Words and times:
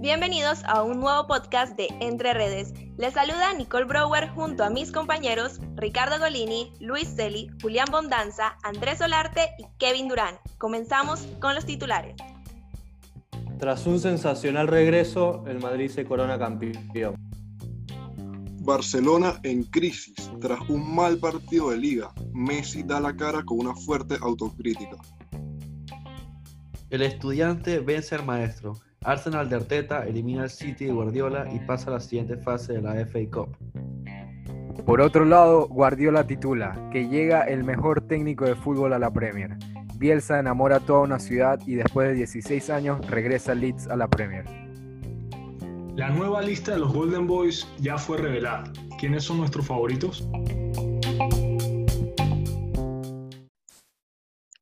Bienvenidos 0.00 0.62
a 0.64 0.82
un 0.82 1.00
nuevo 1.00 1.26
podcast 1.26 1.74
de 1.76 1.88
Entre 2.00 2.34
Redes. 2.34 2.74
Les 2.98 3.14
saluda 3.14 3.54
Nicole 3.54 3.86
Brower 3.86 4.28
junto 4.28 4.62
a 4.62 4.68
mis 4.68 4.92
compañeros 4.92 5.58
Ricardo 5.74 6.18
Golini, 6.18 6.70
Luis 6.80 7.14
Celi, 7.16 7.50
Julián 7.62 7.86
Bondanza, 7.90 8.58
Andrés 8.62 8.98
Solarte 8.98 9.48
y 9.58 9.64
Kevin 9.78 10.08
Durán. 10.08 10.34
Comenzamos 10.58 11.26
con 11.40 11.54
los 11.54 11.64
titulares. 11.64 12.16
Tras 13.58 13.86
un 13.86 13.98
sensacional 14.00 14.68
regreso, 14.68 15.44
el 15.46 15.60
Madrid 15.60 15.88
se 15.88 16.04
corona 16.04 16.38
campeón. 16.38 17.14
Barcelona 18.60 19.40
en 19.44 19.62
crisis 19.62 20.30
tras 20.42 20.60
un 20.68 20.94
mal 20.94 21.16
partido 21.16 21.70
de 21.70 21.78
liga. 21.78 22.12
Messi 22.34 22.82
da 22.82 23.00
la 23.00 23.16
cara 23.16 23.42
con 23.44 23.60
una 23.60 23.74
fuerte 23.74 24.18
autocrítica. 24.20 24.98
El 26.90 27.02
estudiante 27.02 27.80
vence 27.80 28.14
al 28.14 28.24
maestro. 28.24 28.72
Arsenal 29.04 29.50
de 29.50 29.56
Arteta 29.56 30.06
elimina 30.06 30.44
al 30.44 30.50
City 30.50 30.86
de 30.86 30.92
Guardiola 30.92 31.46
y 31.54 31.58
pasa 31.58 31.90
a 31.90 31.94
la 31.94 32.00
siguiente 32.00 32.38
fase 32.38 32.72
de 32.72 32.82
la 32.82 32.94
FA 33.04 33.18
Cup. 33.30 33.56
Por 34.86 35.02
otro 35.02 35.26
lado, 35.26 35.68
Guardiola 35.68 36.26
titula 36.26 36.88
que 36.90 37.06
llega 37.08 37.42
el 37.42 37.62
mejor 37.62 38.00
técnico 38.00 38.46
de 38.46 38.54
fútbol 38.54 38.94
a 38.94 38.98
la 38.98 39.12
Premier. 39.12 39.50
Bielsa 39.96 40.38
enamora 40.38 40.76
a 40.76 40.80
toda 40.80 41.00
una 41.00 41.18
ciudad 41.18 41.60
y 41.66 41.74
después 41.74 42.08
de 42.08 42.14
16 42.14 42.70
años 42.70 43.06
regresa 43.06 43.54
Leeds 43.54 43.88
a 43.88 43.96
la 43.96 44.08
Premier. 44.08 44.44
La 45.94 46.08
nueva 46.08 46.40
lista 46.40 46.72
de 46.72 46.78
los 46.78 46.94
Golden 46.94 47.26
Boys 47.26 47.68
ya 47.80 47.98
fue 47.98 48.16
revelada. 48.16 48.72
¿Quiénes 48.98 49.24
son 49.24 49.38
nuestros 49.38 49.66
favoritos? 49.66 50.26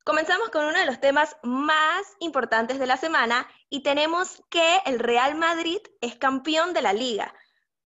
Comenzamos 0.07 0.51
con 0.51 0.63
uno 0.63 0.79
de 0.79 0.85
los 0.85 1.01
temas 1.01 1.35
más 1.43 2.15
importantes 2.21 2.79
de 2.79 2.87
la 2.87 2.95
semana 2.95 3.45
y 3.69 3.83
tenemos 3.83 4.41
que 4.49 4.77
el 4.85 4.99
Real 4.99 5.35
Madrid 5.35 5.79
es 5.99 6.15
campeón 6.15 6.73
de 6.73 6.81
la 6.81 6.93
liga 6.93 7.33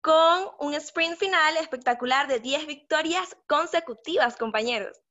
con 0.01 0.47
un 0.59 0.73
sprint 0.73 1.15
final 1.15 1.55
espectacular 1.55 2.27
de 2.27 2.41
10 2.41 2.67
victorias 2.67 3.37
consecutivas, 3.47 4.35
compañeros. 4.35 5.01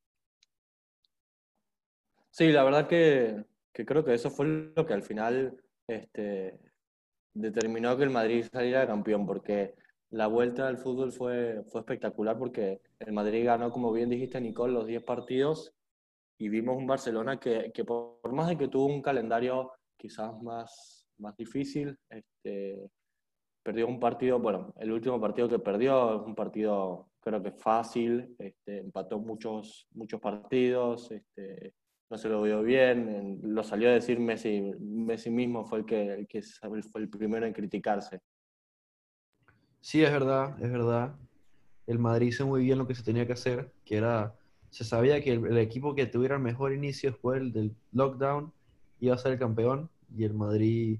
Sí, 2.29 2.51
la 2.51 2.63
verdad 2.63 2.87
que, 2.87 3.43
creo 3.73 4.05
que 4.05 4.13
eso 4.13 4.29
fue 4.29 4.71
lo 4.75 4.85
que 4.85 4.93
al 4.93 5.01
final 5.01 5.59
este, 5.87 6.59
determinó 7.33 7.97
que 7.97 8.03
el 8.03 8.11
Madrid 8.11 8.45
saliera 8.51 8.85
campeón, 8.85 9.25
porque 9.25 9.73
la 10.11 10.27
vuelta 10.27 10.67
al 10.67 10.77
fútbol 10.77 11.11
fue, 11.11 11.63
fue 11.71 11.81
espectacular, 11.81 12.37
porque 12.37 12.83
el 12.99 13.13
Madrid 13.13 13.47
ganó, 13.47 13.71
como 13.71 13.91
bien 13.91 14.11
dijiste, 14.11 14.39
Nicole, 14.39 14.73
los 14.73 14.85
10 14.85 15.01
partidos 15.01 15.73
y 16.39 16.47
vimos 16.47 16.77
un 16.77 16.87
Barcelona 16.87 17.37
que, 17.37 17.71
que, 17.73 17.83
por 17.83 18.31
más 18.31 18.47
de 18.47 18.57
que 18.57 18.69
tuvo 18.69 18.85
un 18.85 19.01
calendario 19.01 19.73
quizás 19.97 20.41
más, 20.41 21.05
más 21.17 21.35
difícil, 21.35 21.97
este, 22.09 22.89
perdió 23.61 23.85
un 23.87 23.99
partido, 23.99 24.39
bueno, 24.39 24.73
el 24.77 24.91
último 24.91 25.19
partido 25.19 25.49
que 25.49 25.59
perdió 25.59 26.21
es 26.21 26.25
un 26.25 26.35
partido 26.35 27.09
creo 27.19 27.43
que 27.43 27.51
fácil, 27.51 28.35
este, 28.39 28.77
empató 28.77 29.19
muchos, 29.19 29.85
muchos 29.91 30.21
partidos, 30.21 31.11
este, 31.11 31.73
no 32.09 32.17
se 32.17 32.29
lo 32.29 32.41
vio 32.41 32.63
bien, 32.63 33.41
lo 33.43 33.61
salió 33.61 33.89
a 33.89 33.93
decir 33.93 34.17
Messi, 34.17 34.61
Messi 34.79 35.29
mismo 35.29 35.65
fue 35.65 35.79
el 35.79 35.85
que, 35.85 36.13
el 36.13 36.27
que 36.27 36.41
fue 36.41 37.01
el 37.01 37.09
primero 37.09 37.45
en 37.45 37.53
criticarse. 37.53 38.21
Sí, 39.81 40.01
es 40.01 40.11
verdad, 40.11 40.55
es 40.63 40.71
verdad. 40.71 41.15
El 41.85 41.99
Madrid 41.99 42.27
hizo 42.27 42.47
muy 42.47 42.63
bien 42.63 42.77
lo 42.77 42.87
que 42.87 42.95
se 42.95 43.03
tenía 43.03 43.27
que 43.27 43.33
hacer, 43.33 43.73
que 43.83 43.97
era 43.97 44.35
se 44.69 44.83
sabía 44.83 45.21
que 45.21 45.33
el, 45.33 45.57
equipo 45.57 45.95
que 45.95 46.05
tuviera 46.05 46.35
el 46.35 46.41
mejor 46.41 46.73
inicio 46.73 47.11
después 47.11 47.39
del, 47.39 47.51
del 47.51 47.75
lockdown 47.91 48.53
iba 48.99 49.15
a 49.15 49.17
ser 49.17 49.33
el 49.33 49.39
campeón 49.39 49.89
y 50.15 50.23
el 50.23 50.33
Madrid 50.33 50.99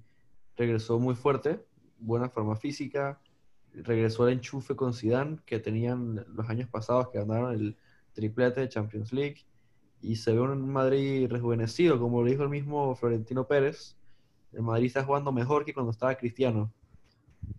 regresó 0.58 1.00
muy 1.00 1.16
fuerte, 1.16 1.64
buena 2.00 2.30
forma 2.30 2.56
física, 2.56 3.20
regresó 3.74 4.28
el 4.28 4.36
enchufe 4.36 4.76
con 4.76 4.94
Zidane 4.94 5.40
que 5.46 5.60
tenían 5.60 6.26
los 6.34 6.50
años 6.50 6.70
pasados 6.70 7.10
que 7.10 7.20
ganaron 7.20 7.54
el 7.54 7.78
triplete 8.14 8.62
de 8.62 8.70
Champions 8.70 9.14
League 9.14 9.46
y 10.02 10.16
se 10.16 10.34
ve 10.34 10.40
un 10.40 10.72
Madrid 10.72 11.28
rejuvenecido, 11.30 12.00
como 12.00 12.22
lo 12.22 12.30
dijo 12.30 12.44
el 12.44 12.50
mismo 12.50 12.96
Florentino 12.96 13.48
Pérez, 13.48 13.96
el 14.54 14.64
Madrid 14.64 14.88
está 14.88 15.04
jugando 15.04 15.32
mejor 15.32 15.66
que 15.66 15.74
cuando 15.74 15.92
estaba 15.92 16.16
Cristiano. 16.16 16.72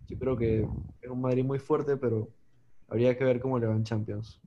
Yo 0.07 0.17
creo 0.17 0.37
que 0.37 0.67
es 1.01 1.09
un 1.09 1.21
Madrid 1.21 1.43
muy 1.43 1.59
fuerte, 1.59 1.97
pero 1.97 2.29
habría 2.87 3.17
que 3.17 3.23
ver 3.23 3.39
cómo 3.39 3.59
le 3.59 3.67
va 3.67 3.75
en 3.75 3.83
Champions. 3.83 4.41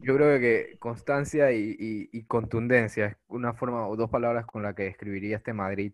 Yo 0.00 0.14
creo 0.14 0.38
que 0.38 0.76
constancia 0.78 1.50
y, 1.52 2.24
contundencia 2.28 3.06
es 3.06 3.16
una 3.26 3.54
forma 3.54 3.88
o 3.88 3.96
dos 3.96 4.10
palabras 4.10 4.46
con 4.46 4.62
las 4.62 4.74
que 4.74 4.84
describiría 4.84 5.36
este 5.38 5.52
Madrid. 5.52 5.92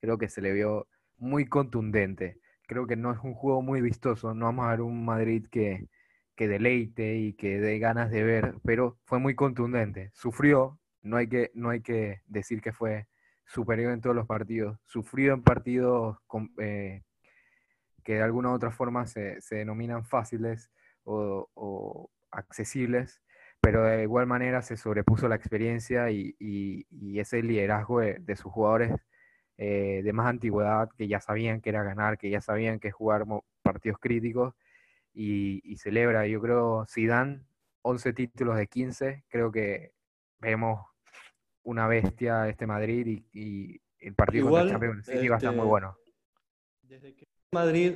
Creo 0.00 0.18
que 0.18 0.28
se 0.28 0.42
le 0.42 0.52
vio 0.52 0.86
muy 1.16 1.46
contundente. 1.48 2.40
Creo 2.66 2.86
que 2.86 2.96
no 2.96 3.12
es 3.12 3.18
un 3.22 3.34
juego 3.34 3.62
muy 3.62 3.80
vistoso. 3.80 4.34
No 4.34 4.46
vamos 4.46 4.66
a 4.66 4.70
ver 4.70 4.82
un 4.82 5.04
Madrid 5.04 5.46
que, 5.50 5.88
que 6.36 6.48
deleite 6.48 7.16
y 7.16 7.32
que 7.34 7.58
dé 7.60 7.78
ganas 7.78 8.10
de 8.10 8.22
ver, 8.22 8.54
pero 8.64 8.98
fue 9.06 9.18
muy 9.18 9.34
contundente. 9.34 10.10
Sufrió, 10.14 10.78
no 11.02 11.16
hay 11.16 11.28
que, 11.28 11.50
no 11.54 11.70
hay 11.70 11.80
que 11.80 12.22
decir 12.26 12.60
que 12.60 12.72
fue 12.72 13.08
superior 13.46 13.92
en 13.92 14.02
todos 14.02 14.16
los 14.16 14.26
partidos. 14.26 14.78
Sufrió 14.84 15.32
en 15.34 15.42
partidos 15.42 16.18
eh, 16.58 17.02
que 18.04 18.14
de 18.16 18.22
alguna 18.22 18.50
u 18.50 18.54
otra 18.54 18.70
forma 18.72 19.06
se, 19.06 19.40
denominan 19.50 20.04
fáciles 20.04 20.70
o 21.04 22.10
accesibles 22.30 23.22
pero 23.60 23.84
de 23.84 24.02
igual 24.02 24.26
manera 24.26 24.62
se 24.62 24.76
sobrepuso 24.76 25.28
la 25.28 25.34
experiencia 25.34 26.10
y, 26.10 26.36
ese 27.18 27.42
liderazgo 27.42 28.00
de, 28.00 28.36
sus 28.36 28.52
jugadores 28.52 28.92
eh, 29.56 30.02
de 30.04 30.12
más 30.12 30.28
antigüedad 30.28 30.88
que 30.96 31.08
ya 31.08 31.20
sabían 31.20 31.60
que 31.60 31.70
era 31.70 31.82
ganar, 31.82 32.18
que 32.18 32.30
ya 32.30 32.40
sabían 32.40 32.78
que 32.78 32.90
jugar 32.90 33.24
partidos 33.62 33.98
críticos 33.98 34.54
y, 35.12 35.76
celebra, 35.78 36.26
yo 36.26 36.40
creo, 36.40 36.84
si 36.86 37.06
dan 37.06 37.46
11 37.82 38.12
títulos 38.12 38.56
de 38.56 38.68
15, 38.68 39.24
creo 39.28 39.50
que 39.50 39.92
vemos 40.38 40.86
una 41.64 41.88
bestia 41.88 42.48
este 42.48 42.66
Madrid 42.66 43.24
y, 43.32 43.80
el 44.00 44.14
partido 44.14 44.48
contra 44.48 44.62
el 44.62 44.70
Champions 44.70 45.08
League 45.08 45.28
va 45.28 45.34
a 45.34 45.38
estar 45.38 45.52
muy 45.52 45.58
este, 45.58 45.68
bueno. 45.68 45.96
Desde 46.82 47.14
que 47.16 47.26
Madrid, 47.52 47.94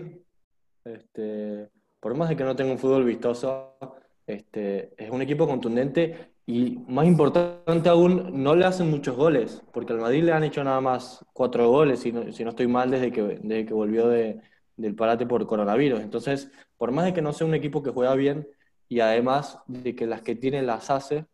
este, 0.85 1.71
por 2.01 2.17
más 2.17 2.29
de 2.29 2.37
que 2.37 2.43
no 2.43 2.57
tenga 2.57 2.73
un 2.73 2.79
fútbol 2.79 3.05
vistoso, 3.05 3.79
este, 4.27 4.93
es 4.97 5.11
un 5.11 5.23
equipo 5.23 5.47
contundente 5.47 6.33
y 6.47 6.79
más 6.89 7.07
importante 7.07 7.89
aún, 7.89 8.43
no 8.43 8.55
le 8.55 8.65
hacen 8.65 8.91
muchos 8.91 9.17
goles, 9.17 9.63
porque 9.73 9.93
al 9.93 10.01
Madrid 10.01 10.25
le 10.25 10.33
han 10.33 10.45
hecho 10.45 10.65
nada 10.65 10.81
más 10.81 11.25
cuatro 11.33 11.69
goles, 11.69 12.01
si 12.01 12.13
no, 12.13 12.33
si 12.33 12.43
no 12.45 12.51
estoy 12.51 12.67
mal, 12.67 12.91
desde 12.91 13.13
que, 13.13 13.23
desde 13.23 13.67
que 13.67 13.75
volvió 13.75 14.09
de, 14.09 14.41
del 14.77 14.95
parate 14.95 15.27
por 15.27 15.47
coronavirus. 15.47 16.01
Entonces, 16.01 16.51
por 16.77 16.91
más 16.91 17.05
de 17.05 17.13
que 17.13 17.23
no 17.23 17.33
sea 17.33 17.47
un 17.47 17.55
equipo 17.55 17.83
que 17.83 17.91
juega 17.91 18.15
bien 18.15 18.49
y 18.89 19.01
además 19.01 19.61
de 19.67 19.95
que 19.95 20.07
las 20.07 20.23
que 20.23 20.35
tiene 20.35 20.63
las 20.63 20.91
hace, 20.91 21.27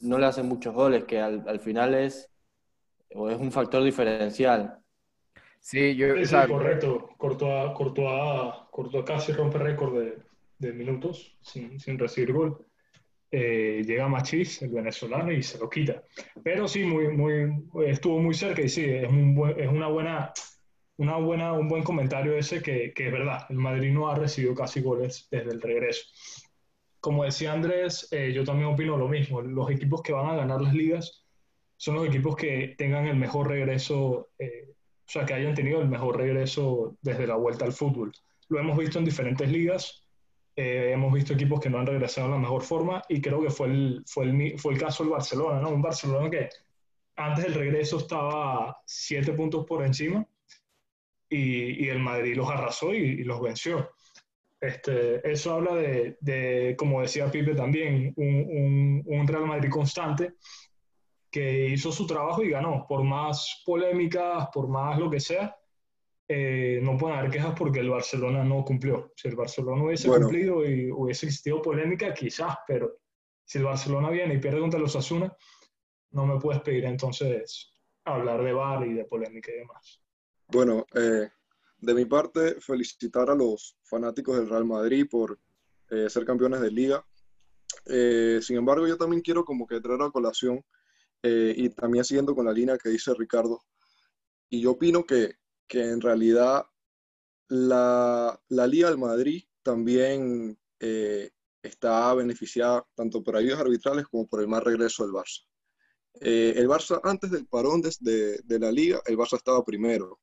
no 0.00 0.18
le 0.18 0.26
hacen 0.26 0.48
muchos 0.48 0.74
goles, 0.74 1.04
que 1.04 1.20
al, 1.20 1.44
al 1.48 1.60
final 1.60 1.94
es, 1.94 2.30
o 3.14 3.30
es 3.30 3.38
un 3.38 3.52
factor 3.52 3.82
diferencial. 3.82 4.78
Sí, 5.60 5.94
yo... 5.96 6.14
Sí, 6.24 6.34
correcto. 6.48 7.08
Cortó 7.16 7.58
a, 7.58 7.72
cortó, 7.72 8.08
a, 8.08 8.68
cortó 8.70 8.98
a 8.98 9.04
casi 9.04 9.32
rompe 9.32 9.58
récord 9.58 9.98
de, 9.98 10.18
de 10.62 10.72
minutos 10.72 11.36
sin, 11.42 11.78
sin 11.78 11.98
recibir 11.98 12.32
gol. 12.32 12.66
Eh, 13.30 13.82
llega 13.86 14.08
Machís, 14.08 14.62
el 14.62 14.70
venezolano, 14.70 15.32
y 15.32 15.42
se 15.42 15.58
lo 15.58 15.68
quita. 15.68 16.02
Pero 16.42 16.68
sí, 16.68 16.84
muy, 16.84 17.08
muy, 17.08 17.64
estuvo 17.86 18.18
muy 18.18 18.34
cerca 18.34 18.62
y 18.62 18.68
sí, 18.68 18.84
es, 18.84 19.08
un 19.08 19.54
es 19.56 19.68
una 19.68 19.88
buena, 19.88 20.32
una 20.98 21.16
buena, 21.16 21.52
un 21.52 21.68
buen 21.68 21.82
comentario 21.82 22.36
ese 22.36 22.62
que, 22.62 22.92
que, 22.94 23.06
es 23.06 23.12
verdad. 23.12 23.46
El 23.48 23.56
Madrid 23.56 23.90
no 23.92 24.08
ha 24.08 24.14
recibido 24.14 24.54
casi 24.54 24.80
goles 24.80 25.28
desde 25.30 25.50
el 25.50 25.60
regreso. 25.60 26.04
Como 27.00 27.24
decía 27.24 27.52
Andrés, 27.52 28.06
eh, 28.12 28.32
yo 28.32 28.44
también 28.44 28.68
opino 28.68 28.96
lo 28.96 29.08
mismo. 29.08 29.40
Los 29.42 29.70
equipos 29.70 30.02
que 30.02 30.12
van 30.12 30.28
a 30.28 30.36
ganar 30.36 30.60
las 30.60 30.74
ligas 30.74 31.24
son 31.78 31.96
los 31.96 32.06
equipos 32.06 32.36
que 32.36 32.74
tengan 32.78 33.06
el 33.06 33.16
mejor 33.16 33.48
regreso, 33.48 34.30
eh, 34.38 34.68
o 34.68 35.10
sea, 35.10 35.24
que 35.24 35.34
hayan 35.34 35.54
tenido 35.54 35.80
el 35.80 35.88
mejor 35.88 36.18
regreso 36.18 36.96
desde 37.00 37.26
la 37.26 37.34
vuelta 37.34 37.64
al 37.64 37.72
fútbol. 37.72 38.12
Lo 38.48 38.60
hemos 38.60 38.76
visto 38.76 38.98
en 38.98 39.04
diferentes 39.04 39.50
ligas 39.50 40.01
eh, 40.54 40.90
hemos 40.92 41.12
visto 41.12 41.32
equipos 41.32 41.60
que 41.60 41.70
no 41.70 41.78
han 41.78 41.86
regresado 41.86 42.26
en 42.26 42.32
la 42.34 42.38
mejor 42.38 42.62
forma 42.62 43.02
y 43.08 43.20
creo 43.20 43.40
que 43.42 43.50
fue 43.50 43.68
el, 43.68 44.02
fue 44.06 44.24
el, 44.24 44.58
fue 44.58 44.74
el 44.74 44.80
caso 44.80 45.02
del 45.02 45.12
Barcelona, 45.12 45.60
¿no? 45.60 45.70
Un 45.70 45.80
Barcelona 45.80 46.28
que 46.28 46.50
antes 47.16 47.44
del 47.44 47.54
regreso 47.54 47.98
estaba 47.98 48.80
siete 48.84 49.32
puntos 49.32 49.64
por 49.66 49.84
encima 49.84 50.26
y, 51.28 51.84
y 51.84 51.88
el 51.88 52.00
Madrid 52.00 52.36
los 52.36 52.50
arrasó 52.50 52.92
y, 52.92 53.24
los 53.24 53.40
venció. 53.40 53.90
Este, 54.60 55.28
eso 55.28 55.54
habla 55.54 55.74
de, 55.74 56.16
de, 56.20 56.76
como 56.78 57.00
decía 57.00 57.30
Pipe 57.30 57.54
también, 57.54 58.12
un, 58.16 58.26
un, 58.26 59.02
un 59.06 59.26
Real 59.26 59.46
Madrid 59.46 59.70
constante 59.70 60.34
que 61.30 61.68
hizo 61.68 61.90
su 61.90 62.06
trabajo 62.06 62.42
y 62.42 62.50
ganó, 62.50 62.84
por 62.86 63.02
más 63.02 63.62
polémicas, 63.64 64.48
por 64.52 64.68
más 64.68 64.98
lo 64.98 65.10
que 65.10 65.18
sea, 65.18 65.56
eh, 66.34 66.80
no 66.82 66.96
pueden 66.96 67.18
haber 67.18 67.30
quejas 67.30 67.54
porque 67.56 67.80
el 67.80 67.90
Barcelona 67.90 68.44
no 68.44 68.64
cumplió. 68.64 69.12
Si 69.16 69.28
el 69.28 69.36
Barcelona 69.36 69.84
hubiese 69.84 70.08
cumplido 70.08 70.64
y 70.64 70.90
hubiese 70.90 71.26
existido 71.26 71.60
polémica, 71.60 72.12
quizás, 72.14 72.56
pero 72.66 72.98
si 73.44 73.58
el 73.58 73.64
Barcelona 73.64 74.10
viene 74.10 74.34
y 74.34 74.38
pierde 74.38 74.60
contra 74.60 74.80
los 74.80 74.96
Asuna, 74.96 75.34
no 76.10 76.26
me 76.26 76.40
puedes 76.40 76.62
pedir 76.62 76.84
entonces 76.84 77.74
hablar 78.04 78.42
de 78.42 78.52
VAR 78.52 78.86
y 78.86 78.94
de 78.94 79.04
polémica 79.04 79.52
y 79.52 79.58
demás. 79.58 80.02
Bueno, 80.48 80.86
eh, 80.94 81.28
de 81.78 81.94
mi 81.94 82.04
parte, 82.04 82.60
felicitar 82.60 83.30
a 83.30 83.34
los 83.34 83.76
fanáticos 83.82 84.36
del 84.36 84.48
Real 84.48 84.64
Madrid 84.64 85.06
por 85.10 85.38
eh, 85.90 86.08
ser 86.08 86.24
campeones 86.24 86.60
de 86.60 86.70
liga. 86.70 87.04
Sin 87.84 88.56
embargo, 88.56 88.86
yo 88.86 88.96
también 88.96 89.22
quiero 89.22 89.44
como 89.44 89.66
que 89.66 89.80
traer 89.80 90.02
a 90.02 90.10
colación 90.10 90.62
y 91.22 91.68
también 91.70 92.04
siguiendo 92.04 92.34
con 92.34 92.44
la 92.44 92.52
línea 92.52 92.76
que 92.76 92.90
dice 92.90 93.12
Ricardo, 93.16 93.62
y 94.52 94.60
yo 94.60 94.72
opino 94.72 95.04
que, 95.04 95.36
que 95.72 95.88
en 95.88 96.02
realidad 96.02 96.66
la, 97.48 98.38
la 98.50 98.66
Liga 98.66 98.90
del 98.90 98.98
Madrid 98.98 99.42
también 99.62 100.58
está 101.62 102.12
beneficiada 102.12 102.84
tanto 102.94 103.22
por 103.22 103.36
ayudas 103.36 103.60
arbitrales 103.60 104.06
como 104.06 104.26
por 104.26 104.42
el 104.42 104.48
mal 104.48 104.60
regreso 104.62 105.02
del 105.02 105.14
Barça. 105.14 105.46
Eh, 106.20 106.52
el 106.56 106.68
Barça, 106.68 107.00
antes 107.04 107.30
del 107.30 107.46
parón 107.46 107.80
de, 107.80 108.42
de, 108.44 108.58
la 108.58 108.70
liga, 108.70 109.00
el 109.06 109.16
Barça 109.16 109.38
estaba 109.38 109.64
primero. 109.64 110.20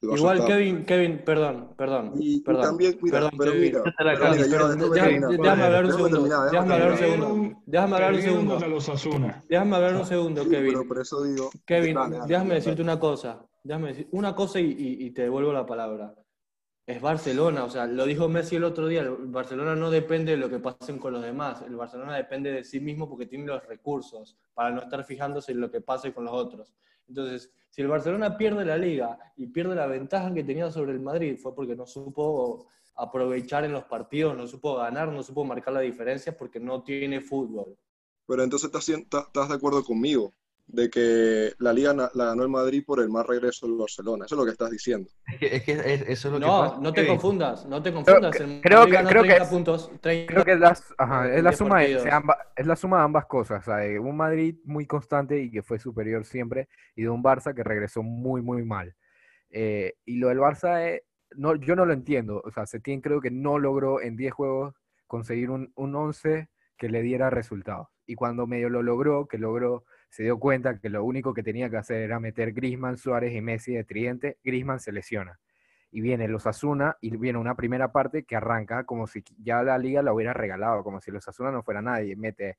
Igual, 0.00 0.46
Kevin, 0.46 0.84
Kevin, 0.84 1.24
perdón, 1.24 1.74
perdón. 1.76 2.12
Y, 2.20 2.40
perdón, 2.42 2.62
también, 2.62 2.96
mira, 3.02 3.18
perdón, 3.18 3.32
pero 3.36 3.54
mira, 3.54 3.82
déjame 3.82 5.64
hablar 5.64 5.86
un 5.86 5.92
segundo. 5.92 6.22
Déjame 6.22 6.74
hablar 6.74 6.92
un 6.92 6.98
segundo. 6.98 7.62
Déjame 7.66 7.94
hablar 7.96 8.14
un 8.14 8.22
segundo. 8.22 8.58
Déjame 9.48 9.76
hablar 9.76 9.96
un 9.96 10.06
segundo, 10.06 10.48
Kevin. 10.48 10.72
Pero 10.72 10.86
por 10.86 11.00
eso 11.00 11.24
digo. 11.24 11.50
Kevin, 11.66 11.96
déjame 12.28 12.54
decirte 12.54 12.80
una 12.80 13.00
cosa. 13.00 13.44
Déjame 13.68 13.88
decir 13.88 14.08
una 14.12 14.34
cosa 14.34 14.60
y, 14.60 14.74
y 14.78 15.10
te 15.10 15.22
devuelvo 15.22 15.52
la 15.52 15.66
palabra 15.66 16.14
es 16.88 17.02
Barcelona, 17.02 17.64
o 17.64 17.70
sea, 17.70 17.86
lo 17.86 18.06
dijo 18.06 18.30
Messi 18.30 18.56
el 18.56 18.64
otro 18.64 18.88
día, 18.88 19.02
el 19.02 19.10
Barcelona 19.26 19.76
no 19.76 19.90
depende 19.90 20.32
de 20.32 20.38
lo 20.38 20.48
que 20.48 20.58
pasen 20.58 20.98
con 20.98 21.12
los 21.12 21.22
demás, 21.22 21.60
el 21.60 21.76
Barcelona 21.76 22.16
depende 22.16 22.50
de 22.50 22.64
sí 22.64 22.80
mismo 22.80 23.06
porque 23.06 23.26
tiene 23.26 23.44
los 23.44 23.62
recursos 23.66 24.38
para 24.54 24.70
no 24.70 24.80
estar 24.80 25.04
fijándose 25.04 25.52
en 25.52 25.60
lo 25.60 25.70
que 25.70 25.82
pase 25.82 26.14
con 26.14 26.24
los 26.24 26.32
otros. 26.32 26.72
Entonces, 27.06 27.52
si 27.68 27.82
el 27.82 27.88
Barcelona 27.88 28.38
pierde 28.38 28.64
la 28.64 28.78
liga 28.78 29.18
y 29.36 29.48
pierde 29.48 29.74
la 29.74 29.86
ventaja 29.86 30.32
que 30.32 30.44
tenía 30.44 30.70
sobre 30.70 30.92
el 30.92 31.00
Madrid, 31.00 31.36
fue 31.36 31.54
porque 31.54 31.76
no 31.76 31.86
supo 31.86 32.68
aprovechar 32.94 33.66
en 33.66 33.72
los 33.72 33.84
partidos, 33.84 34.34
no 34.34 34.46
supo 34.46 34.76
ganar, 34.76 35.12
no 35.12 35.22
supo 35.22 35.44
marcar 35.44 35.74
la 35.74 35.80
diferencia 35.80 36.34
porque 36.38 36.58
no 36.58 36.82
tiene 36.82 37.20
fútbol. 37.20 37.76
Pero 38.26 38.42
entonces 38.42 38.70
estás 38.72 39.48
de 39.48 39.54
acuerdo 39.54 39.84
conmigo, 39.84 40.32
de 40.68 40.90
que 40.90 41.54
la 41.58 41.72
liga 41.72 41.94
la 41.94 42.24
ganó 42.26 42.42
el 42.42 42.50
Madrid 42.50 42.84
por 42.86 43.00
el 43.00 43.08
más 43.08 43.26
regreso 43.26 43.66
del 43.66 43.76
Barcelona. 43.76 44.26
Eso 44.26 44.34
es 44.34 44.38
lo 44.38 44.44
que 44.44 44.52
estás 44.52 44.70
diciendo. 44.70 45.08
Es 45.40 45.62
que, 45.64 45.72
eso 46.08 46.28
es 46.28 46.32
lo 46.32 46.38
no, 46.38 46.74
que 46.74 46.80
no 46.82 46.92
te 46.92 47.06
confundas, 47.06 47.66
no 47.66 47.82
te 47.82 47.92
confundas. 47.92 48.36
Creo, 48.36 48.86
que, 48.86 48.96
creo 49.04 49.22
que, 49.22 49.40
puntos, 49.48 49.90
creo 50.02 50.44
que 50.44 50.52
es, 50.52 50.60
la, 50.60 50.72
es, 51.32 51.42
la 51.42 51.52
suma 51.52 51.80
de, 51.80 52.10
es 52.54 52.66
la 52.66 52.76
suma 52.76 52.98
de 52.98 53.04
ambas 53.04 53.26
cosas. 53.26 53.64
Un 54.00 54.16
Madrid 54.16 54.56
muy 54.64 54.86
constante 54.86 55.40
y 55.40 55.50
que 55.50 55.62
fue 55.62 55.78
superior 55.78 56.26
siempre, 56.26 56.68
y 56.94 57.02
de 57.02 57.08
un 57.08 57.22
Barça 57.22 57.54
que 57.54 57.64
regresó 57.64 58.02
muy, 58.02 58.42
muy 58.42 58.62
mal. 58.62 58.94
Eh, 59.50 59.94
y 60.04 60.16
lo 60.18 60.28
del 60.28 60.38
Barça, 60.38 60.86
eh, 60.86 61.04
no, 61.34 61.56
yo 61.56 61.76
no 61.76 61.86
lo 61.86 61.94
entiendo. 61.94 62.42
O 62.44 62.50
sea, 62.50 62.66
Setién 62.66 63.00
creo 63.00 63.22
que 63.22 63.30
no 63.30 63.58
logró 63.58 64.02
en 64.02 64.16
10 64.16 64.32
juegos 64.34 64.74
conseguir 65.06 65.48
un, 65.48 65.72
un 65.76 65.94
11 65.94 66.50
que 66.76 66.88
le 66.90 67.00
diera 67.00 67.30
resultados. 67.30 67.88
Y 68.06 68.16
cuando 68.16 68.46
medio 68.46 68.68
lo 68.68 68.82
logró, 68.82 69.26
que 69.26 69.38
logró 69.38 69.84
se 70.08 70.22
dio 70.22 70.38
cuenta 70.38 70.78
que 70.78 70.88
lo 70.88 71.04
único 71.04 71.34
que 71.34 71.42
tenía 71.42 71.68
que 71.68 71.76
hacer 71.76 72.02
era 72.02 72.18
meter 72.18 72.52
Grisman, 72.52 72.96
Suárez 72.96 73.34
y 73.34 73.40
Messi 73.40 73.74
de 73.74 73.84
tridente, 73.84 74.38
Grisman 74.42 74.80
se 74.80 74.92
lesiona. 74.92 75.38
Y 75.90 76.00
viene 76.00 76.28
los 76.28 76.46
Asuna 76.46 76.96
y 77.00 77.16
viene 77.16 77.38
una 77.38 77.54
primera 77.54 77.92
parte 77.92 78.24
que 78.24 78.36
arranca 78.36 78.84
como 78.84 79.06
si 79.06 79.22
ya 79.38 79.62
la 79.62 79.78
liga 79.78 80.02
la 80.02 80.12
hubiera 80.12 80.32
regalado, 80.32 80.82
como 80.82 81.00
si 81.00 81.10
los 81.10 81.26
Asuna 81.28 81.50
no 81.50 81.62
fuera 81.62 81.80
nadie. 81.80 82.16
Mete 82.16 82.58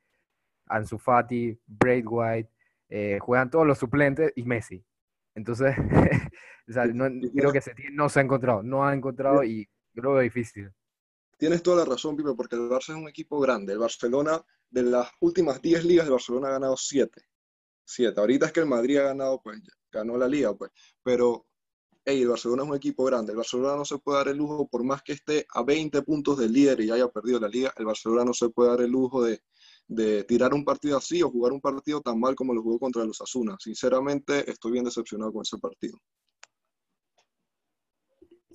Ansu 0.67 0.97
Fati, 0.97 1.59
Braid 1.65 2.05
White, 2.07 2.49
eh, 2.89 3.19
juegan 3.19 3.49
todos 3.49 3.67
los 3.67 3.77
suplentes 3.77 4.31
y 4.35 4.43
Messi. 4.43 4.83
Entonces, 5.35 5.75
creo 6.65 7.51
que 7.51 7.61
no 7.91 8.09
se 8.09 8.19
ha 8.19 8.23
encontrado, 8.23 8.63
no 8.63 8.85
ha 8.85 8.93
encontrado 8.93 9.43
y 9.43 9.67
creo 9.93 10.13
que 10.13 10.25
es 10.25 10.33
difícil. 10.33 10.71
Tienes 11.37 11.63
toda 11.63 11.85
la 11.85 11.91
razón, 11.91 12.15
Pipe, 12.15 12.33
porque 12.35 12.55
el 12.55 12.63
Barça 12.63 12.89
es 12.89 13.01
un 13.01 13.07
equipo 13.07 13.39
grande. 13.39 13.73
El 13.73 13.79
Barcelona, 13.79 14.41
de 14.69 14.83
las 14.83 15.09
últimas 15.21 15.61
10 15.61 15.85
ligas, 15.85 16.05
el 16.05 16.11
Barcelona 16.11 16.49
ha 16.49 16.51
ganado 16.51 16.75
7 16.75 17.29
siete. 17.89 18.19
Ahorita 18.19 18.47
es 18.47 18.51
que 18.51 18.59
el 18.61 18.65
Madrid 18.65 18.97
ha 18.97 19.03
ganado, 19.03 19.41
pues 19.41 19.59
ganó 19.91 20.17
la 20.17 20.27
liga, 20.27 20.53
pues. 20.55 20.71
Pero, 21.03 21.47
hey, 22.05 22.21
el 22.21 22.29
Barcelona 22.29 22.63
es 22.63 22.69
un 22.69 22.75
equipo 22.75 23.03
grande. 23.05 23.31
El 23.31 23.37
Barcelona 23.37 23.75
no 23.75 23.85
se 23.85 23.97
puede 23.99 24.19
dar 24.19 24.27
el 24.29 24.37
lujo, 24.37 24.67
por 24.67 24.83
más 24.83 25.01
que 25.01 25.13
esté 25.13 25.45
a 25.53 25.63
20 25.63 26.01
puntos 26.03 26.37
del 26.37 26.53
líder 26.53 26.81
y 26.81 26.91
haya 26.91 27.07
perdido 27.07 27.39
la 27.39 27.47
liga, 27.47 27.73
el 27.77 27.85
Barcelona 27.85 28.25
no 28.25 28.33
se 28.33 28.49
puede 28.49 28.69
dar 28.69 28.81
el 28.81 28.91
lujo 28.91 29.23
de, 29.23 29.41
de 29.87 30.23
tirar 30.23 30.53
un 30.53 30.63
partido 30.63 30.97
así 30.97 31.21
o 31.23 31.31
jugar 31.31 31.51
un 31.51 31.61
partido 31.61 31.99
tan 32.01 32.19
mal 32.19 32.35
como 32.35 32.53
lo 32.53 32.61
jugó 32.61 32.79
contra 32.79 33.03
los 33.03 33.19
Asuna. 33.21 33.57
Sinceramente, 33.59 34.49
estoy 34.49 34.73
bien 34.73 34.85
decepcionado 34.85 35.33
con 35.33 35.41
ese 35.41 35.57
partido. 35.57 35.97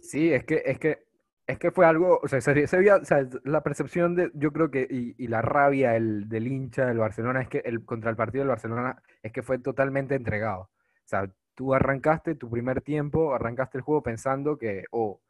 Sí, 0.00 0.30
es 0.30 0.44
que, 0.44 0.62
es 0.64 0.78
que 0.78 0.98
es 1.46 1.58
que 1.58 1.70
fue 1.70 1.86
algo, 1.86 2.20
o 2.22 2.28
sea, 2.28 2.40
se, 2.40 2.54
veía, 2.54 2.96
o 2.96 3.04
sea, 3.04 3.28
la 3.44 3.62
percepción 3.62 4.14
de, 4.16 4.30
yo 4.34 4.52
creo 4.52 4.70
que, 4.70 4.86
y, 4.90 5.26
la 5.28 5.42
rabia 5.42 5.94
el, 5.96 6.28
del 6.28 6.46
hincha 6.46 6.86
del 6.86 6.98
Barcelona 6.98 7.42
es 7.42 7.48
que 7.48 7.58
el, 7.58 7.84
contra 7.84 8.10
el 8.10 8.16
partido 8.16 8.42
del 8.42 8.48
Barcelona 8.48 9.02
es 9.22 9.32
que 9.32 9.42
fue 9.42 9.58
totalmente 9.58 10.14
entregado. 10.14 10.62
O 10.62 11.06
sea, 11.06 11.30
tú 11.54 11.74
arrancaste 11.74 12.34
tu 12.34 12.50
primer 12.50 12.80
tiempo, 12.80 13.34
arrancaste 13.34 13.78
el 13.78 13.82
juego 13.82 14.02
pensando 14.02 14.56
que, 14.58 14.84
o, 14.90 15.20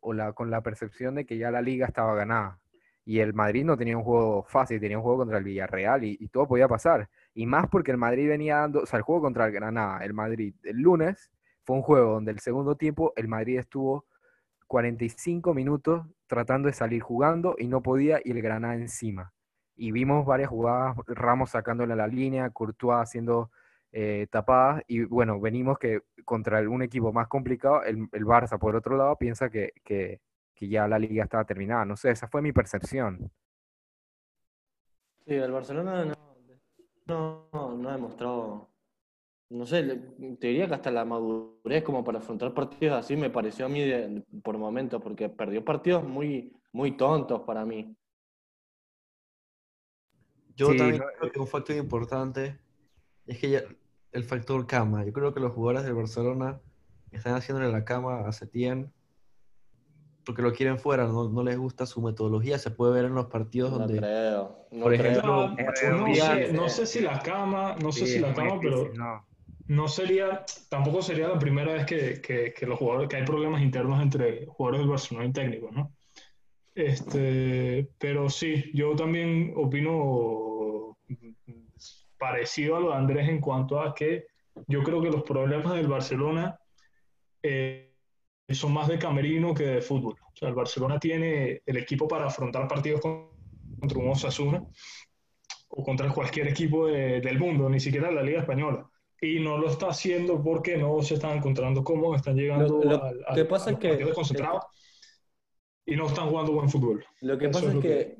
o 0.00 0.12
la, 0.12 0.32
con 0.32 0.50
la 0.50 0.62
percepción 0.62 1.14
de 1.14 1.24
que 1.26 1.38
ya 1.38 1.50
la 1.52 1.62
liga 1.62 1.86
estaba 1.86 2.14
ganada. 2.14 2.58
Y 3.04 3.20
el 3.20 3.34
Madrid 3.34 3.64
no 3.64 3.76
tenía 3.76 3.96
un 3.96 4.04
juego 4.04 4.44
fácil, 4.48 4.80
tenía 4.80 4.98
un 4.98 5.02
juego 5.04 5.18
contra 5.18 5.38
el 5.38 5.44
Villarreal 5.44 6.04
y, 6.04 6.16
y 6.20 6.28
todo 6.28 6.48
podía 6.48 6.68
pasar. 6.68 7.08
Y 7.34 7.46
más 7.46 7.68
porque 7.68 7.92
el 7.92 7.96
Madrid 7.96 8.28
venía 8.28 8.56
dando, 8.56 8.80
o 8.82 8.86
sea, 8.86 8.98
el 8.98 9.02
juego 9.04 9.22
contra 9.22 9.46
el 9.46 9.52
Granada, 9.52 10.04
el 10.04 10.14
Madrid, 10.14 10.54
el 10.64 10.78
lunes, 10.78 11.30
fue 11.64 11.76
un 11.76 11.82
juego 11.82 12.14
donde 12.14 12.32
el 12.32 12.40
segundo 12.40 12.76
tiempo 12.76 13.12
el 13.16 13.28
Madrid 13.28 13.58
estuvo 13.58 14.06
45 14.70 15.52
minutos 15.52 16.06
tratando 16.28 16.68
de 16.68 16.72
salir 16.72 17.02
jugando 17.02 17.56
y 17.58 17.66
no 17.66 17.82
podía 17.82 18.20
y 18.24 18.30
el 18.30 18.40
Granada 18.40 18.76
encima. 18.76 19.32
Y 19.74 19.90
vimos 19.90 20.24
varias 20.24 20.48
jugadas, 20.48 20.96
Ramos 21.08 21.50
sacándole 21.50 21.94
a 21.94 21.96
la 21.96 22.06
línea, 22.06 22.50
Courtois 22.50 23.02
haciendo 23.02 23.50
eh, 23.90 24.28
tapadas 24.30 24.84
y 24.86 25.02
bueno, 25.06 25.40
venimos 25.40 25.76
que 25.76 26.02
contra 26.24 26.60
un 26.60 26.82
equipo 26.82 27.12
más 27.12 27.26
complicado, 27.26 27.82
el, 27.82 28.06
el 28.12 28.24
Barça 28.24 28.60
por 28.60 28.76
otro 28.76 28.96
lado 28.96 29.16
piensa 29.16 29.50
que, 29.50 29.72
que, 29.82 30.20
que, 30.54 30.68
ya 30.68 30.86
la 30.86 31.00
liga 31.00 31.24
estaba 31.24 31.44
terminada. 31.44 31.84
No 31.84 31.96
sé, 31.96 32.12
esa 32.12 32.28
fue 32.28 32.40
mi 32.40 32.52
percepción. 32.52 33.28
Sí, 35.26 35.34
el 35.34 35.50
Barcelona 35.50 36.04
no, 36.04 37.48
no, 37.52 37.76
no 37.76 37.88
ha 37.88 37.92
demostrado 37.94 38.69
no 39.50 39.66
sé, 39.66 39.82
te 40.38 40.46
diría 40.46 40.68
que 40.68 40.74
hasta 40.74 40.90
la 40.92 41.04
madurez 41.04 41.82
como 41.82 42.04
para 42.04 42.20
afrontar 42.20 42.54
partidos 42.54 42.96
así 42.96 43.16
me 43.16 43.30
pareció 43.30 43.66
a 43.66 43.68
mí 43.68 43.82
por 44.42 44.56
momentos, 44.56 45.02
porque 45.02 45.28
perdió 45.28 45.64
partidos 45.64 46.04
muy, 46.04 46.52
muy 46.72 46.96
tontos 46.96 47.42
para 47.42 47.64
mí. 47.64 47.96
Yo 50.54 50.76
también 50.76 51.02
creo 51.18 51.32
que 51.32 51.40
un 51.40 51.46
factor 51.46 51.74
importante 51.76 52.58
es 53.26 53.38
que 53.38 53.50
ya, 53.50 53.62
el 54.12 54.24
factor 54.24 54.66
cama. 54.66 55.04
Yo 55.04 55.12
creo 55.12 55.34
que 55.34 55.40
los 55.40 55.52
jugadores 55.52 55.84
del 55.84 55.94
Barcelona 55.94 56.60
están 57.10 57.34
haciéndole 57.34 57.72
la 57.72 57.84
cama 57.84 58.28
a 58.28 58.32
Setién 58.32 58.92
porque 60.24 60.42
lo 60.42 60.52
quieren 60.52 60.78
fuera, 60.78 61.06
no, 61.06 61.28
no, 61.28 61.42
les 61.42 61.58
gusta 61.58 61.86
su 61.86 62.00
metodología, 62.02 62.58
se 62.58 62.70
puede 62.70 62.92
ver 62.92 63.06
en 63.06 63.14
los 63.14 63.26
partidos 63.26 63.72
donde... 63.72 63.96
Creo, 63.96 64.66
por 64.80 64.94
ejemplo, 64.94 65.48
no, 65.48 65.56
sé, 66.14 66.52
no, 66.52 66.68
sé, 66.68 66.86
si 66.86 67.00
la 67.00 67.18
cama, 67.18 67.74
no 67.82 67.90
sé 67.90 68.06
si 68.06 68.18
la 68.20 68.32
cama, 68.34 68.60
pero 68.60 68.92
no 69.70 69.86
sería, 69.86 70.44
tampoco 70.68 71.00
sería 71.00 71.28
la 71.28 71.38
primera 71.38 71.72
vez 71.72 71.86
que, 71.86 72.20
que, 72.20 72.66
los 72.66 72.76
jugadores, 72.76 73.08
que 73.08 73.14
hay 73.18 73.24
problemas 73.24 73.62
internos 73.62 74.02
entre 74.02 74.44
jugadores 74.46 74.80
del 74.80 74.90
Barcelona 74.90 75.26
y 75.28 75.32
técnicos, 75.32 75.70
¿no? 75.70 75.94
Este, 76.74 77.88
pero 77.96 78.28
sí, 78.28 78.72
yo 78.74 78.96
también 78.96 79.54
opino 79.54 80.98
parecido 82.18 82.76
a 82.76 82.80
lo 82.80 82.88
de 82.88 82.96
Andrés 82.96 83.28
en 83.28 83.40
cuanto 83.40 83.80
a 83.80 83.94
que 83.94 84.26
yo 84.66 84.82
creo 84.82 85.00
que 85.00 85.10
los 85.10 85.22
problemas 85.22 85.72
del 85.74 85.86
Barcelona 85.86 86.58
eh, 87.40 87.94
son 88.48 88.72
más 88.72 88.88
de 88.88 88.98
camerino 88.98 89.54
que 89.54 89.66
de 89.66 89.82
fútbol. 89.82 90.16
O 90.20 90.36
sea, 90.36 90.48
el 90.48 90.56
Barcelona 90.56 90.98
tiene 90.98 91.62
el 91.64 91.76
equipo 91.76 92.08
para 92.08 92.26
afrontar 92.26 92.66
partidos 92.66 93.02
contra 93.02 93.98
un 94.00 94.08
Osasuna 94.08 94.64
o 95.68 95.84
contra 95.84 96.12
cualquier 96.12 96.48
equipo 96.48 96.88
del 96.88 97.38
mundo, 97.38 97.70
ni 97.70 97.78
siquiera 97.78 98.10
la 98.10 98.24
Liga 98.24 98.40
Española 98.40 98.90
y 99.20 99.38
no 99.38 99.58
lo 99.58 99.68
está 99.68 99.88
haciendo 99.88 100.42
porque 100.42 100.76
no 100.78 101.02
se 101.02 101.14
están 101.14 101.38
encontrando 101.38 101.84
cómodos, 101.84 102.16
están 102.16 102.36
llegando 102.36 102.80
lo, 102.82 103.34
que 103.34 103.44
pasa 103.44 103.72
es 103.72 103.78
que, 103.78 104.06
y 105.84 105.96
no 105.96 106.06
están 106.06 106.28
jugando 106.28 106.52
buen 106.52 106.70
fútbol. 106.70 107.04
Lo 107.20 107.36
que 107.36 107.48
pasa 107.48 107.72
es, 107.72 107.78
que, 107.78 108.16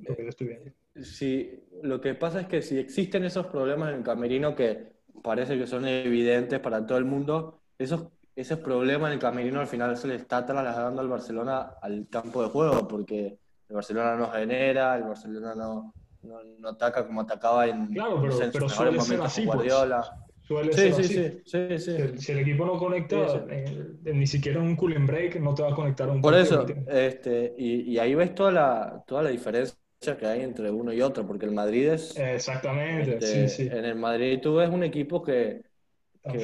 Si, 1.03 1.65
lo 1.83 2.01
que 2.01 2.15
pasa 2.15 2.41
es 2.43 2.47
que 2.49 2.61
si 2.63 2.79
existen 2.79 3.25
esos 3.25 3.47
problemas 3.47 3.91
en 3.91 3.97
el 3.97 4.03
camerino 4.03 4.55
que 4.55 4.93
parece 5.23 5.57
que 5.57 5.67
son 5.67 5.87
evidentes 5.87 6.61
para 6.61 6.85
todo 6.87 6.99
el 6.99 7.07
mundo, 7.07 7.61
esos, 7.79 8.09
esos 8.37 8.59
problemas 8.59 9.09
en 9.09 9.15
el 9.15 9.19
camerino 9.21 9.61
al 9.61 9.69
final 9.69 9.97
se 9.97 10.09
le 10.09 10.17
está 10.17 10.45
trasladando 10.45 11.01
al 11.01 11.09
Barcelona 11.09 11.75
al 11.81 12.09
campo 12.11 12.43
de 12.43 12.49
juego, 12.51 12.87
porque 12.87 13.39
el 13.69 13.75
Barcelona 13.75 14.17
no 14.17 14.31
genera, 14.31 14.97
el 14.97 15.05
Barcelona 15.05 15.55
no, 15.55 15.95
no, 16.23 16.69
ataca 16.69 17.07
como 17.07 17.23
atacaba 17.23 17.67
en 17.67 17.87
claro, 17.87 18.21
pero, 18.21 18.37
pero 18.53 18.69
suele 18.69 19.01
ser 19.01 19.21
así, 19.23 19.47
pues. 19.47 19.57
Guardiola. 19.57 20.27
Suele 20.51 20.73
sí, 20.73 20.81
ser 20.81 20.95
sí, 20.95 21.01
así. 21.01 21.43
Sí, 21.45 21.79
sí, 21.79 22.19
Si, 22.19 22.33
el 22.33 22.41
equipo 22.41 22.67
no 22.67 22.77
conecta, 22.77 23.47
eh, 23.49 23.95
ni 24.03 24.27
siquiera 24.27 24.59
en 24.59 24.67
un 24.67 24.75
cooling 24.75 25.07
break 25.07 25.39
no 25.39 25.55
te 25.55 25.63
va 25.63 25.71
a 25.71 25.75
conectar 25.77 26.11
un 26.11 26.21
Por 26.21 26.35
eso, 26.35 26.67
este, 26.89 27.55
y, 27.57 27.83
y, 27.83 27.99
ahí 28.01 28.17
ves 28.17 28.35
toda 28.35 28.51
la, 28.51 29.05
toda 29.07 29.23
la 29.23 29.31
diferencia 29.31 29.77
que 30.19 30.27
hay 30.27 30.43
entre 30.43 30.69
uno 30.69 30.93
y 30.93 31.03
otro, 31.03 31.25
porque 31.25 31.47
el 31.47 31.53
Madrid 31.53 31.91
es... 31.91 32.19
Exactamente, 32.19 33.19
este, 33.19 33.49
sí, 33.49 33.63
sí. 33.63 33.69
En 33.71 33.85
el 33.85 33.95
Madrid 33.95 34.41
tú 34.43 34.57
ves 34.57 34.69
un 34.71 34.83
equipo 34.83 35.23
que... 35.23 35.63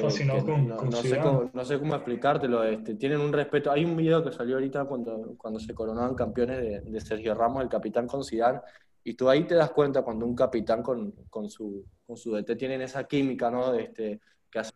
fascinado 0.01 0.45
con, 0.45 0.69
no, 0.69 0.91
sé 0.93 1.19
cómo, 1.19 1.51
no, 1.53 1.65
sé 1.65 1.77
cómo, 1.77 1.93
explicártelo, 1.93 2.63
este, 2.63 2.95
tienen 2.95 3.19
un 3.19 3.33
respeto. 3.33 3.73
Hay 3.73 3.83
un 3.83 3.97
video 3.97 4.23
que 4.23 4.31
salió 4.31 4.55
ahorita 4.55 4.85
cuando, 4.85 5.35
cuando 5.37 5.59
se 5.59 5.73
coronaban 5.73 6.15
campeones 6.15 6.61
de, 6.61 6.79
de 6.79 7.01
Sergio 7.01 7.35
Ramos, 7.35 7.61
el 7.61 7.67
capitán 7.67 8.07
con 8.07 8.23
Zidane, 8.23 8.61
y 9.03 9.13
tú 9.13 9.29
ahí 9.29 9.45
te 9.45 9.55
das 9.55 9.71
cuenta 9.71 10.01
cuando 10.01 10.25
un 10.25 10.35
capitán 10.35 10.83
con, 10.83 11.11
con, 11.29 11.49
su, 11.49 11.85
con 12.05 12.17
su 12.17 12.35
DT 12.35 12.57
tienen 12.57 12.81
esa 12.81 13.05
química, 13.05 13.49
¿no? 13.49 13.73
Este, 13.73 14.19
que, 14.51 14.59
hace, 14.59 14.73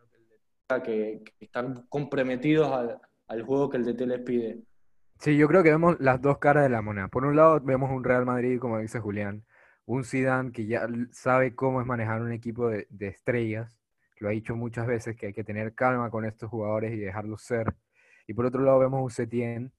que, 0.84 1.22
que 1.24 1.46
están 1.46 1.86
comprometidos 1.90 2.72
al, 2.72 3.00
al, 3.28 3.44
juego 3.44 3.70
que 3.70 3.78
el 3.78 3.86
DT 3.86 4.01
les 4.08 4.20
pide. 4.22 4.62
Sí, 5.20 5.38
yo 5.38 5.48
creo 5.48 5.63
que 5.63 5.70
vemos 5.70 5.98
las 6.00 6.22
dos 6.22 6.38
caras 6.38 6.63
de 6.63 6.70
la 6.70 6.82
moneda. 6.82 7.08
Por 7.08 7.25
un 7.25 7.36
lado, 7.36 7.60
vemos 7.60 7.92
un 7.92 8.04
Real 8.04 8.25
Madrid, 8.25 8.60
como 8.60 8.80
dice 8.80 9.00
Julián, 9.00 9.46
un 9.86 10.04
Zidane 10.04 10.51
que 10.51 10.66
ya 10.66 10.88
sabe 11.12 11.54
cómo 11.54 11.82
es 11.82 11.88
manejar 11.88 12.22
un 12.22 12.32
equipo 12.32 12.70
de, 12.70 12.88
de 12.90 13.08
estrellas. 13.08 13.72
Lo 14.20 14.30
ha 14.30 14.32
dicho 14.32 14.56
muchas 14.56 14.88
veces 14.88 15.16
que 15.16 15.28
hay 15.28 15.34
que 15.34 15.44
tener 15.44 15.74
calma 15.75 16.10
con 16.10 16.25
estos 16.25 16.50
jugadores 16.50 16.94
y 16.94 16.98
dejarlos 16.98 17.42
ser. 17.42 17.75
Y 18.28 18.34
por 18.34 18.46
otro 18.46 18.62
lado, 18.63 18.80
vemos 18.80 19.04
un 19.04 19.10
Setien 19.12 19.74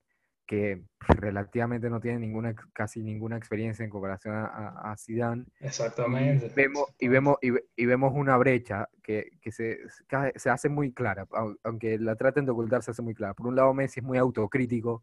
que 0.52 0.82
relativamente 1.08 1.88
no 1.88 1.98
tiene 1.98 2.18
ninguna, 2.18 2.54
casi 2.74 3.02
ninguna 3.02 3.38
experiencia 3.38 3.84
en 3.84 3.90
comparación 3.90 4.34
a, 4.36 4.94
Zidane. 4.98 5.46
Exactamente. 5.60 6.48
Y 6.48 6.54
vemos, 6.54 6.94
Y, 6.98 7.08
vemos, 7.08 7.38
y, 7.40 7.86
vemos 7.86 8.12
una 8.14 8.36
brecha 8.36 8.90
que, 9.02 9.30
que 9.40 9.50
se, 9.50 9.78
se, 10.36 10.50
hace 10.50 10.68
muy 10.68 10.92
clara, 10.92 11.26
aunque 11.64 11.98
la 11.98 12.16
traten 12.16 12.44
de 12.44 12.50
ocultar, 12.50 12.82
se 12.82 12.90
hace 12.90 13.00
muy 13.00 13.14
clara. 13.14 13.32
Por 13.32 13.46
un 13.46 13.56
lado, 13.56 13.72
Messi 13.72 14.00
es 14.00 14.04
muy 14.04 14.18
autocrítico 14.18 15.02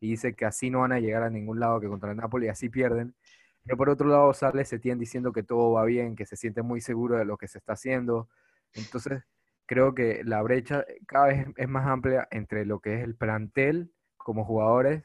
y 0.00 0.10
dice 0.10 0.34
que 0.34 0.46
así 0.46 0.68
no 0.68 0.80
van 0.80 0.90
a 0.90 0.98
llegar 0.98 1.22
a 1.22 1.30
ningún 1.30 1.60
lado, 1.60 1.78
que 1.78 1.86
contra 1.86 2.10
el 2.10 2.16
Napoli 2.16 2.48
así 2.48 2.68
pierden. 2.68 3.14
Pero 3.62 3.76
por 3.76 3.90
otro 3.90 4.08
lado, 4.08 4.34
sale 4.34 4.64
Setién 4.64 4.98
diciendo 4.98 5.30
que 5.30 5.44
todo 5.44 5.74
va 5.74 5.84
bien, 5.84 6.16
que 6.16 6.26
se 6.26 6.34
siente 6.34 6.62
muy 6.62 6.80
seguro 6.80 7.16
de 7.18 7.24
lo 7.24 7.36
que 7.36 7.46
se 7.46 7.58
está 7.58 7.74
haciendo. 7.74 8.28
Entonces, 8.74 9.22
creo 9.64 9.94
que 9.94 10.24
la 10.24 10.42
brecha 10.42 10.84
cada 11.06 11.28
vez 11.28 11.46
es 11.56 11.68
más 11.68 11.86
amplia 11.86 12.26
entre 12.32 12.66
lo 12.66 12.80
que 12.80 12.94
es 12.94 13.04
el 13.04 13.14
plantel 13.14 13.92
como 14.18 14.44
jugadores 14.44 15.04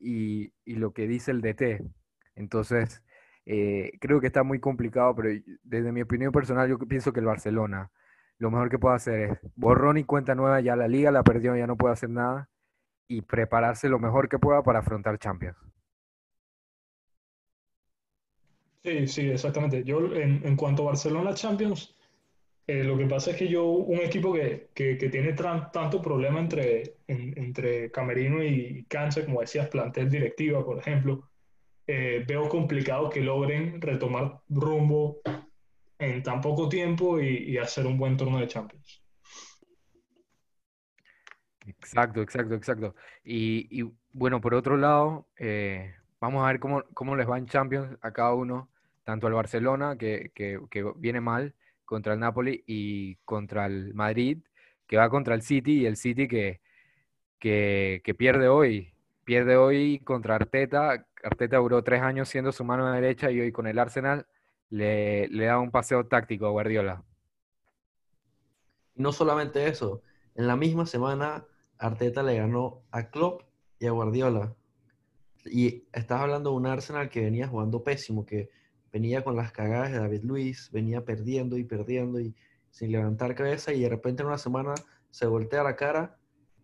y, 0.00 0.52
y 0.64 0.76
lo 0.76 0.92
que 0.92 1.06
dice 1.08 1.30
el 1.30 1.42
DT. 1.42 1.82
Entonces, 2.36 3.02
eh, 3.46 3.92
creo 4.00 4.20
que 4.20 4.26
está 4.28 4.42
muy 4.42 4.60
complicado, 4.60 5.14
pero 5.14 5.30
desde 5.62 5.92
mi 5.92 6.02
opinión 6.02 6.32
personal, 6.32 6.68
yo 6.68 6.78
pienso 6.78 7.12
que 7.12 7.20
el 7.20 7.26
Barcelona 7.26 7.90
lo 8.38 8.50
mejor 8.50 8.70
que 8.70 8.78
puede 8.78 8.96
hacer 8.96 9.20
es 9.30 9.38
borrón 9.54 9.98
y 9.98 10.04
cuenta 10.04 10.34
nueva, 10.34 10.60
ya 10.60 10.76
la 10.76 10.88
liga 10.88 11.10
la 11.10 11.22
perdió, 11.24 11.56
ya 11.56 11.66
no 11.66 11.76
puede 11.76 11.94
hacer 11.94 12.10
nada, 12.10 12.50
y 13.08 13.22
prepararse 13.22 13.88
lo 13.88 13.98
mejor 13.98 14.28
que 14.28 14.38
pueda 14.38 14.62
para 14.62 14.80
afrontar 14.80 15.18
Champions. 15.18 15.56
Sí, 18.84 19.06
sí, 19.08 19.30
exactamente. 19.30 19.82
Yo 19.84 20.14
en, 20.14 20.46
en 20.46 20.56
cuanto 20.56 20.82
a 20.82 20.86
Barcelona 20.86 21.34
Champions, 21.34 21.95
eh, 22.68 22.82
lo 22.82 22.98
que 22.98 23.06
pasa 23.06 23.30
es 23.30 23.36
que 23.36 23.46
yo, 23.46 23.64
un 23.64 24.00
equipo 24.00 24.32
que, 24.32 24.70
que, 24.74 24.96
tiene 24.96 25.34
tanto 25.34 26.02
problema 26.02 26.40
entre, 26.40 26.96
entre 27.06 27.92
camerino 27.92 28.42
y 28.42 28.84
cancha, 28.88 29.24
como 29.24 29.40
decías, 29.40 29.68
plantel 29.68 30.10
directiva, 30.10 30.64
por 30.64 30.78
ejemplo, 30.78 31.30
eh, 31.86 32.24
veo 32.26 32.48
complicado 32.48 33.08
que 33.08 33.20
logren 33.20 33.80
retomar 33.80 34.40
rumbo 34.48 35.20
en 35.96 36.24
tan 36.24 36.40
poco 36.40 36.68
tiempo 36.68 37.20
y, 37.20 37.56
hacer 37.56 37.86
un 37.86 37.96
buen 37.98 38.16
torneo 38.16 38.40
de 38.40 38.48
Champions. 38.48 39.00
Exacto, 41.66 42.20
exacto, 42.20 42.54
exacto. 42.56 42.96
Y, 43.22 43.84
bueno, 44.12 44.40
por 44.40 44.54
otro 44.54 44.76
lado, 44.76 45.28
eh, 45.38 45.94
vamos 46.20 46.42
a 46.42 46.48
ver 46.48 46.58
cómo, 46.58 46.82
cómo, 46.94 47.14
les 47.14 47.28
va 47.28 47.38
en 47.38 47.46
Champions 47.46 47.96
a 48.00 48.12
cada 48.12 48.34
uno, 48.34 48.68
tanto 49.04 49.28
al 49.28 49.34
Barcelona, 49.34 49.96
que, 49.96 50.32
que 50.34 50.92
viene 50.96 51.20
mal, 51.20 51.54
contra 51.86 52.12
el 52.12 52.20
Napoli 52.20 52.62
y 52.66 53.16
contra 53.24 53.66
el 53.66 53.94
Madrid, 53.94 54.42
que 54.86 54.98
va 54.98 55.08
contra 55.08 55.34
el 55.34 55.42
City 55.42 55.80
y 55.80 55.86
el 55.86 55.96
City 55.96 56.28
que, 56.28 56.60
que, 57.38 58.14
pierde 58.18 58.48
hoy. 58.48 58.92
Pierde 59.24 59.56
hoy 59.56 60.00
contra 60.00 60.34
Arteta. 60.34 61.06
Arteta 61.22 61.56
duró 61.56 61.82
tres 61.82 62.02
años 62.02 62.28
siendo 62.28 62.52
su 62.52 62.64
mano 62.64 62.92
derecha 62.92 63.30
y 63.30 63.40
hoy 63.40 63.52
con 63.52 63.66
el 63.66 63.78
Arsenal 63.78 64.26
le, 64.68 65.28
le 65.28 65.46
da 65.46 65.58
un 65.58 65.70
paseo 65.70 66.06
táctico 66.06 66.46
a 66.46 66.50
Guardiola. 66.50 67.02
No 68.94 69.12
solamente 69.12 69.66
eso, 69.66 70.02
en 70.34 70.46
la 70.46 70.56
misma 70.56 70.86
semana 70.86 71.46
Arteta 71.78 72.22
le 72.22 72.36
ganó 72.36 72.82
a 72.90 73.10
Klopp 73.10 73.42
y 73.78 73.86
a 73.86 73.90
Guardiola. 73.90 74.54
Y 75.44 75.84
estás 75.92 76.20
hablando 76.20 76.50
de 76.50 76.56
un 76.56 76.66
Arsenal 76.66 77.08
que 77.08 77.20
venía 77.20 77.48
jugando 77.48 77.84
pésimo, 77.84 78.26
que 78.26 78.50
venía 78.96 79.22
con 79.22 79.36
las 79.36 79.52
cagadas 79.52 79.92
de 79.92 79.98
David 79.98 80.22
Luis, 80.22 80.70
venía 80.72 81.04
perdiendo 81.04 81.58
y 81.58 81.64
perdiendo 81.64 82.18
y 82.18 82.34
sin 82.70 82.92
levantar 82.92 83.34
cabeza 83.34 83.74
y 83.74 83.82
de 83.82 83.90
repente 83.90 84.22
en 84.22 84.28
una 84.28 84.38
semana 84.38 84.74
se 85.10 85.26
voltea 85.26 85.62
la 85.62 85.76
cara 85.76 86.16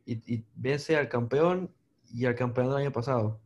y, 0.07 0.43
vence 0.55 0.97
al 0.97 1.11
campeón 1.11 1.71
y 2.11 2.25
al 2.25 2.35
campeón 2.35 2.69
del 2.69 2.77
año 2.79 2.91
pasado. 2.91 3.39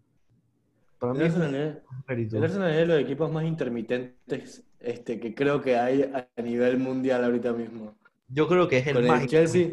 Para 1.00 1.14
mí 1.14 1.18
el 1.18 1.26
Arsenal, 1.26 1.54
es, 1.56 2.32
el 2.32 2.44
Arsenal 2.44 2.70
es 2.70 2.76
de 2.76 2.86
los 2.86 3.00
equipos 3.00 3.30
más 3.32 3.44
intermitentes 3.44 4.62
este, 4.78 5.18
que 5.18 5.34
creo 5.34 5.60
que 5.60 5.76
hay 5.76 6.02
a 6.02 6.40
nivel 6.40 6.78
mundial 6.78 7.24
ahorita 7.24 7.52
mismo. 7.54 7.92
Yo 8.28 8.46
creo 8.46 8.68
que 8.68 8.78
es 8.78 8.86
el 8.86 8.94
con 8.94 9.06
más 9.08 9.22
el 9.22 9.28
Chelsea, 9.28 9.70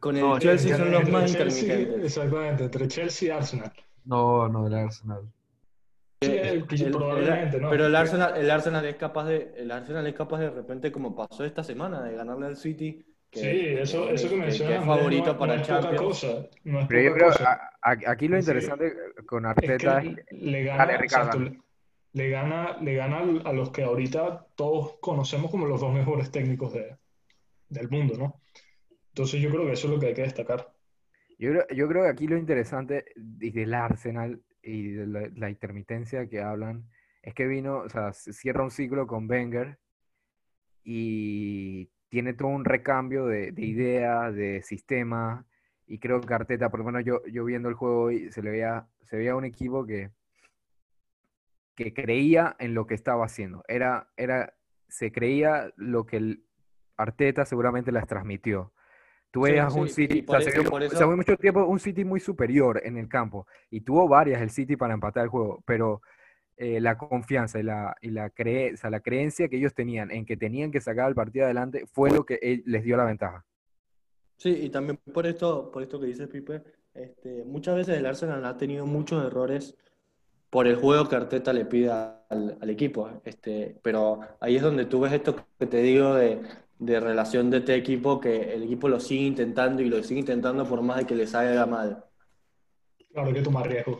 Con 0.00 0.16
el 0.16 0.38
Chelsea 0.40 0.76
son 0.76 0.90
los 0.90 1.08
más 1.08 1.30
intermitentes. 1.30 2.04
Exactamente, 2.04 2.64
entre 2.64 2.88
Chelsea 2.88 3.28
y 3.28 3.30
Arsenal. 3.30 3.72
No, 4.04 4.48
no, 4.48 4.66
el 4.66 4.74
Arsenal. 4.74 5.22
Pero 6.18 7.86
el 7.86 7.96
Arsenal, 7.96 8.36
el 8.36 8.50
Arsenal 8.50 8.86
es 8.86 8.96
capaz 8.96 9.26
de, 9.26 9.52
el 9.56 9.70
Arsenal 9.70 10.06
es 10.06 10.14
capaz 10.14 10.38
de, 10.38 10.50
repente, 10.50 10.90
como 10.90 11.14
pasó 11.14 11.44
esta 11.44 11.62
semana, 11.62 12.02
de 12.02 12.16
ganarle 12.16 12.46
al 12.46 12.56
City. 12.56 13.04
sí, 13.32 13.66
eso, 13.78 14.08
eso 14.08 14.28
que 14.28 14.36
mencionas. 14.36 14.80
es 14.80 14.86
favorito 14.86 15.38
para 15.38 15.60
Champions. 15.62 16.00
Cosa, 16.00 16.48
pero 16.88 17.02
yo 17.02 17.14
creo, 17.14 17.30
aquí 18.06 18.28
lo 18.28 18.38
interesante 18.38 18.94
con 19.26 19.44
Arteta 19.44 20.02
es 20.02 20.16
que 20.16 20.36
le 20.36 20.64
gana, 20.64 20.98
le 22.12 22.30
gana, 22.30 22.78
le 22.80 22.94
gana 22.94 23.42
a 23.44 23.52
los 23.52 23.70
que 23.70 23.82
ahorita 23.82 24.46
todos 24.54 24.96
conocemos 25.00 25.50
como 25.50 25.66
los 25.66 25.80
dos 25.80 25.92
mejores 25.92 26.30
técnicos 26.30 26.72
de, 26.72 26.96
del 27.68 27.90
mundo, 27.90 28.16
¿no? 28.16 28.40
Entonces 29.08 29.40
yo 29.40 29.50
creo 29.50 29.66
que 29.66 29.72
eso 29.72 29.88
es 29.88 29.94
lo 29.94 30.00
que 30.00 30.06
hay 30.06 30.14
que 30.14 30.22
destacar. 30.22 30.72
Yo 31.38 31.50
creo, 31.50 31.66
yo 31.74 31.88
creo 31.88 32.02
que 32.04 32.08
aquí 32.08 32.26
lo 32.26 32.38
interesante 32.38 33.04
del 33.16 33.74
Arsenal 33.74 34.40
y 34.66 34.90
de 34.92 35.30
la, 35.34 35.50
intermitencia 35.50 36.28
que 36.28 36.42
hablan, 36.42 36.88
es 37.22 37.34
que 37.34 37.46
vino, 37.46 37.78
o 37.78 37.88
sea, 37.88 38.12
cierra 38.12 38.62
un 38.62 38.70
ciclo 38.70 39.06
con 39.06 39.30
Wenger 39.30 39.78
y 40.84 41.90
tiene 42.08 42.34
todo 42.34 42.48
un 42.48 42.64
recambio 42.64 43.26
de, 43.26 43.52
de 43.52 43.62
ideas, 43.62 44.34
de 44.34 44.62
sistema, 44.62 45.46
y 45.86 45.98
creo 45.98 46.20
que 46.20 46.34
Arteta, 46.34 46.68
por 46.68 46.80
lo 46.80 46.86
menos 46.86 47.04
yo, 47.04 47.24
yo 47.26 47.44
viendo 47.44 47.68
el 47.68 47.74
juego 47.74 48.02
hoy, 48.02 48.30
se 48.32 48.42
le 48.42 48.50
veía, 48.50 48.88
se 49.04 49.16
veía 49.16 49.36
un 49.36 49.44
equipo 49.44 49.86
que, 49.86 50.10
que 51.76 51.94
creía 51.94 52.56
en 52.58 52.74
lo 52.74 52.86
que 52.86 52.94
estaba 52.94 53.24
haciendo. 53.24 53.64
Era, 53.68 54.10
era, 54.16 54.54
se 54.88 55.12
creía 55.12 55.72
lo 55.76 56.04
que 56.04 56.16
el 56.16 56.44
Arteta 56.96 57.44
seguramente 57.44 57.92
las 57.92 58.06
transmitió. 58.06 58.72
Tú 59.36 59.42
veías 59.42 59.74
un 59.74 59.86
City, 59.86 60.24
se, 60.40 61.04
mucho 61.04 61.36
tiempo 61.36 61.62
un 61.66 61.78
City 61.78 62.06
muy 62.06 62.20
superior 62.20 62.80
en 62.82 62.96
el 62.96 63.06
campo 63.06 63.46
y 63.68 63.82
tuvo 63.82 64.08
varias 64.08 64.40
el 64.40 64.48
City 64.48 64.76
para 64.76 64.94
empatar 64.94 65.24
el 65.24 65.28
juego, 65.28 65.62
pero 65.66 66.00
eh, 66.56 66.80
la 66.80 66.96
confianza 66.96 67.60
y, 67.60 67.62
la, 67.62 67.94
y 68.00 68.12
la, 68.12 68.32
la 68.90 69.00
creencia 69.00 69.48
que 69.50 69.58
ellos 69.58 69.74
tenían 69.74 70.10
en 70.10 70.24
que 70.24 70.38
tenían 70.38 70.70
que 70.70 70.80
sacar 70.80 71.10
el 71.10 71.14
partido 71.14 71.44
adelante 71.44 71.84
fue 71.92 72.10
lo 72.10 72.24
que 72.24 72.62
les 72.64 72.82
dio 72.82 72.96
la 72.96 73.04
ventaja. 73.04 73.44
Sí, 74.38 74.58
y 74.62 74.70
también 74.70 74.98
por 75.12 75.26
esto, 75.26 75.70
por 75.70 75.82
esto 75.82 76.00
que 76.00 76.06
dice 76.06 76.28
Pipe, 76.28 76.62
este, 76.94 77.44
muchas 77.44 77.76
veces 77.76 77.98
el 77.98 78.06
Arsenal 78.06 78.42
ha 78.46 78.56
tenido 78.56 78.86
muchos 78.86 79.22
errores 79.22 79.76
por 80.48 80.66
el 80.66 80.76
juego 80.76 81.10
que 81.10 81.16
Arteta 81.16 81.52
le 81.52 81.66
pide 81.66 81.90
al, 81.90 82.56
al, 82.58 82.70
equipo. 82.70 83.10
Este, 83.22 83.76
pero 83.82 84.20
ahí 84.40 84.56
es 84.56 84.62
donde 84.62 84.86
tú 84.86 85.00
ves 85.00 85.12
esto 85.12 85.36
que 85.58 85.66
te 85.66 85.82
digo 85.82 86.14
de, 86.14 86.40
de 86.78 87.00
relación 87.00 87.50
de 87.50 87.58
este 87.58 87.74
equipo 87.74 88.20
que 88.20 88.54
el 88.54 88.64
equipo 88.64 88.88
lo 88.88 89.00
sigue 89.00 89.26
intentando 89.26 89.82
y 89.82 89.88
lo 89.88 90.02
sigue 90.02 90.20
intentando 90.20 90.66
por 90.66 90.82
más 90.82 90.98
de 90.98 91.06
que 91.06 91.14
le 91.14 91.26
salga 91.26 91.66
mal. 91.66 92.04
Claro, 93.12 93.28
hay 93.28 93.34
que 93.34 93.42
tomar 93.42 93.68
riesgo. 93.68 93.98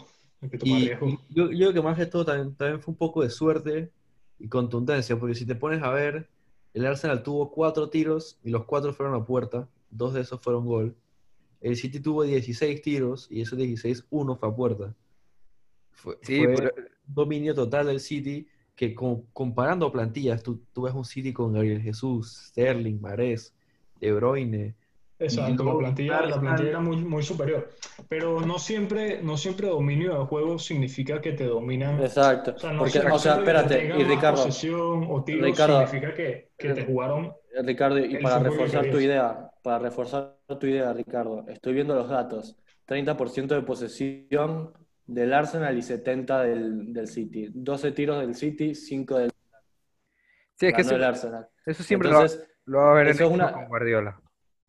Yo, 1.31 1.49
creo 1.49 1.73
que 1.73 1.83
más 1.83 1.97
que 1.97 2.07
todo 2.07 2.25
también, 2.25 2.55
fue 2.81 2.93
un 2.93 2.97
poco 2.97 3.23
de 3.23 3.31
suerte 3.31 3.91
y 4.39 4.49
contundencia, 4.49 5.19
porque 5.19 5.35
si 5.35 5.47
te 5.47 5.55
pones 5.55 5.83
a 5.83 5.91
ver, 5.91 6.29
el 6.75 6.85
Arsenal 6.85 7.23
tuvo 7.23 7.51
cuatro 7.51 7.89
tiros 7.89 8.39
y 8.45 8.51
los 8.51 8.65
cuatro 8.65 8.93
fueron 8.93 9.15
a 9.15 9.25
puerta, 9.25 9.69
dos 9.91 10.13
de 10.13 10.21
esos 10.21 10.41
fueron 10.41 10.67
gol. 10.67 10.95
El 11.63 11.77
City 11.77 12.01
tuvo 12.01 12.23
16 12.23 12.83
tiros 12.83 13.27
y 13.31 13.41
esos 13.41 13.59
16, 13.59 14.07
uno 14.11 14.37
fue 14.37 14.49
a 14.51 14.55
puerta. 14.55 14.95
Fue, 15.91 16.19
sí, 16.21 16.45
dominio 17.07 17.55
total 17.55 17.87
del 17.87 18.01
City 18.01 18.47
que 18.77 18.95
comparando 18.95 19.91
plantillas, 19.91 20.43
tú, 20.43 20.61
tú, 20.73 20.83
ves 20.83 20.95
un 20.95 21.05
City 21.05 21.33
con 21.33 21.55
Gabriel 21.55 21.81
Jesús, 21.81 22.51
Sterling, 22.51 23.01
Mares, 23.01 23.55
De 24.01 24.13
Bruyne. 24.13 24.75
Exacto, 25.19 25.65
la 25.65 25.79
plantilla, 25.79 26.21
la 26.27 26.39
plantilla 26.39 26.69
era 26.69 26.81
muy, 26.81 26.99
muy 26.99 27.23
superior. 27.23 27.71
Pero 28.07 28.43
no 28.43 28.59
siempre, 28.59 29.23
no 29.23 29.39
siempre 29.39 29.69
dominio 29.69 30.19
de 30.19 30.27
juego 30.27 30.59
significa 30.59 31.23
que 31.23 31.33
te 31.33 31.45
dominan. 31.45 32.03
Exacto. 32.03 32.53
O 32.55 32.59
sea, 32.59 32.73
no 32.73 32.81
Porque, 32.81 32.99
o 32.99 33.19
sea 33.19 33.37
espérate, 33.37 33.95
y 33.99 34.05
Ricardo. 34.05 34.43
o 34.43 35.25
Ricardo, 35.27 35.87
significa 35.87 36.15
que, 36.15 36.51
que 36.59 36.75
te 36.75 36.85
jugaron. 36.85 37.33
Ricardo, 37.63 37.99
y 37.99 38.19
para 38.19 38.41
reforzar 38.41 38.91
tu 38.91 39.01
idea, 39.01 39.51
para 39.63 39.79
reforzar 39.79 40.37
tu 40.61 40.67
idea, 40.67 40.93
Ricardo, 40.93 41.47
estoy 41.49 41.73
viendo 41.73 41.95
los 41.95 42.11
datos. 42.11 42.57
30% 42.87 43.47
de 43.47 43.63
posesión 43.63 44.73
del 45.07 45.33
Arsenal 45.33 45.77
y 45.77 45.83
70 45.83 46.43
del, 46.43 46.93
del, 46.93 47.09
City. 47.09 47.51
12 47.53 47.93
tiros 47.93 48.21
del 48.21 48.35
City, 48.35 48.75
5 48.75 49.19
del 49.19 49.31
Sí, 50.59 50.67
es 50.67 50.75
que 50.75 50.81
eso, 50.81 50.95
Arsenal. 50.97 51.49
eso 51.67 51.83
siempre 51.83 52.09
Entonces, 52.09 52.49
lo, 52.65 52.79
va 52.79 52.93
a 52.93 52.95
ver 52.95 53.07
en 53.09 53.13
eso 53.13 53.29
una, 53.29 53.53
con 53.53 53.67
Guardiola. 53.69 54.21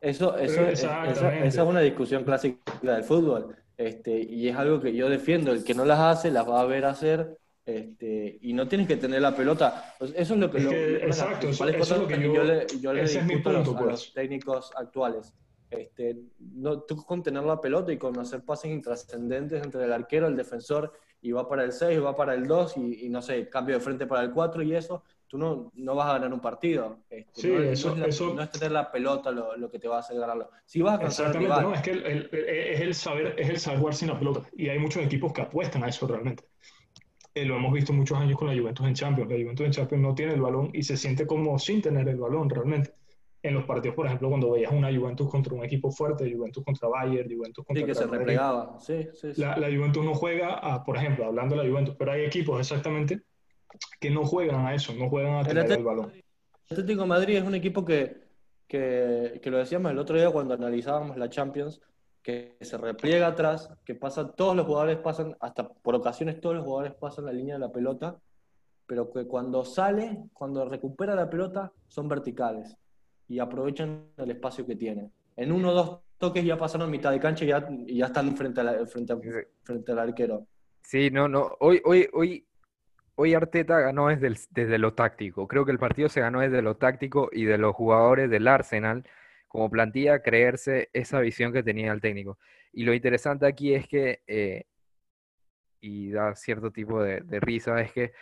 Eso, 0.02 0.38
eso, 0.38 0.62
esa, 0.68 1.08
es 1.08 1.58
una 1.58 1.80
discusión 1.80 2.24
clásica 2.24 2.62
del 2.82 3.04
fútbol. 3.04 3.56
Este, 3.78 4.20
y 4.20 4.50
es 4.50 4.56
algo 4.56 4.82
que 4.82 4.94
yo 4.94 5.10
defiendo. 5.10 5.52
El 5.52 5.64
que 5.64 5.74
no 5.74 5.86
las 5.86 6.00
hace, 6.00 6.30
las 6.30 6.48
va 6.48 6.62
a 6.62 6.66
ver 6.66 6.86
hacer. 6.86 7.38
Este, 7.66 8.38
y 8.42 8.54
no 8.54 8.68
tienes 8.68 8.88
que 8.88 8.98
tener 8.98 9.22
la 9.22 9.36
pelota. 9.36 9.96
Pues 9.98 10.14
eso 10.16 10.34
es 10.34 10.40
lo 10.40 10.52
que, 10.52 10.98
exacto, 11.06 11.50
eso, 11.50 11.68
es 11.68 11.90
lo 11.90 12.08
que 12.08 12.22
yo, 12.22 12.44
le, 12.44 12.66
yo 12.82 12.94
le 12.94 13.04
discuto 13.04 13.50
a, 13.50 13.54
los, 13.54 13.70
pues. 13.70 14.14
técnicos 14.14 14.72
actuales. 14.76 15.34
Este, 15.70 16.18
no, 16.40 16.82
tú 16.82 17.04
con 17.04 17.22
tener 17.22 17.44
la 17.44 17.60
pelota 17.60 17.92
y 17.92 17.98
con 17.98 18.18
hacer 18.20 18.44
pases 18.44 18.72
intrascendentes 18.72 19.64
entre 19.64 19.84
el 19.84 19.92
arquero, 19.92 20.28
el 20.28 20.38
defensor, 20.38 20.94
y 21.22 21.32
va 21.32 21.48
para 21.48 21.64
el 21.64 21.72
6, 21.72 22.04
va 22.04 22.16
para 22.16 22.34
el 22.36 22.48
2, 22.48 22.78
y, 22.78 23.10
no 23.10 23.22
sé, 23.22 23.50
cambio 23.50 23.76
de 23.76 23.82
frente 23.82 24.08
para 24.08 24.22
el 24.22 24.32
4 24.32 24.64
y 24.64 24.76
eso, 24.76 25.04
tú 25.28 25.38
no, 25.38 25.72
no 25.76 25.96
vas 25.96 26.10
a 26.10 26.14
ganar 26.14 26.34
un 26.34 26.40
partido. 26.40 27.00
Este, 27.10 27.42
sí, 27.42 27.48
no, 27.50 27.62
eso, 27.64 27.96
no, 27.96 28.06
es 28.06 28.16
eso... 28.16 28.34
no 28.34 28.42
es 28.42 28.52
tener 28.52 28.72
la 28.72 28.92
pelota 28.92 29.32
lo, 29.32 29.58
lo, 29.58 29.70
que 29.70 29.80
te 29.80 29.90
va 29.90 29.98
a 29.98 30.00
hacer 30.00 30.18
ganarlo. 30.18 30.50
Si 30.66 30.82
vas 30.82 31.00
a 31.00 31.06
Exactamente, 31.06 31.62
no, 31.62 31.74
es 31.74 31.82
que 31.82 31.92
el, 31.92 32.30
es, 32.32 32.82
el 32.82 32.94
saber, 32.94 33.36
es 33.38 33.50
el 33.50 33.60
saber 33.60 33.80
jugar 33.80 33.96
sin 33.96 34.08
la 34.08 34.18
pelota. 34.18 34.48
Y 34.56 34.70
hay 34.70 34.80
muchos 34.80 35.04
equipos 35.04 35.34
que 35.34 35.42
apuestan 35.42 35.84
a 35.84 35.90
eso 35.90 36.08
realmente. 36.08 36.46
Eh, 37.34 37.46
lo 37.46 37.58
hemos 37.58 37.74
visto 37.74 37.92
muchos 37.92 38.18
años 38.18 38.38
con 38.38 38.48
la 38.48 38.60
Juventus 38.60 38.88
en 38.88 38.94
Champions. 38.94 39.30
La 39.30 39.38
Juventus 39.38 39.66
en 39.66 39.72
Champions 39.72 40.04
no 40.04 40.16
tiene 40.16 40.34
el 40.34 40.42
balón 40.42 40.70
y 40.74 40.84
se 40.84 40.96
siente 40.96 41.28
como 41.28 41.60
sin 41.60 41.82
tener 41.82 42.08
el 42.08 42.18
balón 42.18 42.50
realmente 42.50 42.94
en 43.48 43.56
los 43.56 43.66
partidos, 43.66 43.96
por 43.96 44.06
ejemplo, 44.06 44.30
cuando 44.30 44.52
veías 44.52 44.72
una 44.72 44.96
Juventus 44.96 45.30
contra 45.30 45.54
un 45.54 45.64
equipo 45.64 45.92
fuerte, 45.92 46.32
Juventus 46.32 46.64
contra 46.64 46.88
Bayern, 46.88 47.30
Juventus 47.30 47.66
contra... 47.66 47.82
Sí, 47.82 47.86
que 47.86 47.96
se 47.96 48.08
replegaba, 48.08 48.80
sí, 48.80 49.08
sí, 49.14 49.34
La, 49.38 49.56
Juventus 49.56 50.04
no 50.04 50.14
juega, 50.16 50.56
a, 50.56 50.84
por 50.84 50.98
ejemplo, 50.98 51.26
hablando 51.26 51.56
de 51.56 51.64
la 51.64 51.70
Juventus, 51.70 51.96
pero 51.98 52.12
hay 52.12 52.26
equipos 52.26 52.60
exactamente 52.60 53.22
que 54.00 54.10
no 54.10 54.26
juegan 54.26 54.66
a 54.66 54.74
eso, 54.74 54.94
no 54.94 55.10
juegan 55.10 55.36
a 55.36 55.44
tener 55.44 55.72
el, 55.72 55.84
balón. 55.84 56.12
El 56.12 56.24
Atlético 56.72 57.02
de 57.02 57.08
Madrid 57.08 57.38
es 57.38 57.44
un 57.44 57.56
equipo 57.56 57.86
que, 57.86 58.18
que, 58.68 59.40
que, 59.42 59.52
lo 59.52 59.58
decíamos 59.58 59.92
el 59.92 60.00
otro 60.00 60.18
día 60.18 60.32
cuando 60.32 60.54
analizábamos 60.54 61.18
la 61.18 61.30
Champions, 61.30 61.82
que 62.22 62.58
se 62.62 62.78
repliega 62.78 63.28
atrás, 63.28 63.70
que 63.86 63.96
pasa, 63.96 64.32
todos 64.32 64.56
los 64.56 64.66
jugadores 64.66 64.98
pasan, 64.98 65.36
hasta 65.40 65.70
por 65.70 65.96
ocasiones 65.96 66.42
todos 66.42 66.56
los 66.56 66.66
jugadores 66.66 66.94
pasan 66.96 67.26
la 67.26 67.34
línea 67.34 67.56
de 67.56 67.62
la 67.62 67.72
pelota, 67.72 68.20
pero 68.86 69.12
que 69.12 69.26
cuando 69.26 69.64
sale, 69.64 70.24
cuando 70.34 70.66
recupera 70.66 71.16
la 71.16 71.30
pelota, 71.30 71.72
son 71.88 72.08
verticales 72.08 72.76
y 73.28 73.40
aprovechan 73.40 74.06
el 74.18 74.32
espacio 74.32 74.66
que 74.66 74.76
tienen. 74.76 75.12
En 75.36 75.52
uno 75.52 75.72
o 75.72 75.74
dos 75.74 76.00
toques 76.18 76.44
ya 76.44 76.58
pasaron 76.58 76.90
mitad 76.90 77.12
de 77.12 77.20
cancha 77.20 77.46
y 77.46 77.50
ya, 77.50 77.68
ya 77.88 78.06
están 78.06 78.36
frente, 78.36 78.62
a 78.62 78.86
frente, 78.86 79.16
frente 79.64 79.92
al 79.92 80.00
arquero. 80.00 80.48
Sí, 80.82 81.10
no, 81.12 81.28
no. 81.28 81.52
Hoy, 81.60 81.82
hoy, 81.86 82.08
hoy, 82.14 82.48
hoy 83.16 83.34
Arteta 83.34 83.80
ganó 83.80 84.08
desde, 84.08 84.40
desde 84.52 84.78
lo 84.78 84.94
táctico. 84.94 85.48
Creo 85.48 85.66
que 85.66 85.72
el 85.72 85.80
partido 85.80 86.10
se 86.10 86.22
ganó 86.22 86.40
desde 86.40 86.62
lo 86.62 86.78
táctico 86.78 87.30
y 87.32 87.46
de 87.46 87.58
los 87.58 87.76
jugadores 87.76 88.30
del 88.30 88.48
Arsenal, 88.48 89.04
como 89.48 89.70
plantilla, 89.70 90.22
creerse 90.22 90.90
esa 90.94 91.20
visión 91.20 91.54
que 91.54 91.64
tenía 91.64 91.92
el 91.92 92.02
técnico. 92.02 92.38
Y 92.72 92.84
lo 92.84 92.94
interesante 92.94 93.46
aquí 93.46 93.74
es 93.74 93.88
que, 93.88 94.22
eh, 94.28 94.66
y 95.82 96.12
da 96.12 96.36
cierto 96.36 96.72
tipo 96.72 97.02
de, 97.02 97.22
risa, 97.40 97.82
es 97.82 97.92
que 97.92 98.14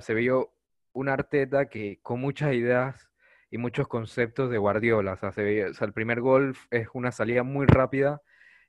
se 0.00 0.14
vio 0.14 0.52
un 0.92 1.08
Arteta 1.08 1.66
que 1.66 1.98
con 2.02 2.20
muchas 2.20 2.54
ideas 2.54 3.11
y 3.52 3.58
muchos 3.58 3.86
conceptos 3.86 4.50
de 4.50 4.56
Guardiola. 4.56 5.12
O 5.12 5.16
sea, 5.18 5.30
el 5.36 5.92
primer 5.92 6.22
gol 6.22 6.56
es 6.70 6.88
una 6.94 7.12
salida 7.12 7.42
muy 7.42 7.66
rápida, 7.66 8.22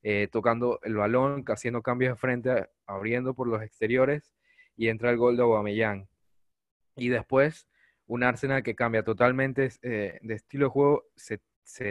eh, 0.03 0.27
tocando 0.29 0.81
el 0.83 0.97
balón, 0.97 1.45
haciendo 1.47 1.81
cambios 1.81 2.11
de 2.11 2.15
frente, 2.17 2.67
abriendo 2.85 3.33
por 3.33 3.47
los 3.47 3.63
exteriores 3.63 4.35
y 4.75 4.89
entra 4.89 5.09
el 5.09 5.17
gol 5.17 5.37
de 5.37 5.43
Aubameyang. 5.43 6.09
Y 6.97 7.07
después 7.07 7.65
un 8.07 8.23
Arsenal 8.23 8.61
que 8.61 8.75
cambia 8.75 9.03
totalmente 9.03 9.69
eh, 9.83 10.19
de 10.21 10.33
estilo 10.33 10.65
de 10.65 10.71
juego, 10.71 11.05
se, 11.15 11.39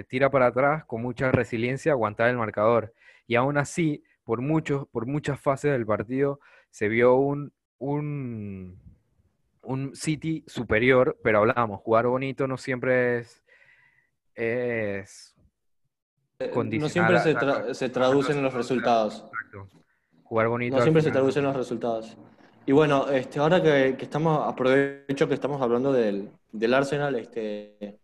tira 0.04 0.30
para 0.30 0.48
atrás 0.48 0.84
con 0.84 1.00
mucha 1.00 1.32
resiliencia, 1.32 1.92
aguantar 1.92 2.28
el 2.28 2.36
marcador. 2.36 2.92
Y 3.26 3.36
aún 3.36 3.56
así, 3.56 4.04
por, 4.22 4.42
muchos, 4.42 4.86
por 4.88 5.06
muchas 5.06 5.40
fases 5.40 5.72
del 5.72 5.86
partido, 5.86 6.40
se 6.68 6.88
vio 6.88 7.14
un, 7.14 7.54
un 7.78 8.81
un 9.62 9.94
City 9.94 10.44
superior, 10.46 11.18
pero 11.22 11.38
hablamos, 11.38 11.80
jugar 11.80 12.06
bonito 12.06 12.46
no 12.46 12.56
siempre 12.56 13.18
es, 13.18 13.42
es 14.34 15.34
eh, 16.38 16.50
No 16.54 16.88
siempre 16.88 17.20
se, 17.74 17.88
traduce 17.88 18.32
en 18.32 18.42
los 18.42 18.52
resultados. 18.52 19.24
Jugar 20.24 20.48
bonito. 20.48 20.76
No 20.76 20.82
siempre 20.82 21.02
se 21.02 21.10
traduce 21.10 21.38
en 21.38 21.44
los 21.44 21.56
resultados. 21.56 22.16
Y 22.64 22.72
bueno, 22.72 23.08
este, 23.08 23.38
ahora 23.38 23.62
que, 23.62 23.96
estamos, 24.00 24.46
aprovecho 24.46 25.28
que 25.28 25.34
estamos 25.34 25.60
hablando 25.60 25.92
del, 25.92 26.30
Arsenal, 26.72 27.14
este, 27.16 27.98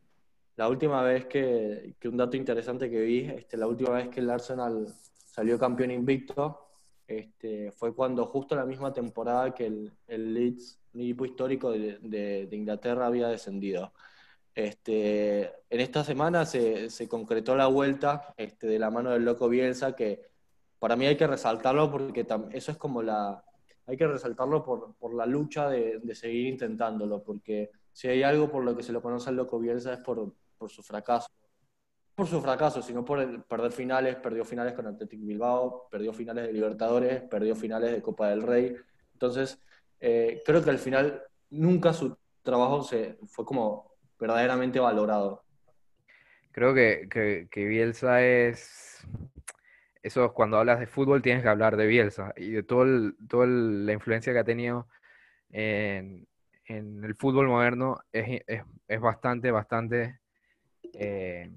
la 0.57 0.68
última 0.68 1.03
vez 1.03 1.27
que, 1.27 1.94
un 2.05 2.16
dato 2.16 2.37
interesante 2.37 2.90
que 2.90 3.01
vi, 3.01 3.21
este, 3.21 3.57
la 3.57 3.66
última 3.66 3.90
vez 3.90 4.09
que 4.09 4.21
el 4.21 4.31
Arsenal 4.31 4.87
salió 5.25 5.59
campeón 5.59 5.92
invicto, 5.92 6.66
este, 7.07 7.71
fue 7.73 7.94
cuando 7.94 8.27
justo 8.27 8.55
la 8.55 8.66
misma 8.66 8.92
temporada 8.92 9.55
que 9.55 9.66
el, 9.66 9.92
el 10.09 10.35
Leeds 10.35 10.79
un 10.99 11.05
equipo 11.05 11.25
histórico 11.25 11.71
de, 11.71 12.49
Inglaterra 12.51 13.07
había 13.07 13.29
descendido. 13.29 13.93
Este, 14.55 15.45
en 15.71 15.81
esta 15.81 16.03
semana 16.03 16.45
se, 16.45 17.09
concretó 17.09 17.55
la 17.55 17.69
vuelta 17.69 18.35
este, 18.37 18.67
de 18.67 18.81
la 18.81 18.91
mano 18.91 19.11
del 19.11 19.25
loco 19.25 19.49
Bielsa, 19.49 19.95
que 19.95 20.23
para 20.81 20.97
mí 20.97 21.07
hay 21.07 21.17
que 21.17 21.27
resaltarlo 21.27 21.91
porque 21.91 22.27
eso 22.53 22.73
es 22.73 22.77
como 22.77 23.03
la... 23.03 23.45
Hay 23.87 23.97
que 23.97 24.07
resaltarlo 24.07 24.63
por, 24.65 25.15
la 25.15 25.25
lucha 25.25 25.71
de, 25.71 26.15
seguir 26.15 26.47
intentándolo, 26.49 27.23
porque 27.23 27.71
si 27.93 28.09
hay 28.09 28.23
algo 28.23 28.51
por 28.51 28.63
lo 28.63 28.77
que 28.77 28.83
se 28.83 28.93
lo 28.93 29.01
conoce 29.01 29.31
al 29.31 29.37
loco 29.37 29.59
Bielsa 29.59 29.95
es 29.95 30.01
por, 30.01 30.35
su 30.69 30.83
fracaso. 30.83 31.29
Por 32.15 32.27
su 32.27 32.43
fracaso, 32.43 32.83
sino 32.83 33.05
por 33.05 33.45
perder 33.45 33.73
finales, 33.73 34.17
perdió 34.17 34.45
finales 34.45 34.75
con 34.75 34.89
Athletic 34.89 35.25
Bilbao, 35.25 35.89
perdió 35.91 36.13
finales 36.13 36.49
de 36.49 36.53
Libertadores, 36.53 37.23
perdió 37.23 37.57
finales 37.57 37.93
de 37.93 38.03
Copa 38.03 38.29
del 38.29 38.43
Rey. 38.43 38.77
Entonces, 39.15 39.59
eh, 40.01 40.43
creo 40.45 40.63
que 40.63 40.71
al 40.71 40.79
final 40.79 41.23
nunca 41.51 41.93
su 41.93 42.17
trabajo 42.43 42.83
se 42.83 43.19
fue 43.27 43.45
como 43.45 43.95
verdaderamente 44.19 44.81
valorado. 44.81 45.45
Creo 46.53 46.75
que, 46.75 47.09
que, 47.51 47.65
Bielsa 47.67 48.23
es... 48.25 49.07
Eso 50.03 50.33
cuando 50.33 50.57
hablas 50.57 50.81
de 50.81 50.87
fútbol 50.87 51.23
tienes 51.23 51.43
que 51.43 51.49
hablar 51.49 51.77
de 51.77 51.87
Bielsa 51.87 52.33
y 52.37 52.51
de 52.51 52.63
todo 52.63 53.13
toda 53.29 53.47
la 53.47 53.93
influencia 53.93 54.33
que 54.33 54.39
ha 54.39 54.45
tenido 54.45 54.89
en, 55.51 56.27
el 56.67 57.15
fútbol 57.17 57.49
moderno 57.49 58.01
es, 58.13 58.43
bastante, 59.01 59.51
bastante 59.51 60.21
eh, 60.95 61.51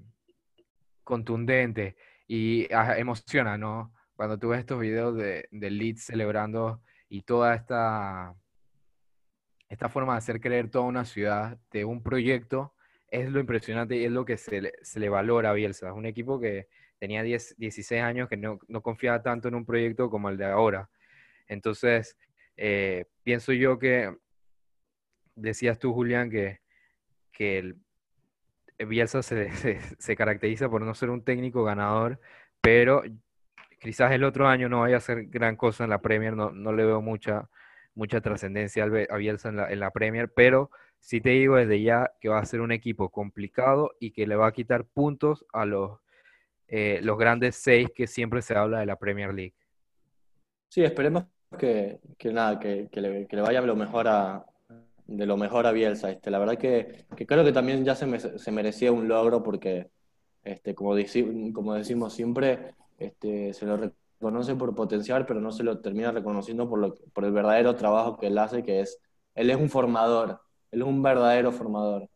contundente 1.04 1.96
y 2.26 2.72
ah, 2.72 2.98
emociona, 2.98 3.56
¿no? 3.56 3.94
Cuando 4.16 4.38
tú 4.38 4.48
ves 4.48 4.60
estos 4.60 4.80
videos 4.80 5.16
de, 5.16 5.48
de 5.50 5.70
Leeds 5.70 6.04
celebrando 6.04 6.82
y 7.12 7.20
toda 7.20 7.54
esta, 7.54 8.34
esta 9.68 9.90
forma 9.90 10.14
de 10.14 10.18
hacer 10.18 10.40
creer 10.40 10.70
toda 10.70 10.86
una 10.86 11.04
ciudad 11.04 11.58
de 11.70 11.84
un 11.84 12.02
proyecto 12.02 12.72
es 13.08 13.28
lo 13.28 13.38
impresionante 13.38 13.96
y 13.96 14.04
es 14.06 14.10
lo 14.10 14.24
que 14.24 14.38
se 14.38 14.62
le, 14.62 15.08
valora 15.10 15.50
a 15.50 15.52
Bielsa. 15.52 15.88
Es 15.88 15.92
un 15.92 16.06
equipo 16.06 16.40
que 16.40 16.68
tenía 16.98 17.22
10, 17.22 17.56
16 17.58 18.00
años, 18.00 18.30
que 18.30 18.38
no, 18.38 18.58
confiaba 18.80 19.22
tanto 19.22 19.48
en 19.48 19.56
un 19.56 19.66
proyecto 19.66 20.08
como 20.08 20.30
el 20.30 20.38
de 20.38 20.46
ahora. 20.46 20.88
Entonces, 21.48 22.16
eh, 22.56 23.04
pienso 23.22 23.52
yo 23.52 23.78
que, 23.78 24.16
decías 25.34 25.78
tú, 25.78 25.92
Julián, 25.92 26.30
que, 26.30 26.60
que 27.30 27.58
el, 27.58 27.76
Bielsa 28.78 29.22
se, 29.22 29.50
se, 29.98 30.16
caracteriza 30.16 30.70
por 30.70 30.80
no 30.80 30.94
ser 30.94 31.10
un 31.10 31.22
técnico 31.22 31.62
ganador, 31.62 32.18
pero 32.62 33.02
quizás 33.82 34.12
el 34.12 34.22
otro 34.22 34.46
año 34.46 34.68
no 34.68 34.80
vaya 34.80 34.96
a 34.98 35.00
ser 35.00 35.26
gran 35.26 35.56
cosa 35.56 35.84
en 35.84 35.90
la 35.90 36.00
Premier, 36.00 36.34
no, 36.34 36.52
no 36.52 36.72
le 36.72 36.84
veo 36.84 37.02
mucha, 37.02 37.48
mucha 37.94 38.20
trascendencia 38.20 38.84
a 38.84 39.16
Bielsa 39.16 39.48
en 39.48 39.80
la, 39.80 39.90
Premier, 39.90 40.30
pero 40.32 40.70
sí 41.00 41.20
te 41.20 41.30
digo 41.30 41.56
desde 41.56 41.82
ya 41.82 42.12
que 42.20 42.28
va 42.28 42.38
a 42.38 42.44
ser 42.44 42.60
un 42.60 42.70
equipo 42.70 43.10
complicado 43.10 43.90
y 43.98 44.12
que 44.12 44.26
le 44.26 44.36
va 44.36 44.46
a 44.46 44.52
quitar 44.52 44.84
puntos 44.84 45.44
a 45.52 45.66
los, 45.66 45.98
eh, 46.68 47.00
los 47.02 47.18
grandes 47.18 47.56
seis 47.56 47.88
que 47.94 48.06
siempre 48.06 48.40
se 48.40 48.54
habla 48.54 48.78
de 48.78 48.86
la 48.86 48.96
Premier 48.96 49.34
League. 49.34 49.54
Sí, 50.68 50.84
esperemos 50.84 51.24
que, 51.58 51.98
que 52.16 52.32
nada, 52.32 52.60
que, 52.60 52.88
que, 52.90 53.00
le, 53.00 53.42
vaya 53.42 53.60
lo 53.62 53.74
mejor 53.74 54.06
a, 54.06 54.46
de 55.06 55.26
lo 55.26 55.36
mejor 55.36 55.66
a 55.66 55.72
Bielsa. 55.72 56.12
Este, 56.12 56.30
la 56.30 56.38
verdad 56.38 56.56
que, 56.56 57.04
creo 57.26 57.44
que 57.44 57.52
también 57.52 57.84
ya 57.84 57.96
se, 57.96 58.38
se 58.38 58.52
merecía 58.52 58.92
un 58.92 59.08
logro 59.08 59.42
porque, 59.42 59.90
este, 60.44 60.72
como, 60.74 60.94
como 61.52 61.74
decimos 61.74 62.14
siempre, 62.14 62.74
este, 63.06 63.52
se 63.52 63.66
lo 63.66 63.76
reconoce 63.76 64.54
por 64.54 64.74
potencial, 64.74 65.26
pero 65.26 65.40
no 65.40 65.52
se 65.52 65.64
lo 65.64 65.80
termina 65.80 66.12
reconociendo 66.12 66.68
por, 66.68 66.78
lo, 66.78 66.94
por 67.12 67.24
el 67.24 67.32
verdadero 67.32 67.74
trabajo 67.76 68.18
que 68.18 68.28
él 68.28 68.38
hace, 68.38 68.62
que 68.62 68.80
es, 68.80 69.00
él 69.34 69.50
es 69.50 69.56
un 69.56 69.68
formador, 69.68 70.40
él 70.70 70.82
es 70.82 70.86
un 70.86 71.02
verdadero 71.02 71.52
formador. 71.52 72.08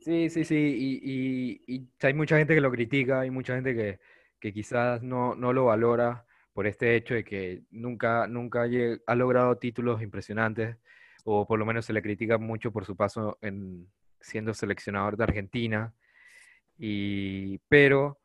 Sí, 0.00 0.30
sí, 0.30 0.44
sí, 0.44 1.00
y, 1.02 1.62
y, 1.66 1.88
hay 2.00 2.14
mucha 2.14 2.38
gente 2.38 2.54
que 2.54 2.60
lo 2.60 2.70
critica, 2.70 3.20
hay 3.20 3.30
mucha 3.30 3.54
gente 3.54 3.74
que, 3.74 3.98
que 4.38 4.52
quizás 4.52 5.02
no, 5.02 5.34
no, 5.34 5.52
lo 5.52 5.64
valora 5.64 6.24
por 6.52 6.66
este 6.66 6.94
hecho 6.94 7.14
de 7.14 7.24
que 7.24 7.64
nunca, 7.70 8.28
nunca 8.28 8.66
ha 9.06 9.14
logrado 9.16 9.58
títulos 9.58 10.00
impresionantes, 10.02 10.76
o 11.24 11.46
por 11.46 11.58
lo 11.58 11.66
menos 11.66 11.84
se 11.86 11.92
le 11.92 12.02
critica 12.02 12.38
mucho 12.38 12.70
por 12.72 12.84
su 12.84 12.96
paso 12.96 13.36
en 13.42 13.88
siendo 14.20 14.54
seleccionador 14.54 15.16
de 15.16 15.24
Argentina. 15.24 15.94
Y, 16.78 17.58
pero 17.68 18.18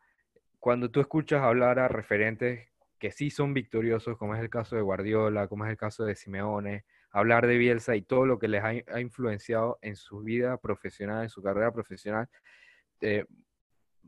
cuando 0.61 0.91
tú 0.91 1.01
escuchas 1.01 1.41
hablar 1.41 1.79
a 1.79 1.87
referentes 1.87 2.69
que 2.99 3.11
sí 3.11 3.31
son 3.31 3.51
victoriosos, 3.51 4.15
como 4.15 4.35
es 4.35 4.41
el 4.41 4.49
caso 4.51 4.75
de 4.75 4.83
Guardiola, 4.83 5.47
como 5.47 5.65
es 5.65 5.71
el 5.71 5.77
caso 5.77 6.05
de 6.05 6.15
Simeone, 6.15 6.85
hablar 7.09 7.47
de 7.47 7.57
Bielsa 7.57 7.95
y 7.95 8.03
todo 8.03 8.27
lo 8.27 8.37
que 8.37 8.47
les 8.47 8.63
ha, 8.63 9.01
influenciado 9.01 9.79
en 9.81 9.95
su 9.95 10.19
vida 10.21 10.57
profesional, 10.57 11.23
en 11.23 11.29
su 11.29 11.41
carrera 11.41 11.71
profesional, 11.73 12.29
eh, 13.01 13.25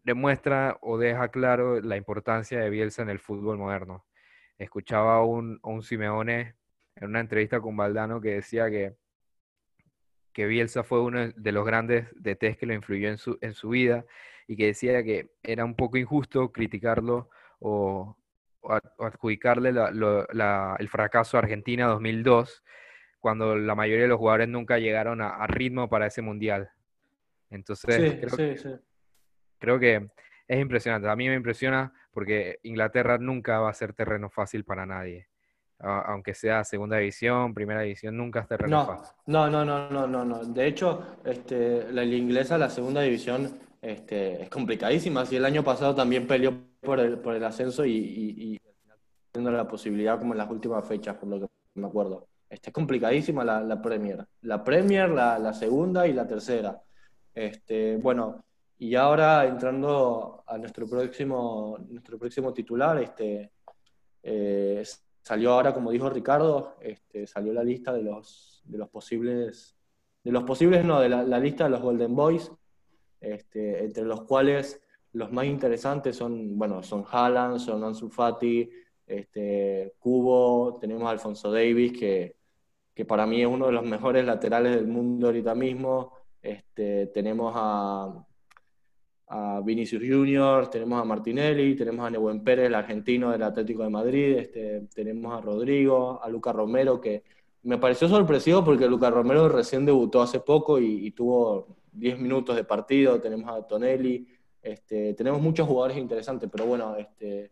demuestra 0.03 0.77
o 0.81 0.99
deja 0.99 1.29
claro 1.29 1.81
la 1.81 1.97
importancia 1.97 2.59
de 2.59 2.69
Bielsa 2.69 3.01
en 3.01 3.09
el 3.09 3.17
fútbol 3.17 3.57
moderno. 3.57 4.05
Escuchaba 4.59 5.15
a 5.15 5.23
un, 5.23 5.59
un 5.63 5.81
Simeone 5.81 6.53
en 6.95 7.09
una 7.09 7.19
entrevista 7.19 7.59
con 7.61 7.75
Valdano 7.75 8.21
que 8.21 8.35
decía 8.35 8.69
que, 8.69 8.93
que 10.31 10.45
Bielsa 10.45 10.83
fue 10.83 11.01
uno 11.01 11.31
de 11.35 11.51
los 11.51 11.65
grandes 11.65 12.09
DTs 12.13 12.57
que 12.57 12.67
lo 12.67 12.75
influyó 12.75 13.09
en 13.09 13.17
su, 13.17 13.39
en 13.41 13.55
su 13.55 13.69
vida 13.69 14.05
y 14.47 14.55
que 14.55 14.67
decía 14.67 15.03
que 15.03 15.31
era 15.41 15.65
un 15.65 15.75
poco 15.75 15.97
injusto 15.97 16.51
criticarlo 16.51 17.29
o, 17.59 18.17
adjudicarle 18.99 19.69
el 19.71 20.89
fracaso 20.89 21.35
a 21.35 21.41
Argentina 21.41 21.87
2002 21.87 22.63
cuando 23.23 23.55
la 23.55 23.75
mayoría 23.75 24.03
de 24.03 24.09
los 24.09 24.19
jugadores 24.19 24.49
nunca 24.49 24.79
llegaron 24.79 25.21
a, 25.21 25.47
ritmo 25.47 25.87
para 25.89 26.07
ese 26.07 26.21
mundial. 26.21 26.69
Entonces, 27.49 28.19
creo, 29.59 29.79
que 29.79 30.09
es 30.47 30.59
impresionante. 30.59 31.07
A 31.07 31.15
mí 31.15 31.29
me 31.29 31.35
impresiona 31.35 31.93
porque 32.11 32.59
Inglaterra 32.63 33.17
nunca 33.17 33.59
va 33.59 33.69
a 33.69 33.73
ser 33.73 33.93
terreno 33.93 34.29
fácil 34.29 34.65
para 34.65 34.85
nadie. 34.85 35.29
aunque 35.79 36.33
sea 36.33 36.65
segunda 36.65 36.97
división, 36.97 37.53
primera 37.53 37.81
división, 37.81 38.17
nunca 38.17 38.41
es 38.41 38.47
terreno 38.47 38.85
fácil. 38.85 39.15
No, 39.25 39.49
no, 39.49 39.63
no, 39.63 39.89
no, 39.89 40.05
no, 40.05 40.25
no. 40.25 40.43
De 40.43 40.67
hecho, 40.67 41.17
este, 41.23 41.91
la 41.93 42.03
inglesa, 42.03 42.57
la 42.57 42.69
segunda 42.69 43.01
división, 43.01 43.57
este, 43.83 44.43
es 44.43 44.49
complicadísima. 44.49 45.25
Si 45.25 45.35
el 45.35 45.43
año 45.43 45.61
pasado 45.61 45.93
también 45.93 46.25
peleó 46.25 46.53
por 46.79 46.99
el, 47.01 47.19
por 47.19 47.35
el 47.35 47.43
ascenso 47.43 47.85
y, 47.85 47.91
y, 47.91 48.53
y 48.53 48.61
teniendo 49.31 49.57
la 49.57 49.67
posibilidad 49.67 50.17
como 50.17 50.33
en 50.33 50.37
las 50.37 50.49
últimas 50.49 50.87
fechas, 50.87 51.17
por 51.17 51.27
lo 51.27 51.41
que 51.41 51.47
me 51.75 51.87
acuerdo. 51.87 52.27
Este, 52.49 52.69
es 52.69 52.73
complicadísima 52.73 53.43
la, 53.43 53.61
la 53.61 53.81
Premier. 53.81 54.25
La 54.41 54.63
Premier, 54.63 55.09
la, 55.09 55.37
la, 55.37 55.53
segunda 55.53 56.07
y 56.07 56.13
la 56.13 56.25
tercera. 56.25 56.81
Este, 57.35 57.97
bueno, 57.97 58.45
y 58.79 58.95
ahora 58.95 59.45
entrando 59.45 60.43
a 60.47 60.57
nuestro 60.57 60.87
próximo, 60.87 61.77
nuestro 61.89 62.17
próximo 62.17 62.53
titular, 62.53 63.01
este, 63.01 63.51
eh, 64.21 64.83
salió 65.21 65.51
ahora, 65.51 65.73
como 65.73 65.91
dijo 65.91 66.09
Ricardo, 66.09 66.77
este, 66.79 67.27
salió 67.27 67.51
la 67.51 67.63
lista 67.63 67.91
de 67.91 68.03
los, 68.03 68.61
de 68.63 68.77
los 68.77 68.87
posibles, 68.87 69.75
de 70.23 70.31
los 70.31 70.43
posibles, 70.43 70.85
no, 70.85 71.01
de 71.01 71.09
la, 71.09 71.23
la 71.23 71.39
lista 71.39 71.65
de 71.65 71.71
los 71.71 71.81
Golden 71.81 72.15
Boys, 72.15 72.49
este, 73.23 73.83
entre 73.83 74.03
los 74.03 74.23
cuales 74.23 74.81
los 75.13 75.31
más 75.31 75.45
interesantes 75.45 76.15
son, 76.15 76.57
bueno, 76.57 76.83
son 76.83 77.05
Haaland, 77.09 77.59
son 77.59 77.83
Ansu 77.83 78.09
Fati, 78.09 78.69
este, 79.05 79.93
Cubo, 79.99 80.77
tenemos 80.79 81.03
a 81.03 81.11
Alfonso 81.11 81.51
Davis, 81.51 81.93
que, 81.93 82.35
que 82.93 83.05
para 83.05 83.25
mí 83.25 83.41
es 83.41 83.47
uno 83.47 83.67
de 83.67 83.71
los 83.73 83.85
mejores 83.85 84.25
laterales 84.25 84.75
del 84.75 84.87
mundo 84.87 85.27
ahorita 85.27 85.55
mismo. 85.55 86.13
Este, 86.41 87.07
tenemos 87.07 87.53
a, 87.55 88.25
Vinicius 89.63 90.03
Junior, 90.07 90.69
tenemos 90.69 91.01
a 91.01 91.05
Martinelli, 91.05 91.75
tenemos 91.75 92.05
a 92.05 92.09
Nebuen 92.11 92.43
Pérez, 92.43 92.67
el 92.67 92.75
argentino 92.75 93.31
del 93.31 93.41
Atlético 93.41 93.81
de 93.81 93.89
Madrid, 93.89 94.37
este, 94.37 94.81
tenemos 94.93 95.33
a 95.33 95.41
Rodrigo, 95.41 96.21
a 96.21 96.29
Luca 96.29 96.51
Romero, 96.53 97.01
que 97.01 97.23
me 97.63 97.79
pareció 97.79 98.07
sorpresivo 98.07 98.63
porque 98.63 98.87
Luca 98.87 99.09
Romero 99.09 99.49
recién 99.49 99.85
debutó 99.85 100.21
hace 100.21 100.39
poco 100.39 100.79
y, 100.79 101.09
tuvo 101.11 101.67
10 101.93 102.19
minutos 102.19 102.55
de 102.55 102.63
partido, 102.63 103.21
tenemos 103.21 103.49
a 103.49 103.65
Tonelli, 103.65 104.27
este, 104.61 105.13
tenemos 105.13 105.41
muchos 105.41 105.67
jugadores 105.67 105.97
interesantes, 105.97 106.49
pero 106.51 106.65
bueno, 106.65 106.95
este, 106.95 107.51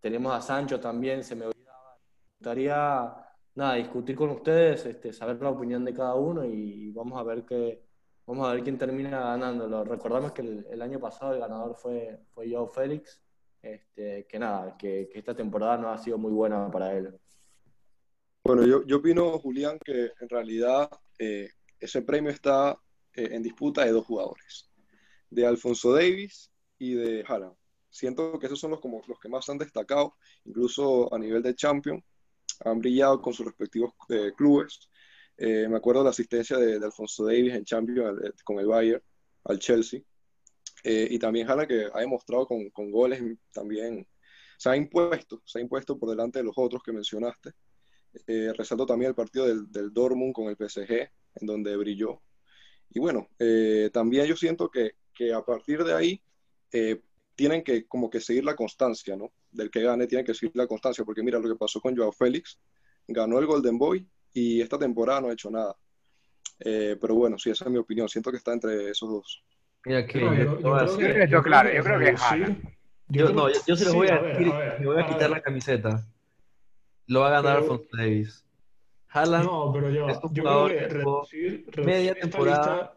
tenemos 0.00 0.32
a 0.32 0.40
Sancho 0.40 0.80
también, 0.80 1.24
se 1.24 1.34
me 1.34 1.46
olvidaba. 1.46 1.98
Me 1.98 2.30
gustaría 2.38 3.14
nada, 3.54 3.74
discutir 3.74 4.16
con 4.16 4.30
ustedes, 4.30 4.86
este, 4.86 5.12
saber 5.12 5.40
la 5.42 5.50
opinión 5.50 5.84
de 5.84 5.92
cada 5.92 6.14
uno 6.14 6.44
y 6.44 6.90
vamos 6.92 7.18
a 7.18 7.22
ver 7.22 7.44
qué, 7.44 7.82
vamos 8.26 8.46
a 8.46 8.52
ver 8.52 8.62
quién 8.62 8.78
termina 8.78 9.20
ganándolo. 9.20 9.84
Recordamos 9.84 10.32
que 10.32 10.42
el, 10.42 10.82
año 10.82 11.00
pasado 11.00 11.34
el 11.34 11.40
ganador 11.40 11.74
fue, 11.74 12.20
fue 12.34 12.50
Joe 12.50 12.68
Félix, 12.68 13.20
que 13.96 14.38
nada, 14.38 14.76
que, 14.76 15.10
esta 15.12 15.34
temporada 15.34 15.76
no 15.76 15.90
ha 15.90 15.98
sido 15.98 16.18
muy 16.18 16.32
buena 16.32 16.70
para 16.70 16.92
él. 16.92 17.18
Bueno, 18.44 18.64
yo, 18.64 18.84
yo 18.84 18.98
opino, 18.98 19.38
Julián, 19.40 19.78
que 19.84 20.12
en 20.20 20.28
realidad 20.28 20.88
eh, 21.18 21.48
ese 21.80 22.02
premio 22.02 22.30
está 22.30 22.78
eh, 23.16 23.28
en 23.32 23.42
disputa 23.42 23.84
de 23.84 23.92
dos 23.92 24.06
jugadores, 24.06 24.70
de 25.30 25.46
Alfonso 25.46 25.92
Davis 25.92 26.52
y 26.78 26.94
de 26.94 27.24
Haaland. 27.26 27.56
Siento 27.90 28.38
que 28.38 28.46
esos 28.46 28.60
son 28.60 28.72
los, 28.72 28.80
como, 28.80 29.02
los 29.06 29.18
que 29.18 29.28
más 29.28 29.48
han 29.48 29.58
destacado, 29.58 30.16
incluso 30.44 31.12
a 31.14 31.18
nivel 31.18 31.42
de 31.42 31.54
champion 31.54 32.04
han 32.64 32.78
brillado 32.78 33.20
con 33.20 33.32
sus 33.32 33.46
respectivos 33.46 33.92
eh, 34.08 34.32
clubes. 34.36 34.90
Eh, 35.36 35.66
me 35.68 35.76
acuerdo 35.76 36.00
de 36.00 36.04
la 36.04 36.10
asistencia 36.10 36.56
de, 36.58 36.76
Alfonso 36.76 37.24
Davis 37.24 37.54
en 37.54 37.64
Champions 37.64 38.18
eh, 38.24 38.32
con 38.44 38.58
el 38.58 38.66
Bayern 38.66 39.02
al 39.44 39.58
Chelsea. 39.58 40.00
y 40.84 41.18
también 41.18 41.48
Hanna 41.50 41.66
que 41.66 41.88
ha 41.92 42.00
demostrado 42.00 42.46
con, 42.46 42.70
con, 42.70 42.90
goles 42.90 43.20
también, 43.52 44.06
se 44.58 44.68
ha 44.70 44.76
impuesto, 44.76 45.42
se 45.44 45.58
ha 45.58 45.62
impuesto 45.62 45.98
por 45.98 46.10
delante 46.10 46.38
de 46.38 46.44
los 46.44 46.54
otros 46.56 46.82
que 46.82 46.92
mencionaste. 46.92 47.52
resalto 48.56 48.86
también 48.86 49.10
el 49.10 49.14
partido 49.14 49.46
del, 49.46 49.70
del, 49.70 49.92
Dortmund 49.92 50.32
con 50.32 50.48
el 50.48 50.56
PSG, 50.56 50.92
en 51.34 51.46
donde 51.46 51.76
brilló. 51.76 52.22
Y 52.90 52.98
bueno, 52.98 53.28
también 53.92 54.26
yo 54.26 54.36
siento 54.36 54.70
que, 54.70 54.92
que, 55.14 55.32
a 55.32 55.44
partir 55.44 55.84
de 55.84 55.94
ahí 55.94 56.22
tienen 57.36 57.62
que 57.62 57.86
como 57.86 58.10
que 58.10 58.20
seguir 58.20 58.44
la 58.44 58.56
constancia, 58.56 59.14
¿no? 59.16 59.30
Del 59.50 59.70
que 59.70 59.82
gane 59.82 60.06
tiene 60.06 60.24
que 60.24 60.34
seguir 60.34 60.56
la 60.56 60.66
constancia, 60.66 61.04
porque 61.04 61.22
mira 61.22 61.38
lo 61.38 61.48
que 61.48 61.56
pasó 61.56 61.80
con 61.80 61.96
Joao 61.96 62.12
Félix, 62.12 62.58
ganó 63.06 63.38
el 63.38 63.46
Golden 63.46 63.78
Boy 63.78 64.06
y 64.32 64.60
esta 64.60 64.78
temporada 64.78 65.20
no 65.20 65.28
ha 65.28 65.32
hecho 65.32 65.50
nada. 65.50 65.76
Eh, 66.60 66.96
pero 67.00 67.14
bueno, 67.14 67.38
sí, 67.38 67.50
esa 67.50 67.66
es 67.66 67.70
mi 67.70 67.78
opinión, 67.78 68.08
siento 68.08 68.30
que 68.30 68.38
está 68.38 68.52
entre 68.52 68.90
esos 68.90 69.08
dos. 69.08 69.44
Mira 69.84 70.06
que 70.06 70.20
yo, 71.30 71.42
claro, 71.42 71.72
yo 71.72 71.82
creo 71.82 71.98
que 71.98 72.08
es 72.08 72.20
yo, 73.08 73.32
no, 73.32 73.48
yo, 73.48 73.76
se 73.76 73.84
lo 73.84 73.94
voy 73.94 74.08
a, 74.08 74.18
decir, 74.20 74.52
me 74.80 74.86
voy 74.86 75.00
a, 75.00 75.06
quitar 75.06 75.30
la 75.30 75.40
camiseta. 75.40 76.04
Lo 77.06 77.20
va 77.20 77.28
a 77.28 77.30
ganar 77.40 77.58
Alfonso 77.58 77.86
Davis. 77.92 78.44
Haaland 79.16 79.44
no, 79.44 79.72
pero 79.72 79.90
yo, 79.90 80.08
es 80.08 80.18
un 80.22 80.34
jugador 80.34 80.72
media 81.84 82.14
temporada 82.14 82.96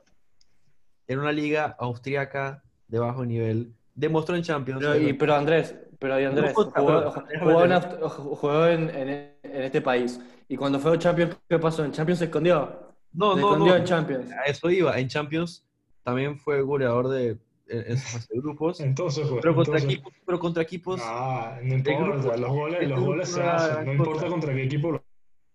en 1.08 1.20
una 1.20 1.32
liga 1.32 1.76
austríaca 1.80 2.64
de 2.88 3.00
bajo 3.00 3.26
nivel 3.26 3.74
demostró 4.00 4.36
en 4.36 4.44
Champions. 4.44 4.84
Pero, 5.20 5.36
Andrés, 5.36 5.76
pero 6.00 6.16
Andrés, 6.16 6.54
jugó, 6.54 8.66
en, 8.66 8.90
en, 8.90 9.36
este 9.44 9.82
país. 9.82 10.20
Y 10.48 10.56
cuando 10.56 10.80
fue 10.80 10.96
a 10.96 11.00
Champions, 11.00 11.36
¿qué 11.48 11.60
pasó? 11.60 11.84
¿En 11.84 11.92
Champions 11.92 12.20
se 12.20 12.26
escondió? 12.26 12.94
No, 13.12 13.36
se 13.36 13.42
no, 13.42 13.52
escondió 13.52 13.76
en 13.76 13.84
Champions. 13.84 14.32
A 14.32 14.44
eso 14.44 14.70
iba. 14.70 14.98
En 14.98 15.08
Champions 15.08 15.66
también 16.04 16.40
fue 16.40 16.62
goleador 16.62 17.10
de, 17.10 17.38
en, 17.68 17.98
su 17.98 18.08
fase 18.08 18.34
de 18.34 18.40
grupos. 18.40 18.80
Entonces, 18.80 19.28
pero, 19.42 19.54
contra 19.54 19.80
Equipos, 19.80 20.14
pero 20.26 20.40
contra 20.40 20.64
equipos. 20.64 21.02
Ah, 21.04 21.60
no 21.62 21.76
importa. 21.76 22.38
los 22.38 22.52
goles, 22.52 22.90
los 22.90 23.00
goles 23.00 23.30
se 23.30 23.44
hacen. 23.44 23.86
No 23.86 23.92
importa 23.92 24.28
contra 24.28 24.54
qué 24.54 24.64
equipo 24.64 24.92
lo 24.92 25.04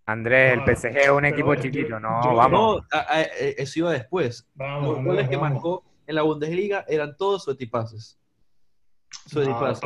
Andrés, 0.06 0.52
el 0.52 0.76
PSG 0.76 0.96
es 0.98 1.08
un 1.08 1.24
equipo 1.24 1.54
chiquito, 1.54 1.98
no, 1.98 2.34
vamos. 2.34 2.82
No, 2.92 3.00
eh, 3.14 3.54
eso 3.56 3.78
iba 3.80 3.92
después. 3.92 4.46
Vamos, 4.54 4.96
los 4.96 5.04
goles 5.04 5.28
que 5.28 5.38
marcó 5.38 5.82
en 6.06 6.14
la 6.14 6.22
Bundesliga 6.22 6.84
eran 6.88 7.16
todos 7.16 7.44
sus 7.44 7.56
tipaces. 7.56 8.18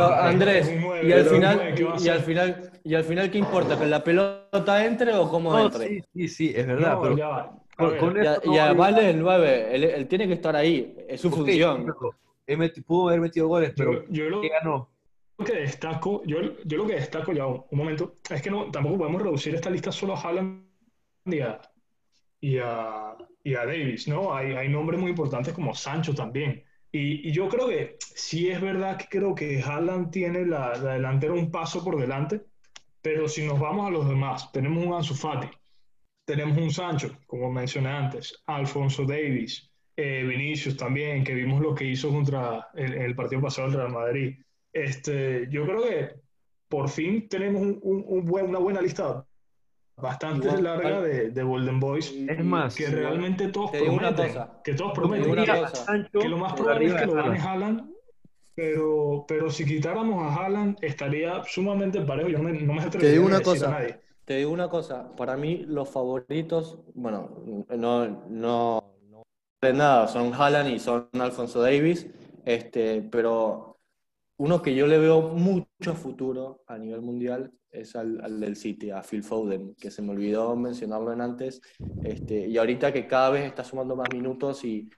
Andrés, 0.00 0.70
y 1.02 1.12
al 1.12 1.24
final, 1.24 1.74
y, 1.98 2.08
al 2.08 2.20
final, 2.20 2.72
y 2.82 2.94
al 2.94 3.04
final, 3.04 3.30
¿qué 3.30 3.38
importa? 3.38 3.78
¿Que 3.78 3.86
la 3.86 4.02
pelota 4.02 4.84
entre 4.84 5.14
o 5.14 5.28
cómo 5.28 5.58
entre? 5.58 5.88
Sí, 5.88 6.04
sí, 6.14 6.28
sí, 6.28 6.52
es 6.56 6.66
verdad. 6.66 6.98
y, 8.44 8.58
además 8.58 8.98
el 8.98 9.20
9, 9.20 9.94
él, 9.96 10.08
tiene 10.08 10.26
que 10.26 10.34
estar 10.34 10.56
ahí, 10.56 10.96
es 11.08 11.20
su 11.20 11.30
función. 11.30 11.94
pudo 12.86 13.08
haber 13.08 13.20
metido 13.20 13.48
goles, 13.48 13.72
pero 13.76 14.04
yo, 14.08 14.28
lo, 14.28 14.40
ganó? 14.40 14.88
Que 15.44 15.54
destaco, 15.54 16.22
yo, 16.24 16.38
yo 16.64 16.78
lo 16.78 16.86
que 16.86 16.94
destaco 16.94 17.32
ya 17.32 17.46
un 17.46 17.64
momento, 17.70 18.16
es 18.28 18.42
que 18.42 18.50
no, 18.50 18.70
tampoco 18.70 18.98
podemos 18.98 19.22
reducir 19.22 19.54
esta 19.54 19.70
lista 19.70 19.92
solo 19.92 20.14
a 20.14 20.20
Haaland 20.20 20.64
y 22.40 22.58
a, 22.58 23.16
y 23.44 23.54
a 23.54 23.64
Davis, 23.66 24.08
¿no? 24.08 24.34
Hay, 24.34 24.52
hay 24.52 24.68
nombres 24.68 25.00
muy 25.00 25.10
importantes 25.10 25.54
como 25.54 25.74
Sancho 25.74 26.14
también. 26.14 26.64
Y, 26.90 27.28
y, 27.28 27.32
yo 27.32 27.48
creo 27.48 27.68
que 27.68 27.98
sí 28.00 28.48
es 28.48 28.60
verdad 28.60 28.96
que 28.96 29.06
creo 29.08 29.34
que 29.34 29.62
Haaland 29.62 30.10
tiene 30.10 30.46
la, 30.46 30.74
la, 30.76 30.94
delantera 30.94 31.34
un 31.34 31.50
paso 31.50 31.84
por 31.84 32.00
delante, 32.00 32.40
pero 33.02 33.28
si 33.28 33.46
nos 33.46 33.60
vamos 33.60 33.86
a 33.86 33.90
los 33.90 34.08
demás, 34.08 34.50
tenemos 34.52 34.84
un 34.84 34.94
Ansu 34.94 35.14
Fati, 35.14 35.48
tenemos 36.24 36.56
un 36.58 36.70
Sancho, 36.70 37.16
como 37.26 37.52
mencioné 37.52 37.90
antes, 37.90 38.42
Alfonso 38.46 39.04
Davis, 39.04 39.70
eh, 39.96 40.24
Vinicius 40.24 40.76
también, 40.76 41.24
que 41.24 41.34
vimos 41.34 41.60
lo 41.60 41.74
que 41.74 41.84
hizo 41.84 42.10
contra 42.10 42.68
el, 42.74 42.94
el 42.94 43.14
partido 43.14 43.42
pasado 43.42 43.68
del 43.68 43.78
Real 43.78 43.92
Madrid. 43.92 44.36
Este, 44.72 45.48
yo 45.50 45.64
creo 45.64 45.82
que 45.82 46.14
por 46.68 46.88
fin 46.88 47.28
tenemos 47.28 47.62
un, 47.62 47.80
un, 47.82 48.04
un 48.06 48.24
buen, 48.24 48.46
una 48.46 48.58
buena 48.58 48.80
lista 48.80 49.24
bastante 49.96 50.46
igual, 50.46 50.64
larga 50.64 51.00
de, 51.02 51.30
de, 51.30 51.42
Golden 51.42 51.80
Boys. 51.80 52.12
Es 52.12 52.44
más, 52.44 52.74
que 52.74 52.86
realmente 52.86 53.48
todos 53.48 53.70
prometen, 53.70 54.34
que 54.62 54.74
todos 54.74 54.92
prometen 54.92 55.34
que 56.12 56.28
lo 56.28 56.38
más 56.38 56.52
probable 56.54 56.86
es 56.86 56.94
que 56.94 57.06
lo 57.06 57.14
gane 57.14 57.38
Haaland, 57.38 57.90
pero, 58.54 59.24
pero 59.26 59.50
si 59.50 59.64
quitáramos 59.64 60.22
a 60.22 60.34
Haaland 60.34 60.78
estaría 60.82 61.42
sumamente 61.44 62.00
parejo. 62.02 62.28
Yo 62.28 62.38
no 62.38 62.44
me, 62.44 62.60
no 62.60 62.74
me 62.74 62.82
atrevería 62.82 63.00
te 63.00 63.12
digo 63.12 63.26
una 63.26 63.36
a 63.36 63.38
decir 63.38 63.54
cosa, 63.54 63.68
a 63.68 63.70
nadie. 63.80 64.00
Te 64.24 64.36
digo 64.36 64.50
una 64.50 64.68
cosa, 64.68 65.16
para 65.16 65.36
mí 65.36 65.64
los 65.66 65.88
favoritos, 65.88 66.78
bueno, 66.94 67.42
no, 67.70 68.06
no, 68.06 68.84
no 69.08 69.22
nada, 69.62 70.06
son 70.06 70.34
Haaland 70.34 70.70
y 70.70 70.78
son 70.78 71.08
Alfonso 71.14 71.62
Davis, 71.62 72.06
este, 72.44 73.02
pero 73.10 73.67
uno 74.38 74.62
que 74.62 74.74
yo 74.74 74.86
le 74.86 74.98
veo 74.98 75.20
mucho 75.20 75.94
futuro 75.94 76.62
a 76.66 76.78
nivel 76.78 77.02
mundial 77.02 77.52
es 77.70 77.94
al, 77.96 78.20
al, 78.22 78.40
del 78.40 78.56
City, 78.56 78.90
a 78.90 79.02
Phil 79.02 79.22
Foden, 79.22 79.74
que 79.74 79.90
se 79.90 80.00
me 80.00 80.12
olvidó 80.12 80.56
mencionarlo 80.56 81.12
en 81.12 81.20
antes, 81.20 81.60
este, 82.02 82.46
y 82.46 82.56
ahorita 82.56 82.92
que 82.92 83.06
cada 83.06 83.30
vez 83.30 83.44
está 83.44 83.62
sumando 83.62 83.94
más 83.94 84.08
minutos 84.12 84.64
y, 84.64 84.88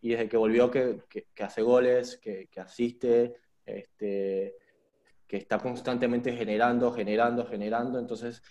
y 0.00 0.10
desde 0.10 0.28
que 0.28 0.36
volvió 0.36 0.70
que, 0.70 1.02
que, 1.08 1.42
hace 1.42 1.62
goles, 1.62 2.18
que, 2.18 2.48
asiste, 2.60 3.34
este, 3.64 4.54
que 5.26 5.36
está 5.36 5.58
constantemente 5.58 6.32
generando, 6.32 6.92
generando, 6.92 7.44
generando, 7.44 7.98
entonces 7.98 8.42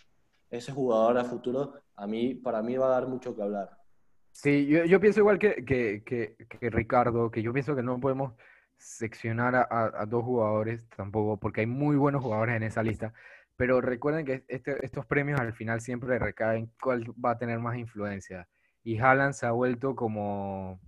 ese 0.49 0.71
jugador 0.71 1.17
a 1.17 1.23
futuro 1.23 1.73
a 1.95 2.07
mí, 2.07 2.35
para 2.35 2.61
mí 2.61 2.75
va 2.75 2.87
a 2.87 2.99
dar 2.99 3.07
mucho 3.07 3.35
que 3.35 3.41
hablar. 3.41 3.71
Sí, 4.31 4.65
yo, 4.67 4.83
yo 4.83 4.99
pienso 4.99 5.21
igual 5.21 5.39
que, 5.39 5.63
que, 5.63 6.03
que, 6.03 6.69
Ricardo, 6.69 7.31
que 7.31 7.41
yo 7.41 7.53
pienso 7.53 7.73
que 7.73 7.83
no 7.83 8.01
podemos 8.01 8.33
seccionar 8.77 9.55
a, 9.55 10.05
dos 10.05 10.23
jugadores 10.23 10.87
tampoco, 10.95 11.37
porque 11.39 11.61
hay 11.61 11.67
muy 11.67 11.95
buenos 11.95 12.23
jugadores 12.23 12.55
en 12.55 12.63
esa 12.63 12.83
lista, 12.83 13.13
pero 13.55 13.81
recuerden 13.81 14.25
que 14.25 14.43
este, 14.47 14.85
estos 14.85 15.05
premios 15.05 15.39
al 15.39 15.53
final 15.53 15.81
siempre 15.81 16.19
recaen 16.19 16.71
cuál 16.81 17.05
va 17.13 17.31
a 17.31 17.37
tener 17.37 17.59
más 17.59 17.77
influencia. 17.77 18.47
Y 18.83 18.99
Haaland 18.99 19.33
se 19.33 19.45
ha 19.45 19.51
vuelto 19.51 19.95
como 19.95 20.79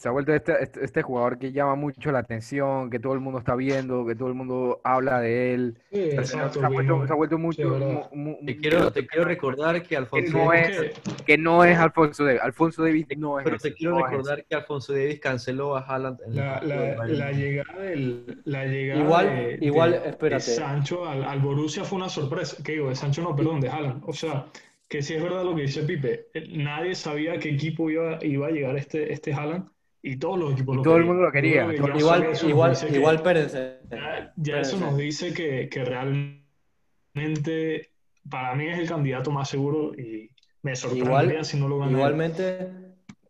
se 0.00 0.08
ha 0.08 0.12
vuelto 0.12 0.32
este, 0.32 0.54
este, 0.62 0.82
este, 0.82 1.02
jugador 1.02 1.38
que 1.38 1.52
llama 1.52 1.74
mucho 1.74 2.10
la 2.10 2.20
atención, 2.20 2.88
que 2.88 2.98
todo 2.98 3.12
el 3.12 3.20
mundo 3.20 3.38
está 3.38 3.54
viendo, 3.54 4.06
que 4.06 4.14
todo 4.14 4.28
el 4.28 4.34
mundo 4.34 4.80
habla 4.82 5.20
de 5.20 5.52
él. 5.52 5.78
Sí, 5.92 5.96
se, 5.96 6.14
exacto, 6.14 6.58
se, 6.58 6.64
ha 6.64 6.70
vuelto, 6.70 7.06
se, 7.06 7.12
ha 7.12 7.16
vuelto, 7.16 7.36
mucho. 7.36 7.78
Sí, 7.78 7.84
mu, 8.14 8.30
mu, 8.30 8.38
te, 8.46 8.56
quiero, 8.56 8.90
te 8.90 9.06
quiero 9.06 9.26
recordar 9.26 9.82
que 9.82 9.98
Alfonso 9.98 10.32
que 10.32 10.38
no, 10.38 10.50
Davis, 10.50 10.78
es, 10.78 11.22
que 11.26 11.36
no 11.36 11.64
es 11.64 11.76
Alfonso 11.76 12.24
Davis. 12.24 12.40
Alfonso 12.40 12.82
Davis 12.82 13.06
no 13.18 13.40
es. 13.40 13.44
Pero 13.44 13.58
te 13.58 13.74
quiero 13.74 13.98
no 13.98 14.06
recordar 14.06 14.38
es. 14.38 14.46
que 14.46 14.54
Alfonso 14.54 14.94
Davis 14.94 15.20
canceló 15.20 15.76
a 15.76 15.80
Haaland. 15.80 16.18
En 16.28 16.34
la, 16.34 16.62
la, 16.62 17.06
la, 17.06 17.32
llegada 17.32 17.82
del, 17.82 18.40
la 18.46 18.64
llegada 18.64 19.00
igual, 19.02 19.26
de, 19.26 19.58
igual, 19.60 19.90
de, 19.90 20.08
espérate. 20.08 20.50
de 20.50 20.56
Sancho 20.56 21.06
al, 21.06 21.24
al, 21.24 21.40
Borussia 21.40 21.84
fue 21.84 21.98
una 21.98 22.08
sorpresa. 22.08 22.56
¿Qué 22.64 22.72
digo? 22.72 22.88
De 22.88 22.96
Sancho 22.96 23.20
no, 23.20 23.36
perdón, 23.36 23.60
de 23.60 23.68
Haaland. 23.68 24.02
O 24.06 24.14
sea, 24.14 24.46
que 24.88 25.02
si 25.02 25.12
es 25.12 25.22
verdad 25.22 25.44
lo 25.44 25.54
que 25.54 25.60
dice 25.60 25.82
Pipe, 25.82 26.28
nadie 26.52 26.94
sabía 26.94 27.38
qué 27.38 27.50
equipo 27.50 27.90
iba, 27.90 28.18
iba 28.24 28.46
a 28.46 28.50
llegar 28.50 28.78
este, 28.78 29.12
este 29.12 29.34
Haaland 29.34 29.68
y 30.02 30.16
todos 30.16 30.38
los 30.38 30.52
equipos 30.52 30.76
lo 30.76 30.82
todo 30.82 30.94
querían. 30.94 31.08
el 31.08 31.14
mundo 31.14 31.26
lo 31.26 31.32
quería. 31.32 31.74
Igual, 31.74 31.98
igual, 31.98 32.32
igual, 32.42 32.94
igual, 32.94 33.16
espérense. 33.16 33.78
Ya, 33.90 34.32
ya 34.36 34.60
eso 34.60 34.78
nos 34.78 34.96
dice 34.96 35.34
que, 35.34 35.68
que, 35.68 35.84
realmente 35.84 37.90
para 38.28 38.54
mí 38.54 38.68
es 38.68 38.78
el 38.78 38.88
candidato 38.88 39.30
más 39.30 39.48
seguro 39.48 39.92
y 39.94 40.30
me 40.62 40.76
sorprendería 40.76 41.30
igual, 41.30 41.44
si 41.44 41.58
no 41.58 41.68
lo 41.68 41.78
gana. 41.78 41.92
Igualmente, 41.92 42.68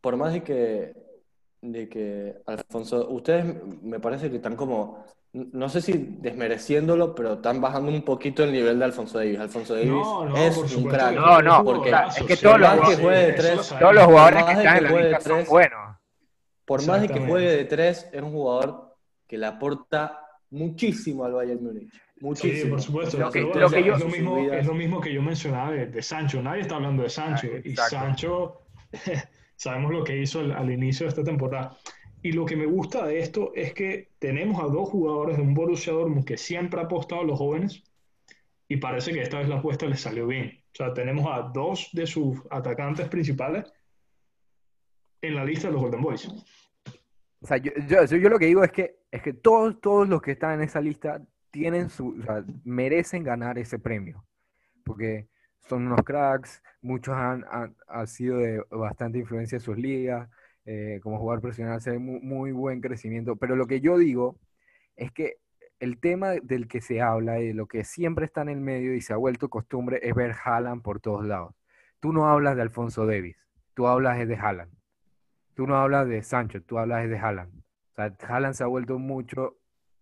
por 0.00 0.16
más 0.16 0.32
de 0.32 0.42
que, 0.42 0.92
de 1.60 1.88
que 1.88 2.36
Alfonso, 2.46 3.08
ustedes 3.08 3.46
me 3.82 3.98
parece 3.98 4.30
que 4.30 4.36
están 4.36 4.54
como, 4.54 5.04
no 5.32 5.68
sé 5.68 5.80
si 5.80 6.18
desmereciéndolo, 6.20 7.14
pero 7.14 7.34
están 7.34 7.60
bajando 7.60 7.90
un 7.90 8.02
poquito 8.02 8.44
el 8.44 8.52
nivel 8.52 8.78
de 8.78 8.84
Alfonso 8.84 9.18
Davis. 9.18 9.40
Alfonso 9.40 9.74
Davis 9.74 9.90
no, 9.90 10.24
no, 10.24 10.36
es 10.36 10.76
un 10.76 10.84
crack. 10.84 11.14
No, 11.14 11.42
no, 11.42 11.64
porque 11.64 11.92
es 12.16 12.26
que 12.26 12.36
todos 12.36 12.60
los, 12.60 12.88
que 12.88 12.96
juegue 12.96 13.26
de 13.26 13.32
tres, 13.32 13.74
todos 13.78 13.94
los 13.94 14.04
jugadores 14.04 14.44
que 14.44 14.52
están 14.52 14.76
en 14.76 14.84
la 14.84 15.00
lista 15.00 15.20
son 15.20 15.44
buenos. 15.48 15.99
Por 16.70 16.86
más 16.86 17.02
de 17.02 17.08
que 17.08 17.18
juegue 17.18 17.50
de 17.50 17.64
tres, 17.64 18.08
es 18.12 18.22
un 18.22 18.30
jugador 18.30 18.96
que 19.26 19.36
le 19.36 19.46
aporta 19.46 20.20
muchísimo 20.50 21.24
al 21.24 21.32
Bayern 21.32 21.64
Múnich. 21.64 21.92
Muchísimo. 22.20 22.62
Sí, 22.62 22.70
por 22.70 22.80
supuesto. 22.80 23.18
Lo 23.18 23.32
que, 23.32 23.40
lo 23.40 23.68
que 23.68 23.82
yo, 23.82 23.94
es, 23.94 24.00
lo 24.00 24.06
mismo, 24.06 24.38
es, 24.38 24.66
lo 24.66 24.74
mismo, 24.74 25.00
que 25.00 25.12
yo 25.12 25.20
mencionaba 25.20 25.72
de, 25.72 25.86
de 25.86 26.00
Sancho. 26.00 26.40
Nadie 26.40 26.60
está 26.60 26.76
hablando 26.76 27.02
de 27.02 27.10
Sancho. 27.10 27.48
Ah, 27.52 27.60
y 27.64 27.74
Sancho, 27.74 28.60
sabemos 29.56 29.90
lo 29.90 30.04
que 30.04 30.16
hizo 30.16 30.38
al, 30.38 30.52
al, 30.52 30.70
inicio 30.70 31.06
de 31.06 31.08
esta 31.08 31.24
temporada. 31.24 31.76
Y 32.22 32.30
lo 32.30 32.46
que 32.46 32.54
me 32.54 32.66
gusta 32.66 33.04
de 33.04 33.18
esto 33.18 33.50
es 33.56 33.74
que 33.74 34.10
tenemos 34.20 34.62
a 34.62 34.68
dos 34.68 34.90
jugadores 34.90 35.38
de 35.38 35.42
un 35.42 35.54
Borussia 35.54 35.92
Dortmund 35.92 36.24
que 36.24 36.36
siempre 36.36 36.78
ha 36.78 36.84
apostado 36.84 37.22
a 37.22 37.24
los 37.24 37.36
jóvenes 37.36 37.82
y 38.68 38.76
parece 38.76 39.12
que 39.12 39.22
esta 39.22 39.40
vez 39.40 39.48
la 39.48 39.56
apuesta 39.56 39.86
les 39.86 40.02
salió 40.02 40.24
bien. 40.28 40.62
O 40.72 40.76
sea, 40.76 40.94
tenemos 40.94 41.26
a 41.28 41.50
dos 41.52 41.88
de 41.92 42.06
sus 42.06 42.38
atacantes 42.48 43.08
principales 43.08 43.72
en 45.20 45.34
la 45.34 45.44
lista 45.44 45.66
de 45.66 45.72
los 45.72 45.82
Golden 45.82 46.02
Boys. 46.02 46.28
O 47.42 47.46
sea, 47.46 47.56
yo, 47.56 47.72
yo, 47.88 48.04
yo, 48.04 48.28
lo 48.28 48.38
que 48.38 48.46
digo 48.46 48.62
es 48.64 48.72
que, 48.72 48.96
es 49.10 49.22
que 49.22 49.32
todos, 49.32 49.80
todos 49.80 50.08
los 50.08 50.20
que 50.22 50.32
están 50.32 50.54
en 50.54 50.62
esa 50.62 50.80
lista 50.80 51.22
tienen 51.50 51.88
su, 51.90 52.18
o 52.20 52.22
sea, 52.22 52.44
merecen 52.64 53.24
ganar 53.24 53.58
ese 53.58 53.78
premio. 53.78 54.24
Porque 54.84 55.28
son 55.68 55.86
unos 55.86 56.02
cracks, 56.04 56.62
muchos 56.82 57.14
han, 57.14 57.44
han, 57.50 57.76
han 57.88 58.06
sido 58.06 58.38
de 58.38 58.62
bastante 58.70 59.18
influencia 59.18 59.56
en 59.56 59.62
sus 59.62 59.78
ligas, 59.78 60.28
eh, 60.66 61.00
como 61.02 61.18
jugador 61.18 61.40
profesional 61.40 61.80
se 61.80 61.98
muy, 61.98 62.20
muy, 62.20 62.52
buen 62.52 62.80
crecimiento. 62.80 63.36
Pero 63.36 63.56
lo 63.56 63.66
que 63.66 63.80
yo 63.80 63.98
digo 63.98 64.38
es 64.96 65.12
que 65.12 65.38
el 65.80 65.98
tema 65.98 66.32
del 66.42 66.68
que 66.68 66.80
se 66.80 67.00
habla 67.00 67.40
y 67.40 67.48
de 67.48 67.54
lo 67.54 67.66
que 67.66 67.84
siempre 67.84 68.26
está 68.26 68.42
en 68.42 68.50
el 68.50 68.60
medio 68.60 68.94
y 68.94 69.00
se 69.00 69.14
ha 69.14 69.16
vuelto 69.16 69.48
costumbre 69.48 70.00
es 70.02 70.14
ver 70.14 70.34
Haaland 70.44 70.82
por 70.82 71.00
todos 71.00 71.24
lados. 71.24 71.54
Tú 72.00 72.12
no 72.12 72.28
hablas 72.28 72.56
de 72.56 72.62
Alfonso 72.62 73.06
Davis, 73.06 73.36
tú 73.74 73.86
hablas 73.86 74.26
de 74.26 74.36
Haaland. 74.36 74.79
Tú 75.54 75.66
no 75.66 75.76
hablas 75.76 76.08
de 76.08 76.22
Sancho, 76.22 76.62
tú 76.62 76.78
hablas 76.78 77.08
de 77.08 77.18
Haaland. 77.18 77.52
O 77.52 77.94
sea, 77.94 78.14
Haaland 78.28 78.54
se 78.54 78.64
ha 78.64 78.66
vuelto 78.66 78.98
mucho 78.98 79.56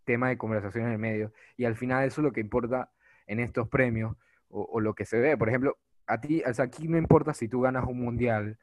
tema 0.04 0.28
de 0.28 0.38
conversación 0.38 0.86
en 0.86 0.92
el 0.92 0.98
medio 0.98 1.32
y 1.56 1.64
al 1.64 1.76
final 1.76 2.06
eso 2.06 2.20
es 2.20 2.24
lo 2.24 2.32
que 2.32 2.40
importa 2.40 2.90
en 3.26 3.40
estos 3.40 3.68
premios 3.68 4.16
o, 4.48 4.62
o 4.62 4.80
lo 4.80 4.94
que 4.94 5.04
se 5.04 5.18
ve. 5.18 5.36
Por 5.36 5.48
ejemplo, 5.48 5.78
a 6.06 6.20
ti, 6.20 6.42
o 6.46 6.54
sea, 6.54 6.66
aquí 6.66 6.88
no 6.88 6.96
importa 6.96 7.34
si 7.34 7.48
tú 7.48 7.60
ganas 7.60 7.84
un 7.86 8.00
mundial, 8.00 8.58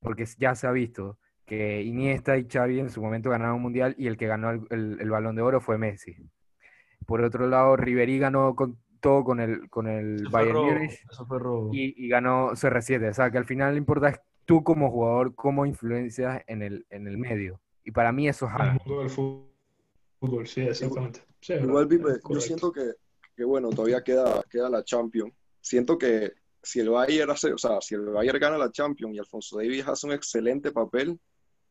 porque 0.00 0.26
ya 0.38 0.54
se 0.54 0.66
ha 0.66 0.72
visto 0.72 1.18
que 1.46 1.82
Iniesta 1.82 2.36
y 2.36 2.48
Xavi 2.48 2.80
en 2.80 2.90
su 2.90 3.00
momento 3.00 3.30
ganaron 3.30 3.56
un 3.56 3.62
mundial 3.62 3.94
y 3.96 4.08
el 4.08 4.16
que 4.16 4.26
ganó 4.26 4.50
el, 4.50 4.66
el, 4.70 4.98
el 5.00 5.10
balón 5.10 5.36
de 5.36 5.42
oro 5.42 5.60
fue 5.60 5.78
Messi. 5.78 6.16
Por 7.06 7.22
otro 7.22 7.46
lado, 7.46 7.76
Ribery 7.76 8.18
ganó 8.18 8.56
con, 8.56 8.78
todo 9.00 9.22
con 9.22 9.38
el, 9.38 9.70
con 9.70 9.86
el 9.86 10.16
eso 10.16 10.30
Bayern 10.30 10.58
Múnich 10.58 11.06
y, 11.72 12.04
y, 12.04 12.08
ganó 12.08 12.50
CR7. 12.50 13.10
O 13.10 13.14
sea, 13.14 13.30
que 13.30 13.38
al 13.38 13.44
final 13.44 13.72
lo 13.72 13.78
importa 13.78 14.08
es 14.08 14.20
tú 14.46 14.64
como 14.64 14.90
jugador, 14.90 15.34
cómo 15.34 15.66
influencias 15.66 16.42
en 16.46 16.62
el, 16.62 16.86
en 16.88 17.06
el 17.06 17.18
medio. 17.18 17.60
Y 17.84 17.90
para 17.90 18.12
mí 18.12 18.28
eso 18.28 18.46
es 18.46 18.52
El 18.58 18.80
mundo 18.84 19.00
del 19.00 19.10
fútbol, 19.10 20.46
sí, 20.46 20.62
exactamente. 20.62 21.20
Sí, 21.40 21.52
Igual, 21.52 21.86
Pipe, 21.86 22.08
yo 22.28 22.40
siento 22.40 22.72
que, 22.72 22.92
que, 23.36 23.44
bueno, 23.44 23.68
todavía 23.70 24.02
queda, 24.02 24.42
queda 24.48 24.70
la 24.70 24.82
Champions. 24.82 25.32
Siento 25.60 25.98
que 25.98 26.32
si 26.62 26.80
el 26.80 26.90
Bayern 26.90 27.30
hace, 27.30 27.52
o 27.52 27.58
sea, 27.58 27.80
si 27.80 27.94
el 27.94 28.06
Bayern 28.06 28.40
gana 28.40 28.58
la 28.58 28.70
Champions 28.70 29.14
y 29.14 29.18
Alfonso 29.18 29.58
Davis 29.58 29.86
hace 29.86 30.06
un 30.06 30.12
excelente 30.14 30.72
papel, 30.72 31.18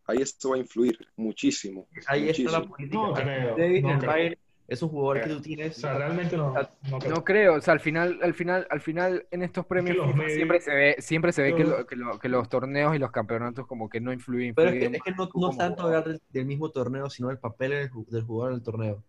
ahí 0.05 0.19
esto 0.21 0.51
va 0.51 0.55
a 0.55 0.59
influir 0.59 0.97
muchísimo. 1.15 1.87
Ahí 2.07 2.25
muchísimo. 2.25 2.49
está 2.49 2.59
la 2.59 2.67
política. 2.67 2.97
No 2.97 3.13
creo, 3.13 3.57
Davis, 3.57 3.83
no 3.83 3.91
el 3.91 3.97
creo. 3.97 4.11
Bayern 4.11 4.39
es 4.67 4.81
un 4.81 4.89
jugador 4.89 5.21
que 5.21 5.29
tú 5.29 5.41
tienes. 5.41 5.77
O 5.77 5.81
sea, 5.81 5.97
realmente 5.97 6.35
no, 6.37 6.53
no 6.89 6.99
creo. 6.99 7.15
No 7.15 7.23
creo, 7.23 7.53
o 7.55 7.61
sea, 7.61 7.73
al 7.73 7.79
final, 7.79 8.19
al 8.21 8.33
final, 8.33 8.65
al 8.69 8.81
final 8.81 9.27
en 9.31 9.43
estos 9.43 9.65
premios 9.65 9.95
los 9.97 10.07
FIFA 10.07 10.17
medios- 10.17 10.33
siempre 10.35 10.59
se 10.61 10.73
ve, 10.75 10.95
siempre 10.99 11.31
se 11.31 11.41
ve 11.43 11.55
que, 11.55 11.63
los- 11.63 11.79
lo- 11.79 11.85
que, 11.85 11.95
lo- 11.95 12.19
que 12.19 12.29
los 12.29 12.49
torneos 12.49 12.95
y 12.95 12.99
los 12.99 13.11
campeonetos 13.11 13.67
como 13.67 13.89
que 13.89 14.01
no 14.01 14.11
influyen. 14.11 14.55
Pero 14.55 14.69
es 14.69 14.73
que, 14.73 14.85
influyen 14.85 14.95
es 14.95 15.03
que 15.03 15.11
no, 15.11 15.29
no 15.33 15.49
tanto 15.57 15.83
jugador. 15.83 15.97
hablar 15.99 16.03
del, 16.05 16.21
del 16.29 16.45
mismo 16.45 16.69
torneo, 16.71 17.09
sino 17.09 17.27
del 17.29 17.37
papel 17.37 17.71
del, 17.71 17.89
del 18.07 18.23
jugador 18.23 18.51
en 18.53 18.57
el 18.57 18.63
torneo. 18.63 19.03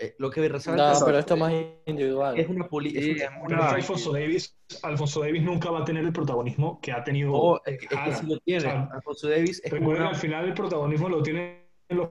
Eh, 0.00 0.16
lo 0.18 0.30
que 0.32 0.48
resalta 0.48 0.84
No, 0.88 0.92
es- 0.94 1.02
pero 1.04 1.18
esto 1.20 1.34
es 1.34 1.40
más 1.40 1.52
individual. 1.86 2.36
es 2.36 2.48
una 2.48 2.66
política. 2.68 3.00
Sí, 3.02 3.10
es 3.12 3.22
es 3.22 3.28
una- 3.40 3.56
es 3.66 3.68
que 3.70 3.74
Alfonso 3.76 4.12
Davis, 4.12 4.56
Alfonso 4.82 5.20
Davis 5.20 5.42
nunca 5.44 5.70
va 5.70 5.82
a 5.82 5.84
tener 5.84 6.04
el 6.04 6.12
protagonismo 6.12 6.80
que 6.80 6.90
ha 6.90 7.04
tenido 7.04 7.30
No, 7.30 7.60
es 7.64 7.78
que, 7.78 7.84
es 7.94 8.00
que 8.00 8.12
sí 8.16 8.26
lo 8.26 8.38
tiene. 8.40 8.58
O 8.58 8.62
sea, 8.62 8.88
Alfonso 8.92 9.28
Davis 9.28 9.62
es 9.64 9.72
que 9.72 9.78
una- 9.78 10.08
al 10.08 10.16
final 10.16 10.44
el 10.46 10.54
protagonismo 10.54 11.08
lo 11.08 11.22
tienen 11.22 11.60
los 11.90 12.08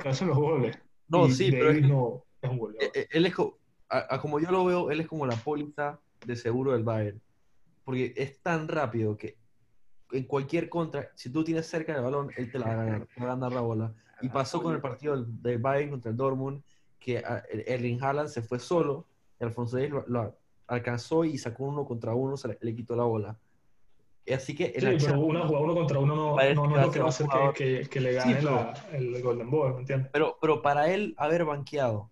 que 0.00 0.08
hacen 0.08 0.28
los 0.28 0.38
goles. 0.38 0.78
No, 1.10 1.26
Y 1.26 1.32
sí, 1.32 1.50
pero 1.50 1.72
que- 1.72 1.80
no 1.82 2.24
es 2.40 2.50
un 2.50 2.58
goleador. 2.58 2.86
eh, 2.96 3.00
eh, 3.00 3.08
él 3.10 3.26
es 3.26 3.34
co- 3.34 3.58
a, 3.88 4.14
a 4.14 4.20
como 4.20 4.38
yo 4.40 4.50
lo 4.50 4.64
veo, 4.64 4.90
él 4.90 5.00
es 5.00 5.08
como 5.08 5.26
la 5.26 5.36
póliza 5.36 6.00
de 6.24 6.36
seguro 6.36 6.72
del 6.72 6.84
Bayern. 6.84 7.20
porque 7.84 8.14
es 8.16 8.40
tan 8.40 8.68
rápido 8.68 9.16
que 9.16 9.36
en 10.12 10.24
cualquier 10.24 10.68
contra, 10.68 11.10
si 11.16 11.30
tú 11.30 11.42
tienes 11.42 11.66
cerca 11.66 11.94
el 11.96 12.02
balón, 12.02 12.30
él 12.36 12.50
te 12.52 12.58
la 12.58 12.66
va 12.66 12.72
a 12.72 12.76
ganar, 12.76 13.06
te 13.06 13.20
va 13.20 13.26
a 13.26 13.34
ganar 13.34 13.52
la 13.52 13.60
bola. 13.60 13.94
Y 14.22 14.28
pasó 14.28 14.62
con 14.62 14.74
el 14.74 14.80
partido 14.80 15.24
del 15.24 15.58
Bayern 15.58 15.90
contra 15.90 16.10
el 16.10 16.16
Dortmund, 16.16 16.62
que 17.00 17.22
Erling 17.66 18.00
Haaland 18.02 18.28
se 18.28 18.42
fue 18.42 18.58
solo, 18.60 19.06
y 19.40 19.44
Alfonso 19.44 19.76
Davies 19.76 19.92
lo, 20.06 20.36
alcanzó 20.68 21.24
y 21.24 21.36
sacó 21.38 21.64
uno 21.64 21.84
contra 21.84 22.14
uno, 22.14 22.36
se 22.36 22.56
le, 22.60 22.74
quitó 22.76 22.94
la 22.94 23.04
bola. 23.04 23.36
Así 24.32 24.54
que 24.54 24.66
sí, 24.66 24.86
pero 25.04 25.20
una 25.20 25.46
jugada 25.46 25.64
uno 25.64 25.74
contra 25.74 25.98
uno 25.98 26.14
no, 26.14 26.36
no, 26.36 26.66
no 26.66 26.76
es 26.76 26.86
lo 26.86 26.92
que 26.92 26.98
va 27.00 27.06
a 27.06 27.08
hacer 27.08 27.26
que, 27.54 27.88
que, 27.88 28.00
le 28.00 28.12
gane 28.12 28.42
la, 28.42 28.74
el 28.92 29.22
Golden 29.22 29.50
Ball, 29.50 29.74
¿me 29.74 29.80
entiendes? 29.80 30.10
Pero, 30.12 30.38
pero 30.40 30.62
para 30.62 30.92
él 30.92 31.14
haber 31.16 31.44
banqueado 31.44 32.10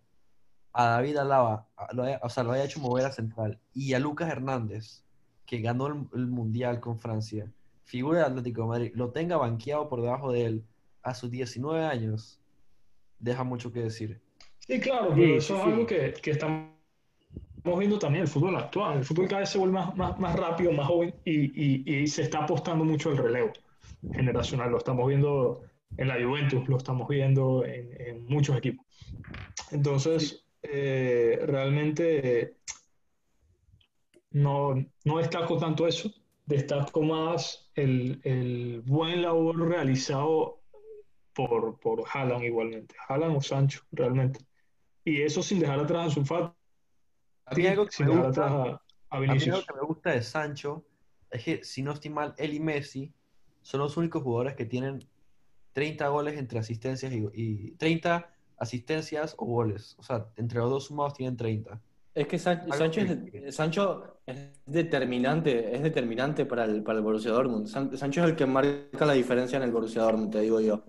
a 0.73 0.91
David 0.91 1.17
Alaba, 1.17 1.67
lo 1.93 2.05
o 2.23 2.29
sea, 2.29 2.45
lo 2.45 2.53
haya 2.53 2.65
hecho 2.65 2.81
mover 2.81 3.07
a 3.07 3.13
central, 3.13 3.59
y 3.75 3.95
a 3.95 3.99
Lucas 3.99 4.31
Hernández, 4.31 5.03
que 5.45 5.61
ganó 5.61 5.87
el, 5.87 6.27
Mundial 6.27 6.79
con 6.81 6.99
Francia, 6.99 7.51
figura 7.85 8.21
de 8.21 8.27
Atlético 8.27 8.63
de 8.63 8.69
Madrid, 8.69 8.93
lo 8.95 9.11
tenga 9.11 9.37
banqueado 9.37 9.89
por 9.89 10.03
debajo 10.03 10.31
de 10.31 10.45
él 10.45 10.65
a 11.03 11.15
sus 11.15 11.31
19 11.31 11.85
años, 11.85 12.41
deja 13.19 13.45
mucho 13.45 13.73
que 13.73 13.81
decir. 13.81 14.21
Sí, 14.59 14.79
claro, 14.79 15.13
pero 15.15 15.37
eso 15.37 15.57
es 15.57 15.65
algo 15.65 15.87
que, 15.87 16.13
que, 16.13 16.31
estamos 16.31 16.69
viendo 17.77 17.99
también 17.99 18.23
el 18.23 18.29
fútbol 18.29 18.57
actual. 18.57 18.99
El 18.99 19.05
fútbol 19.05 19.29
cada 19.29 19.41
vez 19.41 19.51
se 19.51 19.59
vuelve 19.59 19.75
más, 19.75 19.97
más, 19.97 20.19
más 20.19 20.37
rápido, 20.37 20.73
más 20.73 20.87
joven 20.87 21.15
y, 21.25 21.83
y, 21.91 22.03
y, 22.03 22.07
se 22.07 22.23
está 22.23 22.45
apostando 22.45 22.85
mucho 22.85 23.11
el 23.11 23.19
relevo 23.19 23.53
generacional. 24.13 24.71
Lo 24.71 24.79
estamos 24.79 25.09
viendo 25.09 25.63
en 25.97 26.09
la 26.09 26.15
Juventus, 26.15 26.69
lo 26.69 26.77
estamos 26.77 27.09
viendo 27.09 27.65
en, 27.65 28.01
en 28.01 28.27
muchos 28.27 28.57
equipos. 28.57 28.87
Entonces, 29.73 30.45
eh, 30.63 31.39
realmente 31.47 32.57
no, 34.31 34.75
no 35.05 35.19
destaco 35.19 35.59
tanto 35.59 35.87
eso, 35.87 36.11
destaco 36.47 37.03
más 37.03 37.71
el, 37.75 38.21
el 38.25 38.83
buen 38.85 39.23
labor 39.23 39.69
realizado 39.69 40.63
por, 41.35 41.79
por 41.79 42.05
Haaland 42.13 42.45
igualmente, 42.45 42.95
Haaland 43.09 43.37
o 43.37 43.41
Sancho 43.41 43.83
realmente. 43.93 44.41
Y 45.05 45.23
eso 45.23 45.43
sin 45.43 45.61
dejar 45.61 45.81
atrás 45.81 46.09
a 46.09 46.15
su 46.15 46.25
A 47.51 47.55
mí 47.55 47.67
algo 47.67 47.87
que, 47.87 48.05
me 48.05 48.17
gusta, 48.17 48.81
a, 49.11 49.21
mí 49.21 49.29
algo 49.29 49.63
que 49.67 49.75
me 49.75 49.87
gusta 49.87 50.11
de 50.11 50.23
Sancho 50.23 50.85
es 51.31 51.45
que, 51.45 51.65
si 51.65 51.83
no 51.83 51.93
estoy 51.93 52.11
mal, 52.11 52.35
él 52.39 52.55
y 52.55 52.61
Messi 52.61 53.13
son 53.63 53.81
los 53.81 53.97
únicos 53.97 54.23
jugadores 54.23 54.55
que 54.55 54.65
tienen 54.65 55.05
30 55.73 56.09
goles 56.09 56.39
entre 56.39 56.59
asistencias 56.59 57.13
y, 57.13 57.27
y 57.33 57.71
30 57.73 58.31
asistencias 58.59 59.35
o 59.39 59.47
goles. 59.47 59.97
O 59.99 60.03
sea, 60.03 60.27
entre 60.37 60.59
los 60.59 60.71
dos 60.71 60.85
sumados 60.87 61.15
tienen 61.15 61.37
30. 61.37 61.81
Es 62.15 62.27
que 62.27 62.39
Sancho, 62.39 63.01
es, 63.01 63.55
Sancho 63.55 64.19
es 64.27 64.37
determinante, 64.67 65.73
es 65.73 65.83
determinante 65.83 66.47
para 66.47 66.65
el, 66.65 66.83
para 66.83 66.99
el 66.99 67.05
Borussia 67.05 67.31
Dortmund. 67.31 67.69
Sancho 67.69 68.25
es 68.25 68.31
el 68.31 68.35
que 68.35 68.45
marca 68.45 69.07
la 69.07 69.13
diferencia 69.13 69.57
en 69.57 69.63
el 69.63 69.71
Borussia 69.71 70.03
Dortmund, 70.03 70.33
te 70.33 70.41
digo 70.41 70.61
yo. 70.61 70.83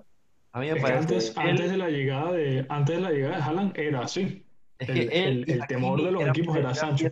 A 0.53 0.59
mí 0.59 0.71
me 0.71 0.81
parece 0.81 0.97
antes, 0.97 1.37
antes, 1.37 1.69
de 1.69 1.77
la 1.77 1.89
llegada 1.89 2.31
de 2.31 2.65
antes 2.67 2.95
de 2.95 3.01
la 3.01 3.11
llegada 3.11 3.35
de 3.37 3.43
Haaland 3.43 3.77
era 3.77 4.01
así. 4.01 4.43
Es 4.79 4.87
que 4.87 5.03
el, 5.03 5.49
el, 5.49 5.67
temor 5.67 6.01
de 6.01 6.11
los 6.11 6.27
equipos 6.27 6.55
era 6.55 6.73
Sancho. 6.73 7.11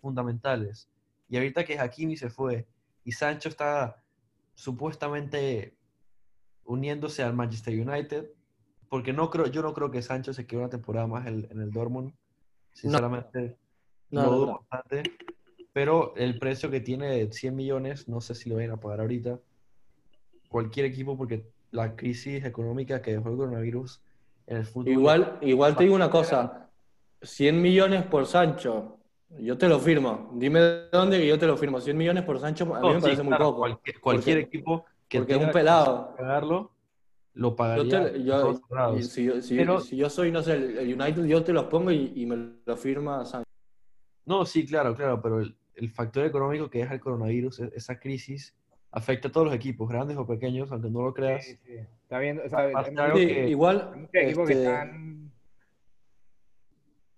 Fundamentales. 0.00 0.88
Y 1.28 1.36
ahorita 1.36 1.64
que 1.64 1.78
Hakimi 1.78 2.16
se 2.16 2.30
fue 2.30 2.66
y 3.04 3.12
Sancho 3.12 3.48
está 3.48 4.02
supuestamente 4.54 5.76
uniéndose 6.64 7.22
al 7.22 7.34
Manchester 7.34 7.74
United, 7.74 8.30
porque 8.88 9.12
no 9.12 9.30
creo, 9.30 9.46
yo 9.46 9.62
no 9.62 9.72
creo 9.74 9.90
que 9.90 10.02
Sancho 10.02 10.32
se 10.32 10.46
quede 10.46 10.60
una 10.60 10.70
temporada 10.70 11.06
más 11.06 11.26
en, 11.26 11.48
el 11.50 11.70
Dortmund. 11.70 12.12
Sinceramente, 12.72 13.56
no, 14.10 14.24
dudo 14.24 14.66
bastante. 14.70 15.10
Pero 15.72 16.14
el 16.16 16.38
precio 16.38 16.70
que 16.70 16.80
tiene 16.80 17.08
de 17.08 17.32
100 17.32 17.54
millones, 17.54 18.08
no 18.08 18.20
sé 18.20 18.34
si 18.34 18.48
lo 18.48 18.56
vayan 18.56 18.72
a 18.72 18.80
pagar 18.80 19.00
ahorita. 19.00 19.38
Cualquier 20.48 20.86
equipo, 20.86 21.16
porque 21.16 21.46
la 21.70 21.96
crisis 21.96 22.44
económica 22.44 23.02
que 23.02 23.12
dejó 23.12 23.30
el 23.30 23.36
coronavirus 23.36 24.00
en 24.46 24.56
el 24.58 24.66
fútbol. 24.66 24.88
Igual, 24.88 25.38
igual 25.42 25.76
te 25.76 25.84
digo 25.84 25.94
una 25.94 26.10
cosa: 26.10 26.65
100 27.26 27.60
millones 27.60 28.04
por 28.04 28.26
Sancho, 28.26 28.98
yo 29.38 29.58
te 29.58 29.68
lo 29.68 29.78
firmo. 29.78 30.30
Dime 30.34 30.88
dónde 30.92 31.18
que 31.18 31.26
yo 31.26 31.38
te 31.38 31.46
lo 31.46 31.56
firmo. 31.56 31.80
100 31.80 31.96
millones 31.96 32.24
por 32.24 32.38
Sancho 32.38 32.74
a 32.74 32.80
mí 32.80 32.94
me 32.94 33.00
parece 33.00 33.22
muy 33.22 33.36
poco. 33.36 33.66
Cualquier, 34.00 34.38
equipo 34.38 34.84
que 35.08 35.18
porque 35.18 35.34
es 35.34 35.40
un 35.40 35.50
pelado. 35.50 36.14
pagarlo, 36.16 36.72
lo 37.34 37.54
pagaría. 37.54 38.12
si, 39.02 39.24
yo, 39.24 39.80
si, 39.80 39.96
yo 39.96 40.10
soy, 40.10 40.32
no 40.32 40.42
sé, 40.42 40.54
el, 40.54 41.00
United, 41.00 41.24
yo 41.24 41.42
te 41.44 41.52
los 41.52 41.64
pongo 41.64 41.90
y, 41.90 42.24
me 42.26 42.54
lo 42.64 42.76
firma 42.76 43.24
Sancho. 43.24 43.46
No, 44.24 44.44
sí, 44.44 44.66
claro, 44.66 44.94
claro, 44.94 45.20
pero 45.22 45.40
el, 45.40 45.54
el, 45.74 45.88
factor 45.88 46.24
económico 46.24 46.68
que 46.68 46.78
deja 46.78 46.94
el 46.94 47.00
coronavirus, 47.00 47.60
e, 47.60 47.72
esa 47.76 48.00
crisis, 48.00 48.56
afecta 48.90 49.28
a 49.28 49.32
todos 49.32 49.46
los 49.46 49.54
equipos, 49.54 49.88
grandes 49.88 50.16
o 50.16 50.26
pequeños, 50.26 50.72
aunque 50.72 50.90
no 50.90 51.02
lo 51.02 51.14
creas. 51.14 51.44
Sí, 51.44 51.56
sí. 51.64 51.74
Está 52.02 52.18
viendo, 52.18 52.42
o 52.44 52.48
sea, 52.48 53.12
que, 53.14 53.48
igual. 53.48 53.92
Muchos 53.94 54.14
equipos 54.14 54.48
que 54.48 54.54
este 54.54 54.64
están 54.64 55.25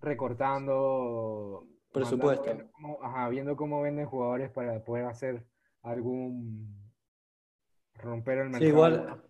recortando 0.01 1.67
presupuesto. 1.93 2.45
Viendo 2.45 2.73
cómo, 2.73 2.99
ajá, 3.03 3.29
viendo 3.29 3.57
cómo 3.57 3.83
venden 3.83 4.07
jugadores 4.07 4.51
para 4.51 4.83
poder 4.85 5.07
hacer 5.07 5.45
algún 5.83 6.75
romper 7.95 8.39
el 8.39 8.51
mercado. 8.51 8.65
Sí, 8.65 8.69
igual. 8.69 9.23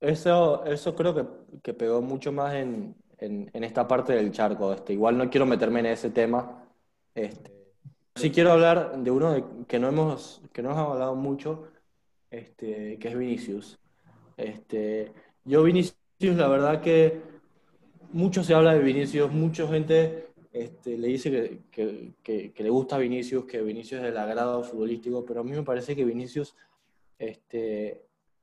Eso, 0.00 0.64
eso 0.64 0.94
creo 0.96 1.14
que, 1.14 1.26
que 1.62 1.74
pegó 1.74 2.02
mucho 2.02 2.32
más 2.32 2.54
en, 2.54 2.96
en, 3.18 3.50
en, 3.52 3.64
esta 3.64 3.86
parte 3.86 4.12
del 4.12 4.32
charco. 4.32 4.72
Este. 4.72 4.92
Igual 4.92 5.16
no 5.16 5.30
quiero 5.30 5.46
meterme 5.46 5.80
en 5.80 5.86
ese 5.86 6.10
tema. 6.10 6.66
Este. 7.14 7.52
Sí 8.14 8.30
quiero 8.30 8.52
hablar 8.52 8.98
de 8.98 9.10
uno 9.10 9.64
que, 9.66 9.78
no 9.78 9.88
hemos, 9.88 10.42
que 10.52 10.62
no 10.62 10.72
hemos 10.72 10.90
hablado 10.90 11.14
mucho, 11.14 11.68
este, 12.30 12.98
que 12.98 13.08
es 13.08 13.16
Vinicius. 13.16 13.78
Este, 14.36 15.12
yo 15.44 15.62
Vinicius, 15.62 15.96
la 16.20 16.48
verdad 16.48 16.82
que 16.82 17.31
mucho 18.12 18.44
se 18.44 18.54
habla 18.54 18.74
de 18.74 18.80
Vinicius, 18.80 19.30
mucha 19.30 19.66
gente 19.68 20.28
este, 20.52 20.98
le 20.98 21.08
dice 21.08 21.30
que, 21.30 21.60
que, 21.70 22.12
que, 22.22 22.52
que, 22.52 22.62
le 22.62 22.70
gusta 22.70 22.98
Vinicius, 22.98 23.44
que 23.44 23.62
Vinicius 23.62 24.00
es 24.00 24.06
del 24.06 24.18
agrado 24.18 24.62
futbolístico, 24.62 25.24
pero 25.24 25.40
a 25.40 25.44
mí 25.44 25.52
me 25.52 25.62
parece 25.62 25.96
que 25.96 26.04
Vinicius 26.04 26.54
este, 27.18 28.02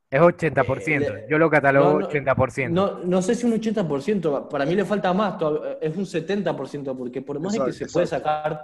es 0.10 0.20
80%, 0.20 1.02
eh, 1.02 1.28
yo 1.30 1.38
lo 1.38 1.52
catalogo 1.52 2.00
80%. 2.02 2.72
No, 2.72 3.00
no 3.04 3.22
sé 3.22 3.36
si 3.36 3.46
un 3.46 3.54
80%, 3.54 4.48
para 4.48 4.66
mí 4.66 4.74
le 4.74 4.84
falta 4.84 5.14
más, 5.14 5.36
es 5.80 5.96
un 5.96 6.06
70%, 6.06 6.98
porque 6.98 7.22
por 7.22 7.40
más 7.40 7.60
que 7.60 7.72
se 7.72 7.86
puede 7.86 8.08
sacar, 8.08 8.60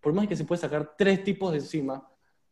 por 0.00 0.12
más 0.12 0.26
que 0.26 0.34
se 0.34 0.44
puede 0.44 0.60
sacar 0.60 0.94
tres 0.98 1.22
tipos 1.22 1.52
de 1.52 1.58
enzimas, 1.58 2.02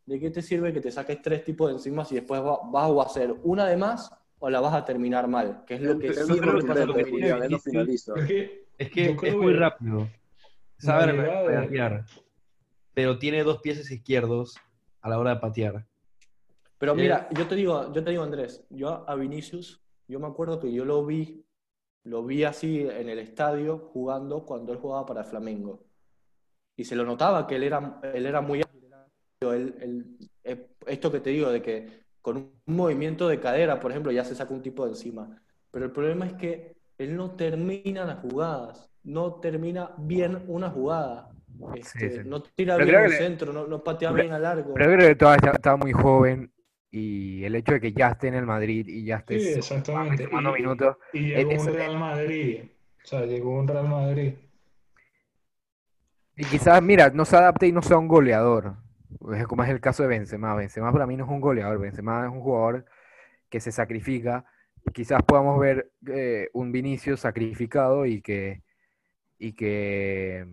¿de 0.06 0.20
qué 0.20 0.30
te 0.30 0.40
sirve 0.40 0.72
que 0.72 0.80
te 0.80 0.92
saques 0.92 1.20
tres 1.20 1.44
tipos 1.44 1.68
de 1.68 1.74
enzimas 1.74 2.12
y 2.12 2.16
después 2.16 2.40
vas 2.40 2.90
a 2.90 3.02
hacer 3.02 3.34
una 3.42 3.66
de 3.66 3.76
más 3.76 4.08
o 4.44 4.50
la 4.50 4.60
vas 4.60 4.74
a 4.74 4.84
terminar 4.84 5.28
mal? 5.28 5.64
Que 5.64 5.74
es 5.74 5.82
lo 5.82 5.96
que 6.00 6.08
es 6.08 6.26
sí 6.26 6.34
Es 8.76 8.90
que 8.90 9.16
es, 9.22 9.36
muy 9.36 9.54
rápido. 9.54 10.08
Sabe 10.78 11.12
patear, 11.14 12.04
pero 12.92 13.18
tiene 13.20 13.44
dos 13.44 13.62
pies 13.62 13.88
izquierdos 13.88 14.56
a 15.00 15.08
la 15.08 15.20
hora 15.20 15.34
de 15.34 15.40
patear. 15.40 15.86
Pero 16.76 16.96
mira, 16.96 17.28
yo 17.30 17.46
te 17.46 17.54
digo, 17.54 17.92
yo 17.92 18.02
te 18.02 18.10
digo, 18.10 18.24
Andrés, 18.24 18.66
yo 18.68 19.08
a 19.08 19.14
Vinicius, 19.14 19.80
yo 20.08 20.18
me 20.18 20.26
acuerdo 20.26 20.58
que 20.58 20.72
yo 20.72 20.84
lo 20.84 21.06
vi, 21.06 21.46
lo 22.02 22.24
vi 22.24 22.42
así 22.42 22.80
en 22.80 23.08
el 23.08 23.20
estadio 23.20 23.90
jugando 23.92 24.44
cuando 24.44 24.72
él 24.72 24.80
jugaba 24.80 25.06
para 25.06 25.22
Flamengo. 25.22 25.84
Y 26.76 26.84
se 26.84 26.96
lo 26.96 27.04
notaba 27.04 27.46
que 27.46 27.54
él 27.54 27.62
era, 27.62 28.00
él 28.12 28.26
era 28.26 28.40
muy 28.40 28.62
él, 29.40 30.18
eh, 30.42 30.68
esto 30.86 31.12
que 31.12 31.20
te 31.20 31.30
digo, 31.30 31.50
de 31.50 31.62
que 31.62 32.01
con 32.22 32.36
un 32.36 32.52
movimiento 32.66 33.28
de 33.28 33.40
cadera, 33.40 33.80
por 33.80 33.90
ejemplo, 33.90 34.12
ya 34.12 34.24
se 34.24 34.34
saca 34.34 34.54
un 34.54 34.62
tipo 34.62 34.84
de 34.84 34.92
encima. 34.92 35.42
Pero 35.70 35.84
el 35.84 35.90
problema 35.90 36.26
es 36.26 36.34
que 36.34 36.76
él 36.98 37.16
no 37.16 37.32
termina 37.32 38.04
las 38.04 38.20
jugadas, 38.20 38.90
no 39.02 39.34
termina 39.34 39.90
bien 39.98 40.44
una 40.46 40.70
jugada. 40.70 41.30
Este, 41.74 42.24
no 42.24 42.42
tira 42.42 42.76
bien 42.76 42.94
al 42.94 43.12
centro, 43.12 43.52
no, 43.52 43.66
no 43.66 43.84
patea 43.84 44.12
bien 44.12 44.32
a 44.32 44.38
largo. 44.38 44.74
Pero 44.74 44.94
creo 44.94 45.08
que 45.08 45.14
todavía 45.16 45.50
estaba 45.52 45.76
muy 45.76 45.92
joven 45.92 46.50
y 46.90 47.44
el 47.44 47.54
hecho 47.54 47.72
de 47.72 47.80
que 47.80 47.92
ya 47.92 48.08
esté 48.08 48.28
en 48.28 48.34
el 48.34 48.46
Madrid 48.46 48.86
y 48.86 49.04
ya 49.04 49.16
esté 49.16 49.40
sí, 49.40 49.48
exactamente. 49.58 50.24
tomando 50.24 50.52
minutos. 50.52 50.96
Y 51.12 51.34
llegó 51.34 51.50
un 51.50 51.66
Real 51.66 51.98
Madrid. 51.98 52.64
O 53.02 53.06
sea, 53.06 53.24
llegó 53.24 53.58
un 53.58 53.68
Real 53.68 53.88
Madrid. 53.88 54.34
Y 56.36 56.44
quizás, 56.44 56.82
mira, 56.82 57.10
no 57.10 57.24
se 57.24 57.36
adapte 57.36 57.66
y 57.66 57.72
no 57.72 57.82
sea 57.82 57.98
un 57.98 58.08
goleador. 58.08 58.76
Como 59.18 59.64
es 59.64 59.70
el 59.70 59.80
caso 59.80 60.02
de 60.02 60.08
Benzema. 60.08 60.54
Benzema 60.54 60.92
para 60.92 61.06
mí 61.06 61.16
no 61.16 61.24
es 61.24 61.30
un 61.30 61.40
goleador. 61.40 61.78
Benzema 61.78 62.26
es 62.26 62.32
un 62.32 62.40
jugador 62.40 62.84
que 63.48 63.60
se 63.60 63.72
sacrifica. 63.72 64.44
Quizás 64.92 65.22
podamos 65.22 65.60
ver 65.60 65.92
eh, 66.06 66.48
un 66.52 66.72
Vinicio 66.72 67.16
sacrificado 67.16 68.06
y 68.06 68.20
que, 68.20 68.62
y 69.38 69.52
que 69.52 70.46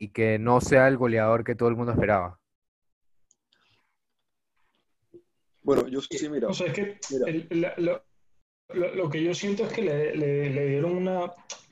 y 0.00 0.08
que 0.08 0.38
no 0.38 0.60
sea 0.60 0.88
el 0.88 0.96
goleador 0.96 1.44
que 1.44 1.54
todo 1.54 1.68
el 1.68 1.76
mundo 1.76 1.92
esperaba. 1.92 2.40
Bueno, 5.62 5.86
yo 5.88 6.00
sí, 6.00 6.28
mira. 6.28 6.48
es 6.48 6.72
que 6.72 6.98
lo, 8.72 9.10
que 9.10 9.22
yo 9.22 9.34
siento 9.34 9.64
es 9.64 9.72
que 9.74 9.82
le, 9.82 10.68
dieron 10.68 10.96
una, 10.96 11.30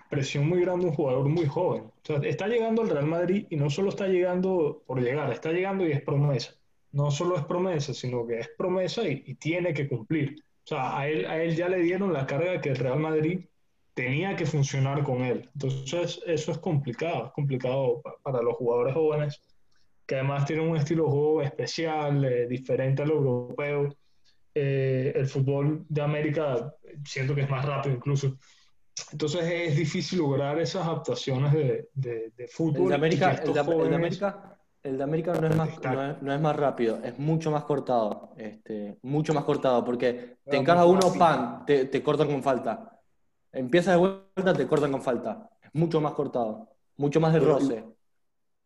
presión 0.09 0.49
muy 0.49 0.61
grande 0.61 0.87
un 0.87 0.95
jugador 0.95 1.29
muy 1.29 1.47
joven. 1.47 1.85
O 1.85 2.01
sea, 2.03 2.17
está 2.19 2.47
llegando 2.47 2.83
al 2.83 2.91
Real 2.91 3.07
Madrid 3.07 3.47
y 3.51 3.57
no 3.57 3.71
solo 3.71 3.91
está 3.91 4.09
llegando 4.09 4.83
por 4.87 5.01
llegar, 5.01 5.33
está 5.33 5.53
llegando 5.53 5.87
y 5.87 5.93
es 5.93 6.03
promesa. 6.03 6.55
No 6.93 7.11
solo 7.11 7.37
es 7.37 7.45
promesa, 7.45 7.93
sino 7.95 8.27
que 8.27 8.41
es 8.41 8.49
promesa 8.57 9.07
y, 9.07 9.35
tiene 9.35 9.75
que 9.75 9.89
cumplir. 9.89 10.43
O 10.65 10.67
sea, 10.69 10.99
a 10.99 11.09
él, 11.09 11.27
a 11.27 11.43
él 11.43 11.55
ya 11.55 11.69
le 11.69 11.79
dieron 11.79 12.13
la 12.13 12.27
carga 12.27 12.61
que 12.61 12.71
el 12.71 12.77
Real 12.77 12.99
Madrid 12.99 13.41
tenía 13.95 14.37
que 14.37 14.47
funcionar 14.47 15.03
con 15.03 15.23
él. 15.23 15.51
Entonces, 15.55 16.21
eso 16.27 16.53
es 16.53 16.59
complicado, 16.59 17.27
es 17.27 17.33
complicado 17.33 18.01
para 18.23 18.41
los 18.43 18.57
jugadores 18.57 18.95
jóvenes, 18.95 19.43
que 20.07 20.15
además 20.15 20.47
tienen 20.47 20.69
un 20.69 20.77
estilo 20.77 21.05
de 21.05 21.11
juego 21.11 21.43
especial, 21.43 22.25
eh, 22.25 22.47
diferente 22.47 23.03
al 23.03 23.11
europeo. 23.11 23.95
Eh, 24.55 25.13
el 25.15 25.27
fútbol 25.27 25.85
de 25.89 26.01
América 26.01 26.75
siento 27.05 27.35
que 27.35 27.43
es 27.43 27.51
más 27.51 27.65
rápido 27.65 27.97
incluso. 27.97 28.39
Entonces 29.13 29.43
es 29.45 29.77
difícil 29.77 30.19
lograr 30.19 30.59
esas 30.59 30.87
adaptaciones 30.87 31.53
de, 31.53 32.33
de, 32.37 32.49
fútbol. 32.49 32.85
El 32.85 32.89
de 32.89 32.95
América, 32.95 33.31
el 33.33 33.53
de, 33.53 33.61
América, 33.61 34.59
el 34.83 34.99
de 34.99 35.05
América 35.05 35.35
no, 35.35 35.47
es 35.47 35.57
más, 35.57 36.23
no, 36.23 36.35
es, 36.35 36.41
más 36.41 36.57
rápido, 36.57 37.01
es 37.05 37.19
mucho 37.19 37.51
más 37.51 37.65
cortado. 37.65 38.35
Este, 38.37 38.99
mucho 39.03 39.35
más 39.35 39.45
cortado, 39.45 39.85
porque 39.85 40.39
te 40.45 40.57
encarga 40.57 40.85
uno, 40.85 41.13
pan, 41.19 41.65
te, 41.67 41.87
te 41.87 42.03
cortan 42.03 42.29
con 42.29 42.43
falta. 42.43 43.01
Empieza 43.53 43.93
de 43.93 43.99
vuelta, 43.99 44.55
te 44.55 44.67
cortan 44.67 44.93
con 44.93 45.03
falta. 45.03 45.51
Es 45.63 45.71
mucho 45.75 46.01
más 46.01 46.13
cortado, 46.15 46.69
mucho 46.97 47.21
más 47.21 47.33
de 47.33 47.41
roce. 47.41 47.85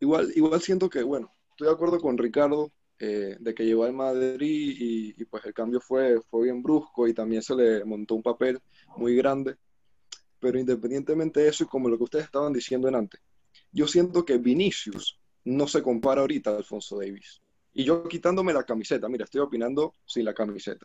Igual, 0.01 0.33
igual 0.35 0.61
siento 0.61 0.89
que, 0.91 1.03
bueno, 1.03 1.33
estoy 1.51 1.69
de 1.69 1.75
acuerdo 1.75 2.01
con 2.01 2.19
Ricardo 2.19 2.73
eh, 3.05 3.37
de 3.41 3.53
que 3.53 3.65
llegó 3.65 3.83
al 3.83 3.93
Madrid 3.93 4.77
y, 4.79 5.25
pues 5.25 5.45
el 5.45 5.53
cambio 5.53 5.81
fue, 5.81 6.21
fue 6.31 6.45
bien 6.45 6.63
brusco 6.63 7.09
y 7.09 7.15
también 7.15 7.43
se 7.43 7.57
le 7.57 7.85
montó 7.85 8.15
un 8.15 8.23
papel 8.23 8.61
muy 8.97 9.17
grande. 9.17 9.57
Pero 10.43 10.59
independientemente 10.59 11.39
de 11.39 11.51
eso 11.51 11.63
y 11.63 11.69
como 11.69 11.89
lo 11.89 11.97
que 11.97 12.03
ustedes 12.03 12.25
estaban 12.25 12.53
diciendo 12.53 12.89
en 12.89 12.97
antes, 12.97 13.21
yo 13.71 13.87
siento 13.87 14.25
que 14.25 14.39
Vinicius 14.39 15.21
no 15.45 15.69
se 15.69 15.83
compara 15.83 16.23
ahorita 16.23 16.51
a 16.51 16.57
Alfonso 16.57 16.99
Davis. 16.99 17.41
Y 17.73 17.85
yo 17.85 18.09
quitándome 18.09 18.53
la 18.53 18.65
camiseta, 18.65 19.09
mira, 19.09 19.25
estoy 19.25 19.41
opinando 19.41 19.95
sin 20.05 20.25
la 20.25 20.35
camiseta. 20.35 20.85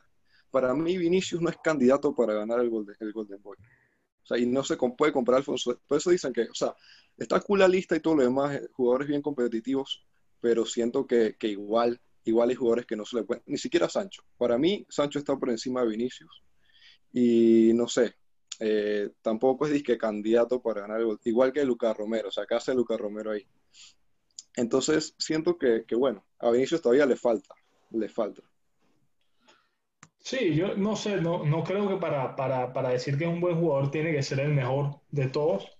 Para 0.51 0.75
mí 0.75 0.95
Vinicius 0.99 1.41
no 1.41 1.49
es 1.49 1.57
candidato 1.57 2.13
para 2.13 2.35
ganar 2.35 2.59
el, 2.59 2.69
Golden, 2.69 3.41
Boy. 3.41 3.57
O 4.21 4.27
sea, 4.27 4.37
y 4.37 4.45
no 4.45 4.63
se 4.63 4.77
puede 4.77 5.11
comparar 5.11 5.37
a 5.37 5.39
Alfonso. 5.39 5.81
Por 5.87 5.97
eso 5.97 6.11
dicen 6.11 6.31
que, 6.31 6.43
o 6.43 6.53
sea, 6.53 6.75
está 7.17 7.39
cool 7.39 7.57
la 7.59 7.67
lista 7.67 7.95
y 7.95 7.99
todo 7.99 8.15
lo 8.15 8.23
demás, 8.23 8.57
eh, 8.57 8.69
jugadores 8.73 9.07
bien 9.07 9.23
competitivos, 9.23 10.05
pero 10.39 10.67
siento 10.67 11.07
que, 11.07 11.35
que 11.39 11.47
igual, 11.47 11.99
igual 12.25 12.49
hay 12.49 12.55
jugadores 12.55 12.85
que 12.85 12.95
no 12.95 13.05
se 13.05 13.15
le 13.15 13.23
pueden, 13.23 13.41
ni 13.47 13.57
siquiera 13.57 13.89
Sancho. 13.89 14.21
Para 14.37 14.59
mí, 14.59 14.85
Sancho 14.87 15.17
está 15.17 15.35
por 15.35 15.49
encima 15.49 15.81
de 15.81 15.87
Vinicius. 15.87 16.43
Y 17.11 17.71
no 17.73 17.87
sé, 17.87 18.15
eh, 18.59 19.09
tampoco 19.21 19.65
es 19.65 19.73
disque 19.73 19.97
candidato 19.97 20.61
para 20.61 20.81
ganar 20.81 21.01
el 21.01 21.17
igual 21.25 21.51
que 21.51 21.63
Lucas 21.63 21.95
Romero, 21.95 22.29
o 22.29 22.31
sea, 22.31 22.43
acá 22.43 22.57
hace 22.57 22.73
Lucas 22.73 22.99
Romero 22.99 23.31
ahí. 23.31 23.45
Entonces, 24.55 25.13
siento 25.19 25.57
que, 25.57 25.85
que, 25.87 25.95
bueno, 25.95 26.25
a 26.39 26.49
Vinicius 26.49 26.81
todavía 26.81 27.05
le 27.05 27.15
falta, 27.15 27.53
le 27.91 28.09
falta. 28.09 28.41
Sí, 30.19 30.55
yo 30.55 30.75
no 30.75 30.95
sé, 30.95 31.21
no, 31.21 31.45
no 31.45 31.63
creo 31.63 31.87
que 31.87 31.97
para, 31.97 32.35
para, 32.35 32.73
para, 32.73 32.89
decir 32.89 33.17
que 33.17 33.25
es 33.25 33.29
un 33.29 33.39
buen 33.39 33.59
jugador 33.59 33.91
tiene 33.91 34.11
que 34.11 34.23
ser 34.23 34.41
el 34.41 34.53
mejor 34.53 34.99
de 35.09 35.29
todos, 35.29 35.77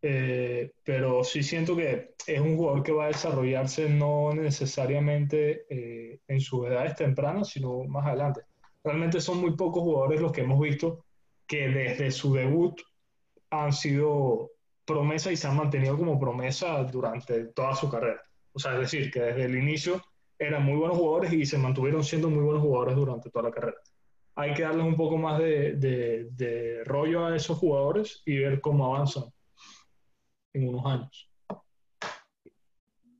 eh, 0.00 0.72
pero 0.82 1.22
sí 1.22 1.44
siento 1.44 1.76
que 1.76 2.14
es 2.26 2.40
un 2.40 2.56
jugador 2.56 2.82
que 2.82 2.92
va 2.92 3.04
a 3.04 3.08
desarrollarse 3.08 3.88
no 3.88 4.32
necesariamente 4.34 5.66
eh, 5.68 6.18
en 6.26 6.40
sus 6.40 6.66
edades 6.66 6.96
tempranas, 6.96 7.50
sino 7.50 7.84
más 7.84 8.06
adelante. 8.06 8.40
Realmente 8.82 9.20
son 9.20 9.38
muy 9.38 9.54
pocos 9.54 9.82
jugadores 9.82 10.20
los 10.20 10.32
que 10.32 10.40
hemos 10.40 10.58
visto 10.58 11.04
que 11.46 11.68
desde 11.68 12.10
su 12.10 12.34
debut 12.34 12.80
han 13.50 13.72
sido 13.72 14.50
promesa 14.84 15.30
y 15.30 15.36
se 15.36 15.46
han 15.46 15.56
mantenido 15.56 15.96
como 15.96 16.18
promesa 16.18 16.82
durante 16.84 17.46
toda 17.46 17.74
su 17.74 17.90
carrera. 17.90 18.22
O 18.52 18.58
sea, 18.58 18.74
es 18.74 18.80
decir, 18.80 19.10
que 19.10 19.20
desde 19.20 19.44
el 19.44 19.56
inicio 19.56 20.02
eran 20.38 20.64
muy 20.64 20.76
buenos 20.76 20.96
jugadores 20.96 21.32
y 21.32 21.46
se 21.46 21.58
mantuvieron 21.58 22.02
siendo 22.02 22.28
muy 22.28 22.42
buenos 22.42 22.62
jugadores 22.62 22.96
durante 22.96 23.30
toda 23.30 23.48
la 23.48 23.54
carrera. 23.54 23.78
Hay 24.34 24.54
que 24.54 24.62
darles 24.62 24.86
un 24.86 24.96
poco 24.96 25.18
más 25.18 25.38
de, 25.38 25.76
de, 25.76 26.82
rollo 26.84 27.26
a 27.26 27.36
esos 27.36 27.58
jugadores 27.58 28.22
y 28.24 28.38
ver 28.38 28.60
cómo 28.60 28.94
avanzan 28.94 29.24
en 30.54 30.68
unos 30.68 30.86
años. 30.86 31.30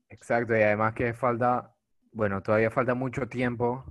Exacto, 0.09 0.57
y 0.57 0.63
además 0.63 0.95
que 0.95 1.13
falta, 1.13 1.75
bueno, 2.13 2.43
todavía 2.43 2.71
falta 2.71 2.95
mucho 2.95 3.29
tiempo 3.29 3.85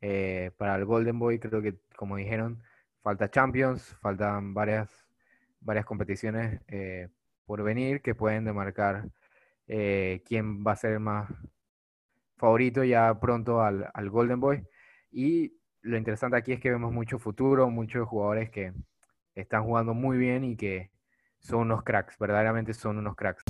eh, 0.00 0.50
para 0.56 0.76
el 0.76 0.84
Golden 0.84 1.18
Boy, 1.18 1.38
creo 1.38 1.62
que 1.62 1.78
como 1.96 2.16
dijeron, 2.16 2.62
falta 3.06 3.30
Champions, 3.30 3.96
faltan 4.00 4.52
varias, 4.52 4.90
varias 5.60 5.84
competiciones 5.84 6.60
eh, 6.66 7.08
por 7.44 7.62
venir 7.62 8.02
que 8.02 8.16
pueden 8.16 8.44
demarcar 8.44 9.08
eh, 9.68 10.24
quién 10.26 10.66
va 10.66 10.72
a 10.72 10.76
ser 10.76 10.98
más, 10.98 11.30
favorito 12.36 12.82
ya 12.82 13.16
pronto 13.20 13.62
al, 13.62 14.10
Golden 14.10 14.40
Boy. 14.40 14.66
Y 15.12 15.56
lo 15.82 15.96
interesante 15.96 16.36
aquí 16.36 16.50
es 16.50 16.58
que 16.58 16.72
vemos 16.72 16.92
mucho 16.92 17.20
futuro, 17.20 17.70
muchos 17.70 18.08
jugadores 18.08 18.50
que 18.50 18.72
están 19.36 19.62
jugando 19.62 19.94
muy 19.94 20.18
bien 20.18 20.42
y 20.42 20.56
que 20.56 20.90
son 21.38 21.60
unos 21.60 21.84
cracks, 21.84 22.18
verdaderamente 22.18 22.74
son 22.74 22.98
unos 22.98 23.14
cracks. 23.14 23.44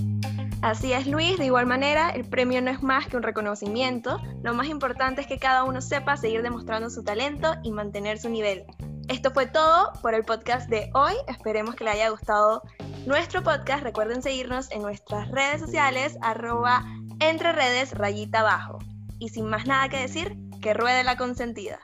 Así 0.60 0.92
es 0.92 1.06
Luis, 1.06 1.38
de 1.38 1.46
igual 1.46 1.64
manera, 1.64 2.10
el 2.10 2.28
premio 2.28 2.60
no 2.60 2.70
es 2.70 2.82
más 2.82 3.06
que 3.06 3.16
un 3.16 3.22
reconocimiento, 3.22 4.18
lo 4.42 4.52
más 4.52 4.66
importante 4.66 5.22
es 5.22 5.26
que 5.26 5.38
cada 5.38 5.64
uno 5.64 5.80
sepa 5.80 6.18
seguir 6.18 6.42
demostrando 6.42 6.90
su 6.90 7.02
talento 7.02 7.54
y 7.62 7.72
mantener 7.72 8.18
su 8.18 8.28
nivel. 8.28 8.66
Esto 9.08 9.30
fue 9.30 9.46
todo 9.46 9.92
por 10.02 10.14
el 10.14 10.24
podcast 10.24 10.68
de 10.68 10.90
hoy, 10.92 11.12
esperemos 11.28 11.76
que 11.76 11.84
le 11.84 11.90
haya 11.90 12.10
gustado 12.10 12.62
nuestro 13.06 13.40
podcast, 13.44 13.84
recuerden 13.84 14.20
seguirnos 14.20 14.68
en 14.72 14.82
nuestras 14.82 15.30
redes 15.30 15.60
sociales, 15.60 16.18
arroba 16.22 16.84
entre 17.20 17.52
redes 17.52 17.92
rayita 17.92 18.40
abajo. 18.40 18.78
Y 19.20 19.28
sin 19.28 19.48
más 19.48 19.64
nada 19.64 19.88
que 19.88 20.00
decir, 20.00 20.36
que 20.60 20.74
ruede 20.74 21.04
la 21.04 21.16
consentida. 21.16 21.78